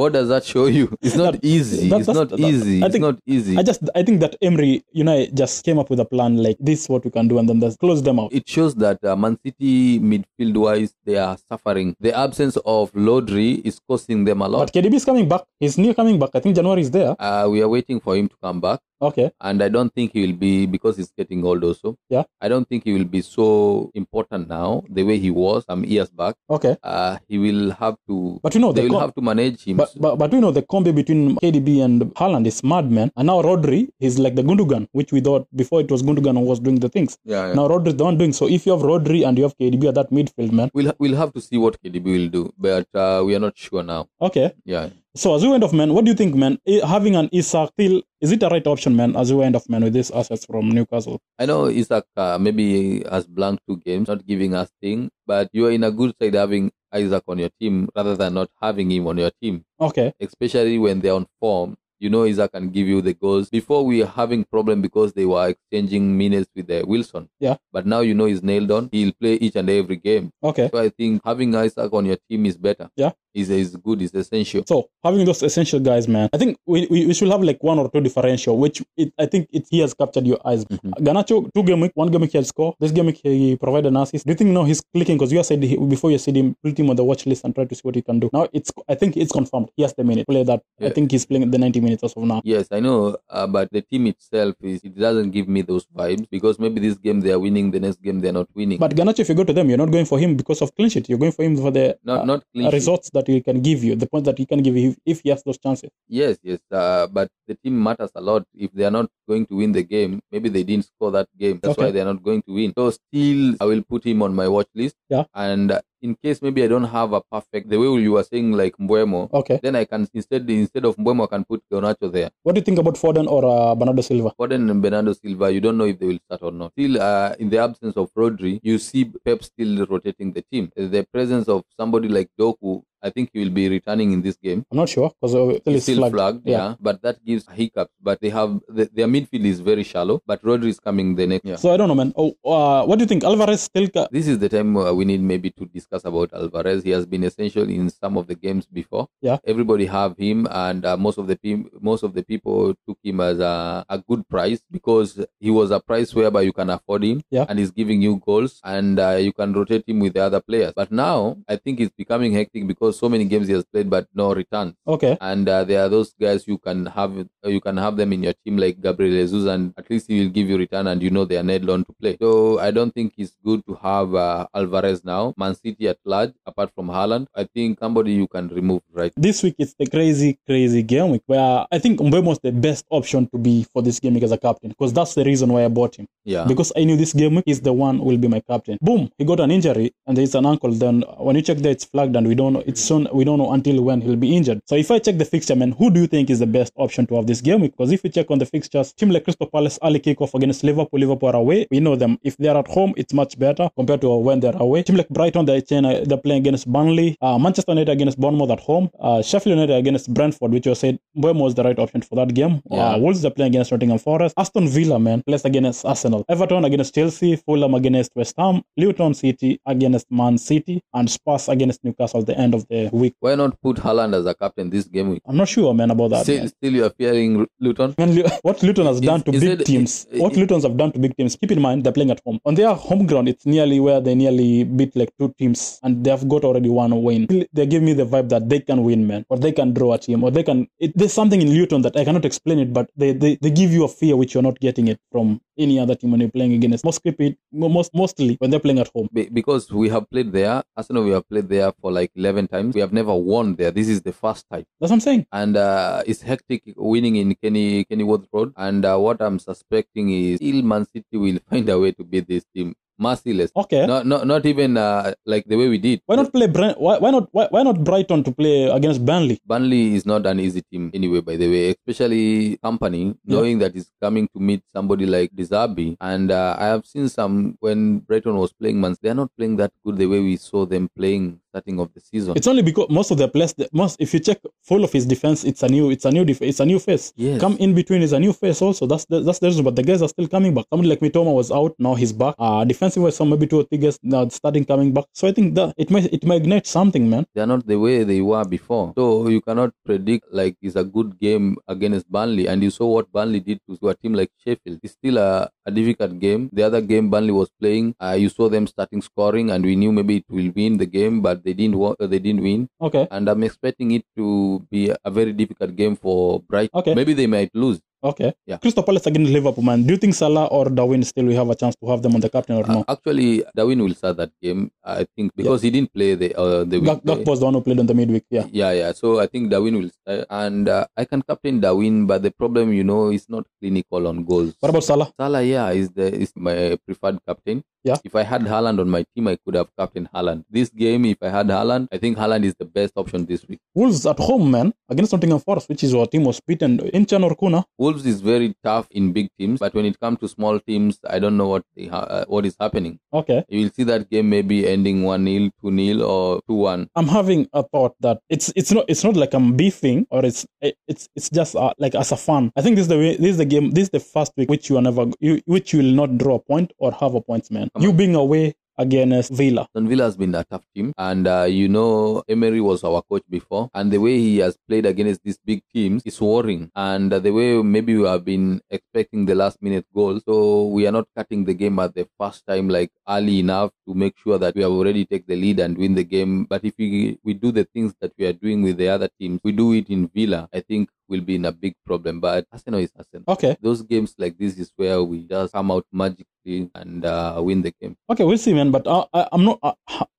what 0.00 0.12
does 0.16 0.28
that 0.32 0.44
show 0.50 0.64
you? 0.76 0.84
It's 1.06 1.14
not 1.22 1.32
That- 1.34 1.44
easy. 1.44 1.88
that- 1.90 2.00
it's 2.00 2.08
not 2.20 2.28
that- 2.30 2.40
easy. 2.50 2.76
I 2.82 2.86
it's 2.86 2.94
think- 2.94 3.04
not 3.08 3.18
easy. 3.34 3.54
I 3.60 3.62
just 3.70 3.82
I 3.94 4.02
think 4.06 4.20
that 4.24 4.32
Emery, 4.48 4.72
you 4.98 5.04
know, 5.08 5.16
just 5.40 5.62
came 5.66 5.78
up 5.82 5.90
with 5.92 6.00
a 6.00 6.06
plan 6.12 6.32
like 6.46 6.56
this 6.68 6.78
is 6.84 6.88
what 6.92 7.04
we 7.04 7.10
can 7.16 7.28
do, 7.32 7.36
and 7.40 7.46
then 7.48 7.60
just 7.66 7.78
close 7.84 8.00
them 8.08 8.18
out. 8.22 8.32
it 8.32 8.48
shows 8.48 8.74
that 8.84 8.98
uh, 9.04 9.14
Man 9.24 9.36
City 9.44 9.74
midfield 10.12 10.56
wise 10.64 10.94
they 11.04 11.18
are 11.26 11.36
suffering. 11.50 11.94
The 12.00 12.12
absence 12.24 12.56
of 12.64 12.92
Rodri 13.08 13.50
is 13.64 13.78
costing 13.88 14.24
them 14.24 14.40
a 14.40 14.48
lot. 14.48 14.60
But 14.66 14.72
KDB 14.78 14.94
is 15.02 15.04
coming 15.04 15.28
back. 15.34 15.42
He's 15.60 15.76
near 15.84 15.92
coming 16.00 16.18
back. 16.18 16.30
I 16.34 16.40
think 16.40 16.56
January 16.56 16.80
is 16.80 16.90
there. 16.90 17.14
Uh, 17.20 17.46
we 17.50 17.60
are 17.62 17.68
waiting 17.68 18.00
for 18.00 18.16
him 18.16 18.28
to 18.32 18.36
come 18.42 18.58
back, 18.68 18.80
Okay. 19.02 19.30
and 19.40 19.62
I 19.62 19.68
don't 19.68 19.92
think 19.94 20.12
he 20.12 20.20
will 20.26 20.32
be 20.36 20.66
because 20.66 20.96
he's 20.96 21.12
getting 21.16 21.44
old 21.44 21.62
also. 21.64 21.96
Yeah. 22.08 22.24
I 22.40 22.48
don't 22.48 22.68
think 22.68 22.84
he 22.84 22.92
will 22.92 23.04
be 23.04 23.20
so 23.22 23.90
important 23.94 24.48
now 24.48 24.82
the 24.88 25.02
way 25.02 25.18
he 25.18 25.30
was 25.30 25.64
some 25.66 25.84
years 25.84 26.10
back. 26.10 26.36
Okay. 26.48 26.76
Uh, 26.82 27.18
he 27.28 27.38
will 27.38 27.70
have 27.72 27.96
to. 28.08 28.40
But 28.42 28.54
you 28.54 28.60
know 28.60 28.72
they 28.72 28.82
the 28.82 28.88
will 28.88 28.94
com- 29.00 29.08
have 29.08 29.14
to 29.14 29.20
manage 29.20 29.64
him. 29.64 29.76
but, 29.76 29.90
but 30.00 30.16
but 30.16 30.30
we 30.32 30.40
know 30.40 30.50
the 30.52 30.62
combo 30.62 30.92
between 30.92 31.36
KDB 31.36 31.84
and 31.84 32.02
Haaland 32.14 32.46
is 32.46 32.62
mad, 32.64 32.90
man. 32.90 33.10
And 33.16 33.26
now 33.26 33.42
Rodri 33.42 33.88
is 34.00 34.18
like 34.18 34.34
the 34.36 34.42
Gundogan, 34.42 34.88
which 34.92 35.12
we 35.12 35.20
thought 35.20 35.46
before 35.54 35.80
it 35.80 35.90
was 35.90 36.02
Gundogan 36.02 36.34
who 36.38 36.44
was 36.44 36.60
doing 36.60 36.80
the 36.80 36.88
things. 36.88 37.18
yeah, 37.24 37.48
yeah. 37.48 37.54
Now 37.54 37.68
Rodri 37.68 37.88
is 37.88 37.96
the 37.96 38.04
one 38.04 38.16
doing. 38.18 38.32
So 38.32 38.48
if 38.48 38.64
you 38.66 38.72
have 38.72 38.82
Rodri 38.82 39.26
and 39.26 39.36
you 39.38 39.44
have 39.44 39.56
KDB 39.58 39.88
at 39.88 39.94
that 39.96 40.10
midfield, 40.10 40.52
man. 40.52 40.70
We'll 40.74 40.92
we'll 40.98 41.16
have 41.16 41.32
to 41.34 41.40
see 41.40 41.56
what 41.58 41.80
KDB 41.82 42.04
will 42.18 42.28
do, 42.28 42.52
but 42.58 42.86
uh, 42.94 43.22
we 43.26 43.34
are 43.34 43.40
not 43.40 43.56
sure 43.56 43.82
now. 43.82 44.06
Okay. 44.20 44.52
Yeah. 44.64 44.88
So 45.16 45.34
as 45.36 45.42
we 45.42 45.52
end 45.54 45.62
off, 45.62 45.72
man, 45.72 45.94
what 45.94 46.04
do 46.04 46.10
you 46.10 46.16
think, 46.16 46.34
man? 46.34 46.58
Having 46.66 47.14
an 47.14 47.28
Isak 47.32 47.70
still 47.72 48.02
is 48.20 48.32
it 48.32 48.42
a 48.42 48.48
right 48.48 48.66
option, 48.66 48.96
man? 48.96 49.14
As 49.14 49.32
we 49.32 49.44
end 49.44 49.54
off, 49.54 49.68
man, 49.68 49.84
with 49.84 49.92
these 49.92 50.10
assets 50.10 50.44
from 50.44 50.68
Newcastle. 50.70 51.20
I 51.38 51.46
know 51.46 51.66
Isak 51.68 52.04
uh, 52.16 52.36
maybe 52.40 53.04
has 53.08 53.24
blanked 53.26 53.62
two 53.68 53.76
games, 53.76 54.08
not 54.08 54.26
giving 54.26 54.54
us 54.54 54.70
thing, 54.82 55.10
but 55.26 55.48
you 55.52 55.66
are 55.66 55.70
in 55.70 55.84
a 55.84 55.92
good 55.92 56.14
side 56.20 56.34
having 56.34 56.72
Isak 56.92 57.22
on 57.28 57.38
your 57.38 57.50
team 57.60 57.88
rather 57.94 58.16
than 58.16 58.34
not 58.34 58.50
having 58.60 58.90
him 58.90 59.06
on 59.06 59.18
your 59.18 59.30
team, 59.40 59.64
Okay. 59.80 60.12
especially 60.20 60.78
when 60.78 61.00
they're 61.00 61.14
on 61.14 61.26
form. 61.38 61.76
You 62.00 62.10
know 62.10 62.24
Isak 62.24 62.52
can 62.52 62.70
give 62.70 62.88
you 62.88 63.00
the 63.00 63.14
goals. 63.14 63.48
Before 63.50 63.84
we 63.86 64.00
were 64.00 64.06
having 64.08 64.44
problem 64.44 64.82
because 64.82 65.12
they 65.12 65.24
were 65.26 65.48
exchanging 65.48 66.18
minutes 66.18 66.50
with 66.56 66.68
uh, 66.70 66.82
Wilson. 66.86 67.28
Yeah. 67.38 67.56
But 67.72 67.86
now 67.86 68.00
you 68.00 68.14
know 68.14 68.24
he's 68.24 68.42
nailed 68.42 68.70
on. 68.72 68.88
He'll 68.90 69.12
play 69.12 69.34
each 69.34 69.54
and 69.54 69.70
every 69.70 69.96
game. 69.96 70.30
Okay. 70.42 70.68
So 70.72 70.78
I 70.80 70.88
think 70.88 71.22
having 71.24 71.54
Isak 71.54 71.92
on 71.92 72.04
your 72.06 72.18
team 72.28 72.46
is 72.46 72.56
better. 72.58 72.90
Yeah. 72.96 73.12
Is 73.34 73.50
is 73.50 73.74
good. 73.76 74.00
Is 74.00 74.14
essential. 74.14 74.62
So 74.66 74.88
having 75.02 75.24
those 75.24 75.42
essential 75.42 75.80
guys, 75.80 76.06
man, 76.06 76.28
I 76.32 76.38
think 76.38 76.56
we, 76.66 76.86
we, 76.88 77.06
we 77.06 77.14
should 77.14 77.28
have 77.28 77.42
like 77.42 77.60
one 77.62 77.80
or 77.80 77.90
two 77.90 78.00
differential, 78.00 78.56
which 78.56 78.80
it, 78.96 79.12
I 79.18 79.26
think 79.26 79.48
it 79.52 79.66
he 79.70 79.80
has 79.80 79.92
captured 79.92 80.24
your 80.24 80.38
eyes. 80.46 80.64
Mhm. 80.66 80.92
Garnacho, 81.00 81.50
two 81.52 81.64
game 81.64 81.80
week, 81.80 81.90
one 81.94 82.10
game 82.12 82.20
week 82.20 82.30
he 82.30 82.38
had 82.38 82.46
score. 82.46 82.76
This 82.78 82.92
game 82.92 83.06
week 83.06 83.20
he 83.24 83.56
provided 83.56 83.88
an 83.88 83.96
assist. 83.96 84.24
Do 84.24 84.30
you 84.32 84.36
think 84.36 84.50
now 84.50 84.62
he's 84.62 84.80
clicking 84.80 85.16
because 85.18 85.32
you 85.32 85.42
said 85.42 85.60
he, 85.64 85.76
before 85.76 86.12
you 86.12 86.18
said 86.18 86.36
him, 86.36 86.54
put 86.62 86.78
him 86.78 86.90
on 86.90 86.96
the 86.96 87.02
watch 87.02 87.26
list 87.26 87.44
and 87.44 87.52
try 87.54 87.64
to 87.64 87.74
see 87.74 87.80
what 87.82 87.96
he 87.96 88.02
can 88.02 88.20
do. 88.20 88.30
Now 88.32 88.46
it's 88.52 88.70
I 88.88 88.94
think 88.94 89.16
it's 89.16 89.32
confirmed. 89.32 89.70
He 89.76 89.82
has 89.82 89.94
the 89.94 90.04
minute. 90.04 90.28
Play 90.28 90.44
that. 90.44 90.62
I 90.80 90.90
think 90.90 91.10
he's 91.10 91.26
playing 91.26 91.50
the 91.50 91.58
90 91.58 91.80
minutes 91.80 92.04
as 92.04 92.12
of 92.12 92.22
now. 92.22 92.40
Yes, 92.44 92.68
I 92.70 92.78
know, 92.78 93.16
uh, 93.30 93.48
but 93.48 93.68
the 93.72 93.82
team 93.82 94.06
itself 94.06 94.54
is 94.62 94.80
it 94.84 94.96
doesn't 94.96 95.30
give 95.32 95.48
me 95.48 95.62
those 95.62 95.86
vibes 95.86 96.28
because 96.30 96.60
maybe 96.60 96.80
this 96.80 96.96
game 96.98 97.20
they 97.20 97.32
are 97.32 97.38
winning, 97.40 97.72
the 97.72 97.80
next 97.80 98.00
game 98.00 98.20
they 98.20 98.28
are 98.28 98.32
not 98.32 98.48
winning. 98.54 98.78
But 98.78 98.94
Garnacho, 98.94 99.20
if 99.20 99.28
you 99.28 99.34
go 99.34 99.42
to 99.44 99.52
them, 99.52 99.68
you're 99.68 99.78
not 99.78 99.90
going 99.90 100.04
for 100.06 100.20
him 100.20 100.36
because 100.36 100.62
of 100.62 100.72
clean 100.76 100.88
sheet. 100.88 101.08
You're 101.08 101.18
going 101.18 101.32
for 101.32 101.42
him 101.42 101.56
for 101.56 101.72
the 101.72 101.98
not 102.04 102.20
uh, 102.20 102.24
not 102.24 102.44
results 102.54 103.10
that 103.10 103.23
that 103.24 103.32
he 103.32 103.40
can 103.40 103.60
give 103.60 103.82
you, 103.82 103.94
the 103.96 104.06
points 104.06 104.26
that 104.26 104.38
he 104.38 104.46
can 104.46 104.62
give 104.62 104.76
you 104.76 104.94
if, 105.04 105.20
he 105.22 105.30
has 105.30 105.42
those 105.42 105.58
chances. 105.58 105.90
Yes, 106.08 106.38
yes, 106.42 106.58
uh, 106.70 107.06
but 107.06 107.30
the 107.46 107.54
team 107.54 107.82
matters 107.82 108.10
a 108.14 108.20
lot. 108.20 108.44
If 108.54 108.72
they 108.72 108.84
are 108.84 108.90
not 108.90 109.10
going 109.28 109.46
to 109.46 109.56
win 109.56 109.72
the 109.72 109.82
game, 109.82 110.20
maybe 110.30 110.48
they 110.48 110.62
didn't 110.62 110.86
score 110.86 111.10
that 111.12 111.28
game. 111.38 111.60
That's 111.62 111.72
Okay. 111.72 111.86
why 111.86 111.90
they 111.90 112.00
are 112.00 112.04
not 112.12 112.22
going 112.22 112.42
to 112.42 112.54
win. 112.54 112.72
So 112.76 112.90
still, 112.90 113.54
I 113.60 113.64
will 113.64 113.82
put 113.82 114.04
him 114.04 114.22
on 114.22 114.34
my 114.34 114.48
watch 114.48 114.68
list. 114.74 114.96
Yeah. 115.08 115.24
And 115.34 115.80
in 116.06 116.14
case 116.24 116.38
maybe 116.46 116.60
I 116.64 116.68
don't 116.72 116.90
have 116.98 117.10
a 117.18 117.20
perfect, 117.34 117.64
the 117.72 117.78
way 117.82 117.88
you 118.06 118.12
were 118.16 118.22
saying 118.32 118.48
like 118.60 118.74
Mbeumo, 118.84 119.20
Okay. 119.40 119.58
then 119.62 119.74
I 119.80 119.84
can 119.92 120.02
instead 120.20 120.48
instead 120.50 120.84
of 120.88 120.96
Mbeumo, 121.02 121.24
I 121.24 121.30
can 121.34 121.44
put 121.50 121.62
Garnacho 121.72 122.12
there. 122.16 122.30
What 122.42 122.54
do 122.54 122.58
you 122.60 122.64
think 122.68 122.78
about 122.84 122.96
Foden 123.02 123.26
or 123.36 123.42
uh, 123.44 123.74
Bernardo 123.74 124.02
Silva? 124.10 124.32
Foden 124.38 124.70
and 124.70 124.80
Bernardo 124.86 125.12
Silva, 125.14 125.50
you 125.56 125.60
don't 125.66 125.78
know 125.78 125.86
if 125.92 125.98
they 125.98 126.06
will 126.12 126.22
start 126.26 126.42
or 126.42 126.52
not. 126.52 126.72
Still, 126.72 127.00
uh, 127.10 127.34
in 127.38 127.48
the 127.50 127.58
absence 127.58 127.96
of 127.96 128.10
Rodri, 128.14 128.60
you 128.62 128.78
see 128.78 129.04
Pep 129.24 129.42
still 129.52 129.86
rotating 129.86 130.32
the 130.32 130.42
team. 130.52 130.70
The 130.76 131.06
presence 131.12 131.48
of 131.48 131.62
somebody 131.80 132.08
like 132.08 132.28
Doku, 132.40 132.82
I 133.06 133.10
think 133.10 133.28
he 133.34 133.40
will 133.44 133.50
be 133.60 133.68
returning 133.68 134.12
in 134.16 134.20
this 134.26 134.36
game. 134.42 134.60
I'm 134.72 134.78
not 134.78 134.88
sure 134.88 135.10
because 135.20 135.34
uh, 135.34 135.58
still 135.60 135.72
He's 135.74 135.82
still 135.82 135.98
flagged. 135.98 136.14
flagged, 136.16 136.40
Yeah. 136.52 136.56
yeah. 136.58 136.74
But 136.80 137.02
that 137.02 137.16
gives 137.24 137.44
hiccups. 137.60 137.92
But 138.08 138.18
they 138.22 138.30
have 138.30 138.50
the, 138.76 138.88
their 138.98 139.06
midfield 139.06 139.44
is 139.44 139.60
very 139.60 139.82
shallow. 139.82 140.22
But 140.26 140.42
Rodri 140.42 140.68
is 140.74 140.80
coming 140.80 141.14
the 141.14 141.26
next. 141.26 141.44
Yeah. 141.44 141.56
So 141.56 141.70
I 141.72 141.76
don't 141.76 141.88
know, 141.88 141.94
man. 142.02 142.14
Oh, 142.16 142.30
uh, 142.54 142.86
what 142.86 142.98
do 142.98 143.02
you 143.02 143.06
think? 143.12 143.22
Alvarez 143.22 143.60
still. 143.60 143.88
Ca- 143.90 144.08
This 144.10 144.26
is 144.26 144.38
the 144.38 144.48
time 144.48 144.74
uh, 144.78 144.90
we 144.94 145.04
need 145.04 145.20
maybe 145.20 145.50
to 145.50 145.66
discuss 145.66 145.93
about 146.04 146.30
Alvarez. 146.34 146.82
He 146.82 146.90
has 146.90 147.06
been 147.06 147.22
essential 147.22 147.68
in 147.68 147.90
some 147.90 148.16
of 148.16 148.26
the 148.26 148.34
games 148.34 148.66
before. 148.66 149.06
Yeah. 149.20 149.38
everybody 149.44 149.86
have 149.86 150.16
him, 150.18 150.48
and 150.50 150.84
uh, 150.84 150.96
most 150.96 151.18
of 151.18 151.26
the 151.28 151.36
pe- 151.36 151.64
most 151.80 152.02
of 152.02 152.14
the 152.14 152.22
people 152.24 152.74
took 152.88 152.98
him 153.04 153.20
as 153.20 153.38
a, 153.38 153.84
a 153.88 153.98
good 153.98 154.28
price 154.28 154.60
because 154.70 155.24
he 155.38 155.50
was 155.50 155.70
a 155.70 155.78
price 155.80 156.14
whereby 156.14 156.42
you 156.42 156.52
can 156.52 156.70
afford 156.70 157.04
him, 157.04 157.22
Yeah. 157.30 157.46
and 157.48 157.58
he's 157.58 157.70
giving 157.70 158.02
you 158.02 158.20
goals, 158.26 158.60
and 158.64 158.98
uh, 158.98 159.16
you 159.26 159.32
can 159.32 159.52
rotate 159.52 159.84
him 159.88 160.00
with 160.00 160.14
the 160.14 160.20
other 160.24 160.40
players. 160.40 160.72
But 160.74 160.90
now 160.90 161.36
I 161.48 161.56
think 161.56 161.78
it's 161.80 161.94
becoming 161.96 162.32
hectic 162.32 162.66
because 162.66 162.98
so 162.98 163.08
many 163.08 163.24
games 163.26 163.46
he 163.46 163.54
has 163.54 163.64
played 163.64 163.88
but 163.90 164.08
no 164.14 164.34
return. 164.34 164.74
okay. 164.88 165.16
And 165.20 165.48
uh, 165.48 165.62
there 165.64 165.82
are 165.84 165.88
those 165.88 166.12
guys 166.20 166.48
you 166.48 166.58
can 166.58 166.86
have 166.86 167.12
you 167.44 167.60
can 167.60 167.76
have 167.76 167.96
them 167.96 168.12
in 168.12 168.22
your 168.22 168.34
team 168.44 168.56
like 168.56 168.80
Gabriel 168.80 169.12
Jesus, 169.12 169.44
and 169.46 169.74
at 169.76 169.88
least 169.90 170.06
he 170.08 170.20
will 170.20 170.30
give 170.30 170.48
you 170.48 170.56
return, 170.58 170.86
and 170.86 171.02
you 171.02 171.10
know 171.10 171.24
they 171.24 171.36
are 171.36 171.42
nailed 171.42 171.68
on 171.70 171.84
to 171.84 171.92
play. 172.00 172.16
So 172.20 172.58
I 172.58 172.70
don't 172.70 172.92
think 172.94 173.12
it's 173.18 173.36
good 173.44 173.64
to 173.66 173.74
have 173.82 174.14
uh, 174.14 174.46
Alvarez 174.54 175.04
now. 175.04 175.34
Man 175.36 175.54
City 175.54 175.83
at 175.88 175.98
large, 176.04 176.32
apart 176.46 176.70
from 176.74 176.88
Haaland, 176.88 177.26
I 177.34 177.44
think 177.44 177.78
somebody 177.78 178.12
you 178.12 178.26
can 178.26 178.48
remove 178.48 178.82
right. 178.92 179.12
This 179.16 179.42
week 179.42 179.56
it's 179.58 179.74
the 179.78 179.86
crazy, 179.86 180.38
crazy 180.46 180.82
game 180.82 181.10
week 181.10 181.22
where 181.26 181.66
I 181.70 181.78
think 181.78 182.00
Mbeumo 182.00 182.32
is 182.32 182.38
the 182.42 182.52
best 182.52 182.84
option 182.90 183.28
to 183.30 183.38
be 183.38 183.64
for 183.72 183.82
this 183.82 184.00
game 184.00 184.14
week 184.14 184.22
as 184.22 184.32
a 184.32 184.38
captain 184.38 184.70
because 184.70 184.92
that's 184.92 185.14
the 185.14 185.24
reason 185.24 185.52
why 185.52 185.64
I 185.64 185.68
bought 185.68 185.96
him. 185.96 186.06
Yeah. 186.24 186.44
Because 186.44 186.72
I 186.76 186.84
knew 186.84 186.96
this 186.96 187.12
game 187.12 187.34
week 187.34 187.44
is 187.46 187.60
the 187.60 187.72
one 187.72 187.98
who 187.98 188.04
will 188.04 188.18
be 188.18 188.28
my 188.28 188.40
captain. 188.40 188.78
Boom, 188.80 189.10
he 189.18 189.24
got 189.24 189.40
an 189.40 189.50
injury 189.50 189.94
and 190.06 190.16
there's 190.16 190.34
an 190.34 190.46
ankle. 190.46 190.72
Then 190.72 191.02
when 191.18 191.36
you 191.36 191.42
check 191.42 191.58
there, 191.58 191.72
it's 191.72 191.84
flagged 191.84 192.16
and 192.16 192.26
we 192.26 192.34
don't 192.34 192.52
know. 192.52 192.62
It's 192.66 192.80
soon. 192.80 193.08
We 193.12 193.24
don't 193.24 193.38
know 193.38 193.52
until 193.52 193.82
when 193.82 194.00
he'll 194.00 194.16
be 194.16 194.36
injured. 194.36 194.60
So 194.66 194.76
if 194.76 194.90
I 194.90 194.98
check 194.98 195.18
the 195.18 195.24
fixture, 195.24 195.56
man, 195.56 195.72
who 195.72 195.90
do 195.90 196.00
you 196.00 196.06
think 196.06 196.30
is 196.30 196.38
the 196.38 196.46
best 196.46 196.72
option 196.76 197.06
to 197.08 197.16
have 197.16 197.26
this 197.26 197.40
game 197.40 197.60
week? 197.60 197.72
Because 197.72 197.92
if 197.92 198.02
you 198.04 198.10
check 198.10 198.30
on 198.30 198.38
the 198.38 198.46
fixtures, 198.46 198.92
team 198.92 199.10
like 199.10 199.24
Crystal 199.24 199.46
Palace 199.46 199.78
early 199.82 200.00
kickoff 200.00 200.34
against 200.34 200.64
Liverpool, 200.64 200.98
Liverpool 201.00 201.28
are 201.30 201.36
away. 201.36 201.66
We 201.70 201.80
know 201.80 201.96
them. 201.96 202.18
If 202.22 202.36
they're 202.36 202.56
at 202.56 202.68
home, 202.68 202.94
it's 202.96 203.12
much 203.12 203.38
better 203.38 203.68
compared 203.76 204.00
to 204.02 204.14
when 204.16 204.40
they're 204.40 204.56
away. 204.56 204.82
Team 204.82 204.96
like 204.96 205.08
Brighton, 205.08 205.44
they're, 205.44 205.63
China, 205.68 206.04
they're 206.04 206.18
playing 206.18 206.40
against 206.40 206.66
Burnley. 206.70 207.16
Uh, 207.20 207.38
Manchester 207.38 207.72
United 207.72 207.92
against 207.92 208.18
Bournemouth 208.18 208.50
at 208.50 208.60
home. 208.60 208.90
Uh, 208.98 209.22
Sheffield 209.22 209.56
United 209.58 209.76
against 209.76 210.12
Brentford, 210.12 210.50
which 210.52 210.66
was 210.66 210.78
said 210.80 210.98
Mbeumo 211.16 211.40
was 211.42 211.54
the 211.54 211.62
right 211.64 211.78
option 211.78 212.02
for 212.02 212.14
that 212.16 212.32
game. 212.34 212.60
Yeah. 212.70 212.90
Uh, 212.94 212.98
Wolves 212.98 213.24
are 213.24 213.30
playing 213.30 213.52
against 213.52 213.72
Nottingham 213.72 213.98
Forest. 213.98 214.34
Aston 214.36 214.68
Villa, 214.68 214.98
man, 214.98 215.22
plays 215.22 215.44
against 215.44 215.84
Arsenal. 215.84 216.24
Everton 216.28 216.64
against 216.64 216.94
Chelsea. 216.94 217.36
Fulham 217.36 217.74
against 217.74 218.12
West 218.16 218.34
Ham. 218.38 218.62
Luton 218.76 219.14
City 219.14 219.60
against 219.66 220.10
Man 220.10 220.38
City. 220.38 220.82
And 220.92 221.10
Spurs 221.10 221.48
against 221.48 221.82
Newcastle 221.84 222.20
at 222.20 222.26
the 222.26 222.38
end 222.38 222.54
of 222.54 222.66
the 222.68 222.90
week. 222.92 223.14
Why 223.20 223.34
not 223.34 223.60
put 223.60 223.76
Haaland 223.76 224.14
as 224.14 224.26
a 224.26 224.34
captain 224.34 224.70
this 224.70 224.84
game 224.86 225.10
week? 225.10 225.22
I'm 225.26 225.36
not 225.36 225.48
sure, 225.48 225.72
man, 225.74 225.90
about 225.90 226.10
that. 226.10 226.22
Still, 226.24 226.38
man. 226.38 226.48
still 226.48 226.72
you 226.72 226.84
are 226.84 226.90
fearing 226.90 227.46
Luton. 227.60 227.94
Man, 227.98 228.24
what 228.42 228.62
Luton 228.62 228.86
has 228.86 229.00
done 229.00 229.22
to 229.22 229.32
is 229.32 229.40
big 229.40 229.60
it- 229.60 229.64
teams, 229.66 230.06
it- 230.10 230.20
what 230.20 230.34
Luton's 230.36 230.64
have 230.64 230.76
done 230.76 230.92
to 230.92 230.98
big 230.98 231.16
teams, 231.16 231.36
keep 231.36 231.50
in 231.52 231.60
mind 231.60 231.84
they're 231.84 231.92
playing 231.92 232.10
at 232.10 232.20
home. 232.24 232.38
On 232.44 232.54
their 232.54 232.72
home 232.74 233.06
ground, 233.06 233.28
it's 233.28 233.46
nearly 233.46 233.80
where 233.80 234.00
they 234.00 234.14
nearly 234.14 234.64
beat 234.64 234.94
like 234.96 235.10
two 235.18 235.32
teams 235.38 235.53
and 235.82 236.04
they 236.04 236.10
have 236.10 236.28
got 236.28 236.44
already 236.44 236.68
one 236.68 237.02
win. 237.02 237.26
They 237.52 237.66
give 237.66 237.82
me 237.82 237.92
the 237.92 238.06
vibe 238.06 238.28
that 238.30 238.48
they 238.48 238.60
can 238.60 238.82
win, 238.84 239.06
man, 239.06 239.24
or 239.28 239.38
they 239.38 239.52
can 239.52 239.72
draw 239.74 239.92
a 239.94 239.98
team, 239.98 240.22
or 240.24 240.30
they 240.30 240.42
can. 240.42 240.68
It, 240.78 240.92
there's 240.96 241.12
something 241.12 241.40
in 241.40 241.50
Luton 241.50 241.82
that 241.82 241.96
I 241.96 242.04
cannot 242.04 242.24
explain 242.24 242.58
it, 242.58 242.72
but 242.72 242.90
they, 242.96 243.12
they, 243.12 243.36
they 243.40 243.50
give 243.50 243.70
you 243.72 243.84
a 243.84 243.88
fear 243.88 244.16
which 244.16 244.34
you're 244.34 244.42
not 244.42 244.58
getting 244.60 244.88
it 244.88 244.98
from 245.12 245.40
any 245.58 245.78
other 245.78 245.94
team 245.94 246.10
when 246.12 246.20
you're 246.20 246.30
playing 246.30 246.52
against. 246.52 246.84
Most 246.84 247.02
creepy, 247.02 247.36
most 247.52 247.90
mostly 247.94 248.36
when 248.40 248.50
they're 248.50 248.60
playing 248.60 248.78
at 248.80 248.90
home. 248.94 249.08
Be- 249.12 249.28
because 249.28 249.70
we 249.72 249.88
have 249.88 250.08
played 250.10 250.32
there, 250.32 250.62
Arsenal, 250.76 251.04
we 251.04 251.10
have 251.10 251.28
played 251.28 251.48
there 251.48 251.72
for 251.80 251.92
like 251.92 252.10
11 252.16 252.48
times. 252.48 252.74
We 252.74 252.80
have 252.80 252.92
never 252.92 253.14
won 253.14 253.54
there. 253.56 253.70
This 253.70 253.88
is 253.88 254.02
the 254.02 254.12
first 254.12 254.46
time. 254.50 254.64
That's 254.80 254.90
what 254.90 254.96
I'm 254.96 255.00
saying. 255.00 255.26
and 255.32 255.56
uh, 255.56 256.02
it's 256.06 256.22
hectic 256.22 256.62
winning 256.76 257.16
in 257.16 257.34
Kenny 257.36 257.84
Kenilworth 257.84 258.26
Road. 258.32 258.52
And 258.56 258.84
uh, 258.84 258.98
what 258.98 259.20
I'm 259.20 259.38
suspecting 259.38 260.10
is 260.10 260.36
still 260.36 260.62
Man 260.62 260.86
City 260.92 261.16
will 261.16 261.38
find 261.50 261.68
a 261.68 261.78
way 261.78 261.92
to 261.92 262.04
beat 262.04 262.26
this 262.28 262.44
team 262.54 262.74
merciless. 262.98 263.50
Okay. 263.56 263.86
Not, 263.86 264.06
not 264.06 264.26
not 264.26 264.46
even 264.46 264.76
uh, 264.76 265.12
like 265.26 265.44
the 265.46 265.56
way 265.56 265.68
we 265.68 265.78
did. 265.78 266.00
Why 266.06 266.16
not 266.16 266.32
play 266.32 266.46
Brent? 266.46 266.80
Why, 266.80 266.98
why 266.98 267.10
not? 267.10 267.28
Why, 267.32 267.46
why 267.50 267.62
not 267.62 267.82
Brighton 267.82 268.24
to 268.24 268.32
play 268.32 268.70
against 268.70 269.04
Burnley? 269.04 269.40
Burnley 269.46 269.94
is 269.94 270.06
not 270.06 270.26
an 270.26 270.40
easy 270.40 270.62
team 270.62 270.90
anyway, 270.94 271.20
by 271.20 271.36
the 271.36 271.48
way, 271.48 271.70
especially 271.70 272.56
company, 272.62 273.14
knowing 273.24 273.58
that 273.58 273.74
it's 273.76 273.90
coming 274.00 274.28
to 274.34 274.40
meet 274.40 274.62
somebody 274.72 275.06
like 275.06 275.34
De 275.34 275.44
Zerbi. 275.44 275.96
And 276.00 276.30
uh, 276.30 276.56
I 276.58 276.66
have 276.66 276.86
seen 276.86 277.08
some 277.08 277.56
when 277.60 278.00
Brighton 278.00 278.36
was 278.36 278.52
playing 278.52 278.80
Man, 278.80 278.96
they're 279.00 279.14
not 279.14 279.30
playing 279.36 279.56
that 279.56 279.72
good 279.84 279.96
the 279.98 280.06
way 280.06 280.20
we 280.20 280.36
saw 280.36 280.66
them 280.66 280.88
playing 280.96 281.40
starting 281.54 281.78
of 281.78 281.88
the 281.94 282.00
season. 282.00 282.32
It's 282.36 282.48
only 282.52 282.62
because 282.62 282.86
most 282.98 283.10
of 283.12 283.18
the 283.22 283.28
players, 283.28 283.54
most 283.72 283.94
if 284.00 284.12
you 284.14 284.20
check 284.28 284.38
full 284.70 284.82
of 284.86 284.92
his 284.92 285.06
defense, 285.06 285.44
it's 285.50 285.62
a 285.62 285.68
new, 285.68 285.90
it's 285.94 286.04
a 286.04 286.10
new, 286.10 286.24
def- 286.24 286.42
it's 286.42 286.60
a 286.60 286.66
new 286.72 286.80
face. 286.88 287.12
Yes. 287.16 287.40
Come 287.40 287.56
in 287.58 287.74
between 287.80 288.02
is 288.02 288.12
a 288.12 288.20
new 288.26 288.32
face 288.32 288.60
also. 288.66 288.86
That's 288.86 289.04
the, 289.06 289.20
that's 289.20 289.38
the 289.38 289.46
reason. 289.46 289.64
But 289.68 289.76
the 289.76 289.82
guys 289.90 290.02
are 290.02 290.08
still 290.08 290.26
coming 290.28 290.52
back. 290.56 290.66
Somebody 290.70 290.88
like 290.92 291.00
Mitoma 291.00 291.32
was 291.32 291.50
out, 291.52 291.74
now 291.78 291.94
he's 291.94 292.12
back. 292.12 292.34
Uh, 292.38 292.64
defensive 292.64 293.02
wise, 293.04 293.16
some 293.16 293.30
maybe 293.30 293.46
two 293.46 293.60
or 293.60 293.64
three 293.64 293.78
guys 293.78 293.98
now 294.02 294.28
starting 294.28 294.64
coming 294.64 294.92
back. 294.92 295.04
So 295.12 295.28
I 295.28 295.32
think 295.32 295.54
that 295.54 295.74
it 295.76 295.90
might 295.90 296.06
it 296.12 296.24
might 296.24 296.40
ignite 296.42 296.66
something, 296.66 297.08
man. 297.08 297.24
they're 297.34 297.46
not 297.54 297.64
the 297.66 297.78
way 297.78 298.02
they 298.04 298.20
were 298.20 298.44
before. 298.44 298.92
So 298.98 299.28
you 299.28 299.40
cannot 299.40 299.70
predict 299.84 300.24
like 300.32 300.56
it's 300.60 300.76
a 300.76 300.84
good 300.96 301.18
game 301.20 301.56
against 301.68 302.10
Burnley. 302.10 302.48
And 302.48 302.62
you 302.62 302.70
saw 302.70 302.86
what 302.96 303.12
Burnley 303.12 303.40
did 303.40 303.60
to 303.80 303.88
a 303.88 303.94
team 303.94 304.14
like 304.14 304.30
Sheffield. 304.44 304.80
It's 304.82 304.94
still 304.94 305.18
a, 305.18 305.48
a 305.66 305.70
difficult 305.70 306.18
game. 306.18 306.50
The 306.52 306.64
other 306.64 306.80
game 306.80 307.10
Burnley 307.10 307.32
was 307.32 307.50
playing, 307.60 307.94
uh, 308.00 308.16
you 308.18 308.28
saw 308.28 308.48
them 308.48 308.66
starting 308.66 309.02
scoring, 309.02 309.50
and 309.50 309.64
we 309.64 309.76
knew 309.76 309.92
maybe 309.92 310.16
it 310.18 310.24
will 310.28 310.50
win 310.56 310.78
the 310.78 310.86
game, 310.86 311.20
but 311.20 311.43
they 311.44 311.52
didn't. 311.52 311.76
Wa- 311.78 311.96
uh, 312.00 312.06
they 312.08 312.18
didn't 312.18 312.42
win. 312.42 312.68
Okay, 312.80 313.06
And 313.10 313.28
I'm 313.28 313.42
expecting 313.44 313.92
it 313.92 314.04
to 314.16 314.26
be 314.70 314.90
a 314.90 315.10
very 315.10 315.32
difficult 315.32 315.76
game 315.76 315.94
for 315.96 316.40
Brighton. 316.40 316.72
Okay. 316.80 316.94
Maybe 316.94 317.12
they 317.14 317.26
might 317.28 317.52
lose. 317.54 317.80
okay. 318.04 318.30
Yeah. 318.44 318.58
Crystal 318.60 318.84
Palace 318.84 319.06
against 319.08 319.32
Liverpool, 319.32 319.64
man. 319.64 319.80
Do 319.88 319.94
you 319.94 320.00
think 320.00 320.12
Salah 320.12 320.44
or 320.52 320.68
Darwin 320.68 321.00
still 321.08 321.24
we 321.24 321.34
have 321.40 321.48
a 321.48 321.56
chance 321.56 321.72
to 321.80 321.88
have 321.88 322.02
them 322.04 322.12
on 322.16 322.20
the 322.20 322.28
captain 322.28 322.56
or 322.60 322.64
Uh, 322.68 322.72
no? 322.74 322.80
actually, 322.94 323.40
Darwin 323.56 323.80
will 323.84 323.94
start 323.96 324.16
that 324.20 324.32
game. 324.44 324.68
I 324.84 325.06
think 325.16 325.32
because 325.34 325.62
he 325.64 325.70
didn't 325.72 325.88
play 325.96 326.10
the 326.22 326.28
uh, 326.36 326.64
the 326.68 326.80
Gak- 326.84 327.24
was 327.24 327.40
the 327.40 327.46
one 327.48 327.54
who 327.56 327.62
played 327.64 327.80
on 327.80 327.88
the 327.88 327.96
midweek. 327.96 328.26
Yeah. 328.28 328.44
Yeah, 328.52 328.72
yeah. 328.80 328.90
So 328.92 329.20
I 329.24 329.26
think 329.32 329.48
Darwin 329.54 329.80
will 329.80 329.88
start, 329.88 330.28
and 330.28 330.68
uh, 330.68 330.84
I 331.00 331.08
can 331.08 331.22
captain 331.24 331.64
Darwin, 331.64 332.04
but 332.04 332.20
the 332.20 332.32
problem, 332.42 332.76
you 332.76 332.84
know, 332.84 333.08
is 333.08 333.24
not 333.36 333.48
clinical 333.60 334.04
on 334.12 334.20
goals. 334.28 334.52
What 334.60 334.68
about 334.68 334.84
Salah? 334.84 335.08
Salah? 335.16 335.40
Yeah, 335.42 335.72
is 335.72 335.88
the 335.96 336.12
is 336.12 336.32
my 336.36 336.76
preferred 336.84 337.24
captain. 337.24 337.64
Yeah. 337.84 337.96
If 338.02 338.14
I 338.16 338.22
had 338.22 338.42
Haaland 338.42 338.80
on 338.80 338.88
my 338.88 339.04
team, 339.14 339.28
I 339.28 339.36
could 339.44 339.54
have 339.54 339.68
captain 339.78 340.08
Haaland. 340.14 340.44
This 340.50 340.70
game, 340.70 341.04
if 341.04 341.18
I 341.22 341.28
had 341.28 341.46
Haaland, 341.48 341.88
I 341.92 341.98
think 341.98 342.16
Haaland 342.16 342.44
is 342.44 342.54
the 342.58 342.64
best 342.64 342.94
option 342.96 343.26
this 343.26 343.46
week. 343.46 343.60
Wolves 343.74 344.06
at 344.06 344.18
home, 344.18 344.50
man, 344.50 344.72
against 344.88 345.12
Nottingham 345.12 345.38
Forest, 345.40 345.68
which 345.68 345.84
is 345.84 345.94
our 345.94 346.06
team 346.06 346.24
was 346.24 346.40
beaten 346.40 346.80
in 346.80 347.04
Chanorkuna. 347.04 347.64
Wolves 347.78 348.06
is 348.06 348.22
very 348.22 348.54
tough 348.64 348.88
in 348.90 349.12
big 349.12 349.28
teams, 349.38 349.60
but 349.60 349.74
when 349.74 349.84
it 349.84 350.00
comes 350.00 350.18
to 350.20 350.28
small 350.28 350.58
teams, 350.60 350.98
I 351.08 351.18
don't 351.18 351.36
know 351.36 351.48
what 351.48 351.64
ha- 351.90 352.08
uh, 352.16 352.24
what 352.26 352.46
is 352.46 352.56
happening. 352.58 352.98
Okay. 353.12 353.44
You 353.48 353.64
will 353.64 353.70
see 353.70 353.84
that 353.84 354.08
game 354.10 354.30
maybe 354.30 354.66
ending 354.66 355.02
one 355.02 355.26
0 355.26 355.50
two 355.60 355.76
0 355.76 356.02
or 356.06 356.40
two 356.48 356.54
one. 356.54 356.88
I'm 356.96 357.08
having 357.08 357.48
a 357.52 357.62
thought 357.62 357.94
that 358.00 358.20
it's 358.30 358.50
it's 358.56 358.72
not 358.72 358.86
it's 358.88 359.04
not 359.04 359.14
like 359.16 359.34
I'm 359.34 359.56
beefing 359.56 360.06
or 360.10 360.24
it's 360.24 360.46
it's 360.60 361.08
it's 361.16 361.28
just 361.28 361.54
uh, 361.54 361.74
like 361.78 361.94
as 361.94 362.12
a 362.12 362.16
fan. 362.16 362.50
I 362.56 362.62
think 362.62 362.76
this 362.76 362.84
is 362.84 362.88
the 362.88 362.96
way 362.96 363.16
this 363.16 363.32
is 363.32 363.36
the 363.36 363.44
game 363.44 363.72
this 363.72 363.84
is 363.84 363.90
the 363.90 364.00
first 364.00 364.32
week 364.38 364.48
which 364.48 364.70
you 364.70 364.78
are 364.78 364.82
never 364.82 365.06
you 365.20 365.42
which 365.44 365.74
you 365.74 365.80
will 365.80 365.94
not 366.02 366.16
draw 366.16 366.36
a 366.36 366.38
point 366.40 366.72
or 366.78 366.92
have 366.92 367.14
a 367.14 367.20
points 367.20 367.50
man. 367.50 367.68
You 367.78 367.92
being 367.92 368.14
away 368.14 368.54
against 368.76 369.32
Villa. 369.32 369.62
Aston 369.62 369.88
Villa 369.88 370.04
has 370.04 370.16
been 370.16 370.34
a 370.34 370.44
tough 370.44 370.64
team, 370.74 370.92
and 370.96 371.26
uh, 371.26 371.42
you 371.48 371.68
know 371.68 372.22
Emery 372.28 372.60
was 372.60 372.82
our 372.84 373.02
coach 373.02 373.22
before, 373.28 373.68
and 373.74 373.92
the 373.92 373.98
way 373.98 374.18
he 374.18 374.38
has 374.38 374.56
played 374.68 374.86
against 374.86 375.22
these 375.24 375.38
big 375.44 375.62
teams 375.72 376.02
is 376.04 376.20
worrying. 376.20 376.70
And 376.74 377.12
uh, 377.12 377.18
the 377.18 377.32
way 377.32 377.62
maybe 377.62 377.96
we 377.96 378.06
have 378.06 378.24
been 378.24 378.60
expecting 378.70 379.26
the 379.26 379.34
last 379.34 379.60
minute 379.62 379.86
goal, 379.94 380.20
so 380.26 380.66
we 380.66 380.86
are 380.86 380.92
not 380.92 381.08
cutting 381.16 381.44
the 381.44 381.54
game 381.54 381.78
at 381.78 381.94
the 381.94 382.08
first 382.18 382.46
time 382.46 382.68
like 382.68 382.90
early 383.08 383.40
enough 383.40 383.70
to 383.88 383.94
make 383.94 384.16
sure 384.18 384.38
that 384.38 384.54
we 384.54 384.62
have 384.62 384.72
already 384.72 385.04
take 385.04 385.26
the 385.26 385.36
lead 385.36 385.60
and 385.60 385.76
win 385.78 385.94
the 385.94 386.04
game. 386.04 386.44
But 386.44 386.64
if 386.64 386.74
we 386.78 387.18
we 387.22 387.34
do 387.34 387.52
the 387.52 387.64
things 387.64 387.94
that 388.00 388.12
we 388.18 388.26
are 388.26 388.32
doing 388.32 388.62
with 388.62 388.76
the 388.76 388.88
other 388.88 389.08
teams, 389.20 389.40
we 389.42 389.52
do 389.52 389.72
it 389.72 389.88
in 389.88 390.08
Villa, 390.08 390.48
I 390.52 390.60
think 390.60 390.90
we'll 391.08 391.20
be 391.20 391.36
in 391.36 391.44
a 391.44 391.52
big 391.52 391.74
problem. 391.84 392.20
But 392.20 392.46
Arsenal 392.50 392.80
is 392.80 392.90
Arsenal 392.96 393.24
Okay. 393.28 393.56
those 393.60 393.82
games 393.82 394.14
like 394.18 394.38
this 394.38 394.58
is 394.58 394.72
where 394.76 395.02
we 395.02 395.26
just 395.26 395.52
come 395.52 395.70
out 395.70 395.86
magic 395.92 396.26
and 396.46 397.04
uh, 397.04 397.40
win 397.42 397.62
the 397.62 397.72
game. 397.80 397.96
Okay, 398.10 398.24
we'll 398.24 398.38
see, 398.38 398.54
man. 398.54 398.70
But 398.70 398.86
uh, 398.86 399.06
I, 399.12 399.28
I'm 399.32 399.44
not. 399.44 399.58
Uh, 399.62 399.72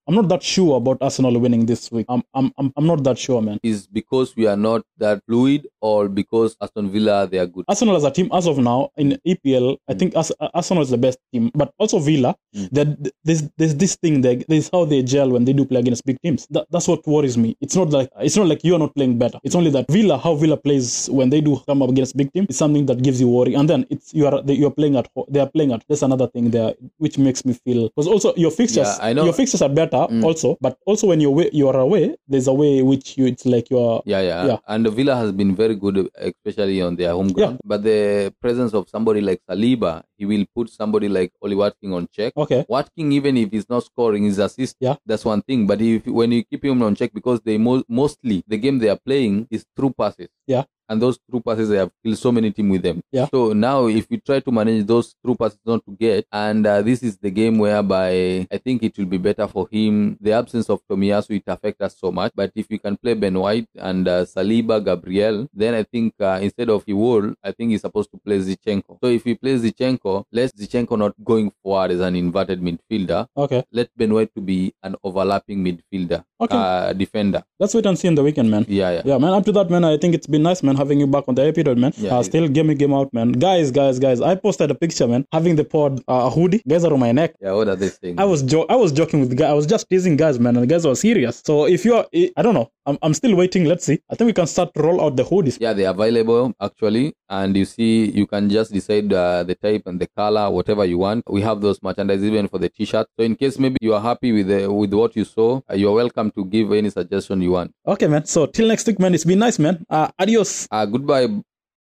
I'm 0.07 0.13
not 0.13 0.29
that 0.29 0.43
sure 0.43 0.77
about 0.77 0.99
Arsenal 1.01 1.39
winning 1.39 1.65
this 1.65 1.91
week. 1.91 2.05
I'm, 2.09 2.21
I'm, 2.35 2.51
I'm, 2.59 2.85
not 2.85 3.03
that 3.05 3.17
sure, 3.17 3.41
man. 3.41 3.59
Is 3.63 3.87
because 3.87 4.35
we 4.35 4.45
are 4.45 4.55
not 4.55 4.83
that 4.99 5.23
fluid, 5.25 5.67
or 5.81 6.07
because 6.07 6.55
Aston 6.61 6.91
Villa 6.91 7.25
they 7.25 7.39
are 7.39 7.47
good? 7.47 7.65
Arsenal 7.67 7.95
as 7.95 8.03
a 8.03 8.11
team, 8.11 8.29
as 8.31 8.45
of 8.45 8.59
now 8.59 8.91
in 8.97 9.17
EPL, 9.25 9.77
I 9.89 9.93
Mm. 9.95 9.99
think 9.99 10.15
As- 10.15 10.31
Arsenal 10.53 10.83
is 10.83 10.91
the 10.91 10.99
best 10.99 11.17
team, 11.33 11.49
but 11.55 11.73
also 11.79 11.97
Villa. 11.97 12.35
Mm. 12.55 12.69
That 12.71 13.11
there's 13.23 13.49
there's 13.57 13.73
this 13.75 13.95
thing 13.95 14.21
there. 14.21 14.35
There's 14.47 14.69
how 14.71 14.85
they 14.85 15.01
gel 15.01 15.31
when 15.31 15.43
they 15.45 15.53
do 15.53 15.65
play 15.65 15.79
against 15.79 16.05
big 16.05 16.21
teams. 16.21 16.45
That, 16.51 16.67
that's 16.69 16.87
what 16.87 17.05
worries 17.07 17.35
me. 17.35 17.57
It's 17.59 17.75
not 17.75 17.89
like 17.89 18.09
it's 18.21 18.37
not 18.37 18.45
like 18.45 18.63
you 18.63 18.75
are 18.75 18.79
not 18.79 18.93
playing 18.93 19.17
better. 19.17 19.39
It's 19.43 19.55
only 19.55 19.71
that 19.71 19.89
Villa, 19.89 20.19
how 20.19 20.35
Villa 20.35 20.57
plays 20.57 21.09
when 21.11 21.31
they 21.31 21.41
do 21.41 21.59
come 21.65 21.81
up 21.81 21.89
against 21.89 22.15
big 22.15 22.31
teams, 22.31 22.47
is 22.49 22.57
something 22.57 22.85
that 22.85 23.01
gives 23.01 23.19
you 23.19 23.27
worry. 23.27 23.55
And 23.55 23.67
then 23.67 23.87
it's 23.89 24.13
you 24.13 24.27
are 24.27 24.39
you 24.45 24.67
are 24.67 24.71
playing 24.79 24.97
at 24.97 25.09
they 25.29 25.39
are 25.39 25.49
playing 25.49 25.71
at. 25.73 25.83
That's 25.89 26.03
another 26.03 26.14
thing 26.33 26.51
there, 26.51 26.73
which 26.97 27.17
makes 27.17 27.43
me 27.45 27.53
feel 27.53 27.89
because 27.89 28.07
also 28.07 28.33
your 28.35 28.51
fixtures, 28.51 28.87
Yeah, 28.87 29.07
I 29.07 29.13
know. 29.13 29.25
your 29.25 29.33
fixtures 29.33 29.61
are 29.61 29.69
better 29.69 30.07
Mm. 30.09 30.23
also, 30.23 30.57
but 30.61 30.77
also 30.87 31.07
when 31.07 31.19
you're 31.21 31.31
away, 31.35 31.49
you 31.53 31.67
are 31.67 31.79
away, 31.79 32.15
there's 32.27 32.47
a 32.47 32.53
way 32.53 32.81
which 32.81 33.17
you 33.17 33.25
it's 33.27 33.45
like 33.45 33.69
you're 33.69 34.01
Yeah, 34.05 34.21
yeah, 34.21 34.45
Yeah. 34.47 34.57
And 34.67 34.85
the 34.85 34.91
Villa 34.91 35.15
has 35.15 35.31
been 35.31 35.55
very 35.55 35.75
good, 35.75 36.09
especially 36.15 36.81
on 36.81 36.95
their 36.95 37.11
home 37.11 37.29
ground. 37.35 37.59
But 37.63 37.83
the 37.83 38.33
presence 38.41 38.73
of 38.73 38.87
somebody 38.89 39.21
like 39.21 39.41
Saliba, 39.49 40.03
he 40.17 40.25
will 40.25 40.45
put 40.55 40.69
somebody 40.69 41.09
like 41.09 41.31
Oli 41.41 41.55
Watkins 41.55 41.93
on 41.93 42.07
check. 42.11 42.33
okay. 42.37 42.65
Watkins, 42.69 43.13
even 43.13 43.35
if 43.37 43.51
he's 43.51 43.69
not 43.69 43.83
scoring, 43.83 44.23
his 44.23 44.39
assist. 44.39 44.75
Yeah. 44.79 44.95
that's 45.05 45.25
one 45.25 45.41
thing. 45.41 45.67
But 45.67 45.81
if 45.81 46.05
when 46.07 46.31
you 46.31 46.43
keep 46.43 46.63
him 46.65 46.81
on 46.83 46.95
check, 46.95 47.11
because 47.13 47.39
they 47.41 47.57
mo- 47.57 47.83
mostly 47.89 48.43
the 48.47 48.57
game 48.57 48.79
they 48.79 48.89
are 48.89 48.99
playing 49.09 49.47
is 49.51 49.65
through 49.75 49.91
passes. 49.91 50.29
Yeah. 50.47 50.63
And 50.89 51.01
those 51.01 51.17
through 51.29 51.41
passes, 51.41 51.69
they 51.69 51.77
have 51.77 51.91
killed 52.03 52.17
so 52.17 52.31
many 52.31 52.51
team 52.51 52.69
with 52.69 52.83
them. 52.83 53.01
Yeah. 53.11 53.27
So 53.31 53.53
now, 53.53 53.87
if 53.87 54.09
we 54.09 54.19
try 54.19 54.39
to 54.39 54.51
manage 54.51 54.85
those 54.85 55.15
through 55.23 55.35
passes 55.35 55.59
not 55.65 55.83
to 55.85 55.95
get, 55.99 56.25
and 56.31 56.65
uh, 56.65 56.81
this 56.81 57.01
is 57.03 57.17
the 57.17 57.31
game 57.31 57.57
whereby 57.57 58.47
I 58.51 58.57
think 58.57 58.83
it 58.83 58.97
will 58.97 59.05
be 59.05 59.17
better 59.17 59.47
for 59.47 59.67
him. 59.71 60.17
The 60.21 60.33
absence 60.33 60.69
of 60.69 60.81
Tomiyasu 60.89 61.37
it 61.37 61.43
affect 61.47 61.81
us 61.81 61.97
so 61.99 62.11
much. 62.11 62.31
But 62.35 62.51
if 62.55 62.67
we 62.69 62.77
can 62.77 62.97
play 62.97 63.13
Ben 63.13 63.37
White 63.39 63.67
and 63.75 64.07
uh, 64.07 64.25
Saliba, 64.25 64.83
Gabriel, 64.83 65.47
then 65.53 65.73
I 65.73 65.83
think 65.83 66.13
uh, 66.19 66.39
instead 66.41 66.69
of 66.69 66.85
Iwol, 66.85 67.33
I 67.43 67.51
think 67.51 67.71
he's 67.71 67.81
supposed 67.81 68.11
to 68.11 68.17
play 68.17 68.39
Zinchenko. 68.39 68.99
So 69.01 69.07
if 69.09 69.23
he 69.23 69.35
plays 69.35 69.63
Zinchenko, 69.63 70.25
let 70.31 70.55
Zinchenko 70.55 70.97
not 70.97 71.13
going 71.23 71.51
forward 71.63 71.91
as 71.91 71.99
an 71.99 72.15
inverted 72.15 72.61
midfielder 72.61 73.27
Okay. 73.37 73.63
let 73.71 73.89
Ben 73.97 74.13
White 74.13 74.33
to 74.35 74.41
be 74.41 74.73
an 74.83 74.95
overlapping 75.03 75.63
midfielder, 75.63 76.23
Okay. 76.39 76.57
uh, 76.57 76.91
defender. 76.93 77.43
Let's 77.59 77.73
wait 77.73 77.85
and 77.85 77.97
see 77.97 78.09
in 78.09 78.15
the 78.15 78.23
weekend, 78.23 78.51
man. 78.51 78.65
Yeah, 78.67 78.91
yeah. 78.91 79.01
Yeah, 79.05 79.17
man. 79.17 79.33
Up 79.33 79.45
to 79.45 79.51
that, 79.53 79.69
man. 79.69 79.85
I 79.85 79.97
think 79.97 80.13
it's 80.15 80.27
been 80.27 80.43
nice, 80.43 80.61
man, 80.63 80.75
having 80.75 80.99
you 80.99 81.07
back 81.07 81.23
on 81.29 81.35
the 81.35 81.43
episode, 81.45 81.77
man. 81.77 81.93
Yeah, 81.97 82.17
uh, 82.17 82.23
still 82.23 82.47
game 82.49 82.69
in, 82.71 82.77
game 82.77 82.93
out, 82.93 83.13
man. 83.13 83.31
Guys, 83.31 83.71
guys, 83.71 83.99
guys. 83.99 84.19
I 84.19 84.35
posted 84.35 84.69
a 84.69 84.75
picture, 84.75 85.07
man, 85.07 85.25
having 85.31 85.55
the 85.55 85.63
pod 85.63 86.01
uh, 86.09 86.29
hoodie. 86.29 86.61
Guys 86.67 86.83
are 86.83 86.91
on 86.93 86.99
my 86.99 87.13
neck. 87.13 87.35
Yeah, 87.41 87.53
what 87.53 87.69
are 87.69 87.75
they 87.77 87.87
saying? 87.87 88.19
I 88.19 88.25
was 88.25 88.43
jo- 88.43 88.65
I 88.69 88.75
was 88.75 88.91
joking 88.91 89.21
with 89.21 89.29
the 89.29 89.35
guy. 89.35 89.49
I 89.49 89.53
was 89.53 89.65
just 89.65 89.89
teasing 89.89 90.17
guys, 90.17 90.37
man, 90.39 90.55
and 90.57 90.63
the 90.63 90.67
guys 90.67 90.85
were 90.85 90.95
serious. 90.95 91.41
So 91.45 91.67
if 91.67 91.85
you're, 91.85 92.05
I 92.35 92.41
don't 92.41 92.53
know. 92.53 92.69
I'm, 92.85 92.97
I'm 93.01 93.13
still 93.13 93.35
waiting. 93.35 93.65
Let's 93.65 93.85
see. 93.85 93.99
I 94.09 94.15
think 94.15 94.27
we 94.27 94.33
can 94.33 94.47
start 94.47 94.73
to 94.75 94.81
roll 94.81 95.01
out 95.01 95.15
the 95.15 95.23
hoodies. 95.23 95.57
yeah, 95.59 95.73
they're 95.73 95.89
available 95.89 96.53
actually, 96.61 97.13
and 97.29 97.55
you 97.57 97.65
see, 97.65 98.11
you 98.11 98.27
can 98.27 98.49
just 98.49 98.71
decide 98.71 99.11
uh, 99.11 99.43
the 99.43 99.55
type 99.55 99.83
and 99.87 99.99
the 99.99 100.07
color, 100.07 100.49
whatever 100.51 100.85
you 100.85 100.97
want. 100.99 101.23
We 101.29 101.41
have 101.41 101.61
those 101.61 101.81
merchandise 101.81 102.23
even 102.23 102.47
for 102.47 102.59
the 102.59 102.69
T-shirt. 102.69 103.07
So 103.17 103.25
in 103.25 103.35
case 103.35 103.57
maybe 103.57 103.77
you 103.81 103.93
are 103.93 104.01
happy 104.01 104.31
with 104.31 104.47
the, 104.47 104.71
with 104.71 104.93
what 104.93 105.15
you 105.15 105.25
saw, 105.25 105.61
uh, 105.69 105.75
you 105.75 105.89
are 105.89 105.93
welcome 105.95 106.31
to 106.31 106.45
give 106.45 106.71
any 106.71 106.89
suggestion 106.89 107.41
you 107.41 107.51
want. 107.51 107.73
Okay, 107.87 108.07
man. 108.07 108.25
So 108.25 108.45
till 108.45 108.67
next 108.67 108.85
week, 108.87 108.99
man. 108.99 109.13
It's 109.15 109.25
been 109.25 109.39
nice, 109.39 109.57
man. 109.59 109.85
Uh, 109.89 110.09
adios. 110.19 110.67
Uh, 110.69 110.85
goodbye, 110.85 111.27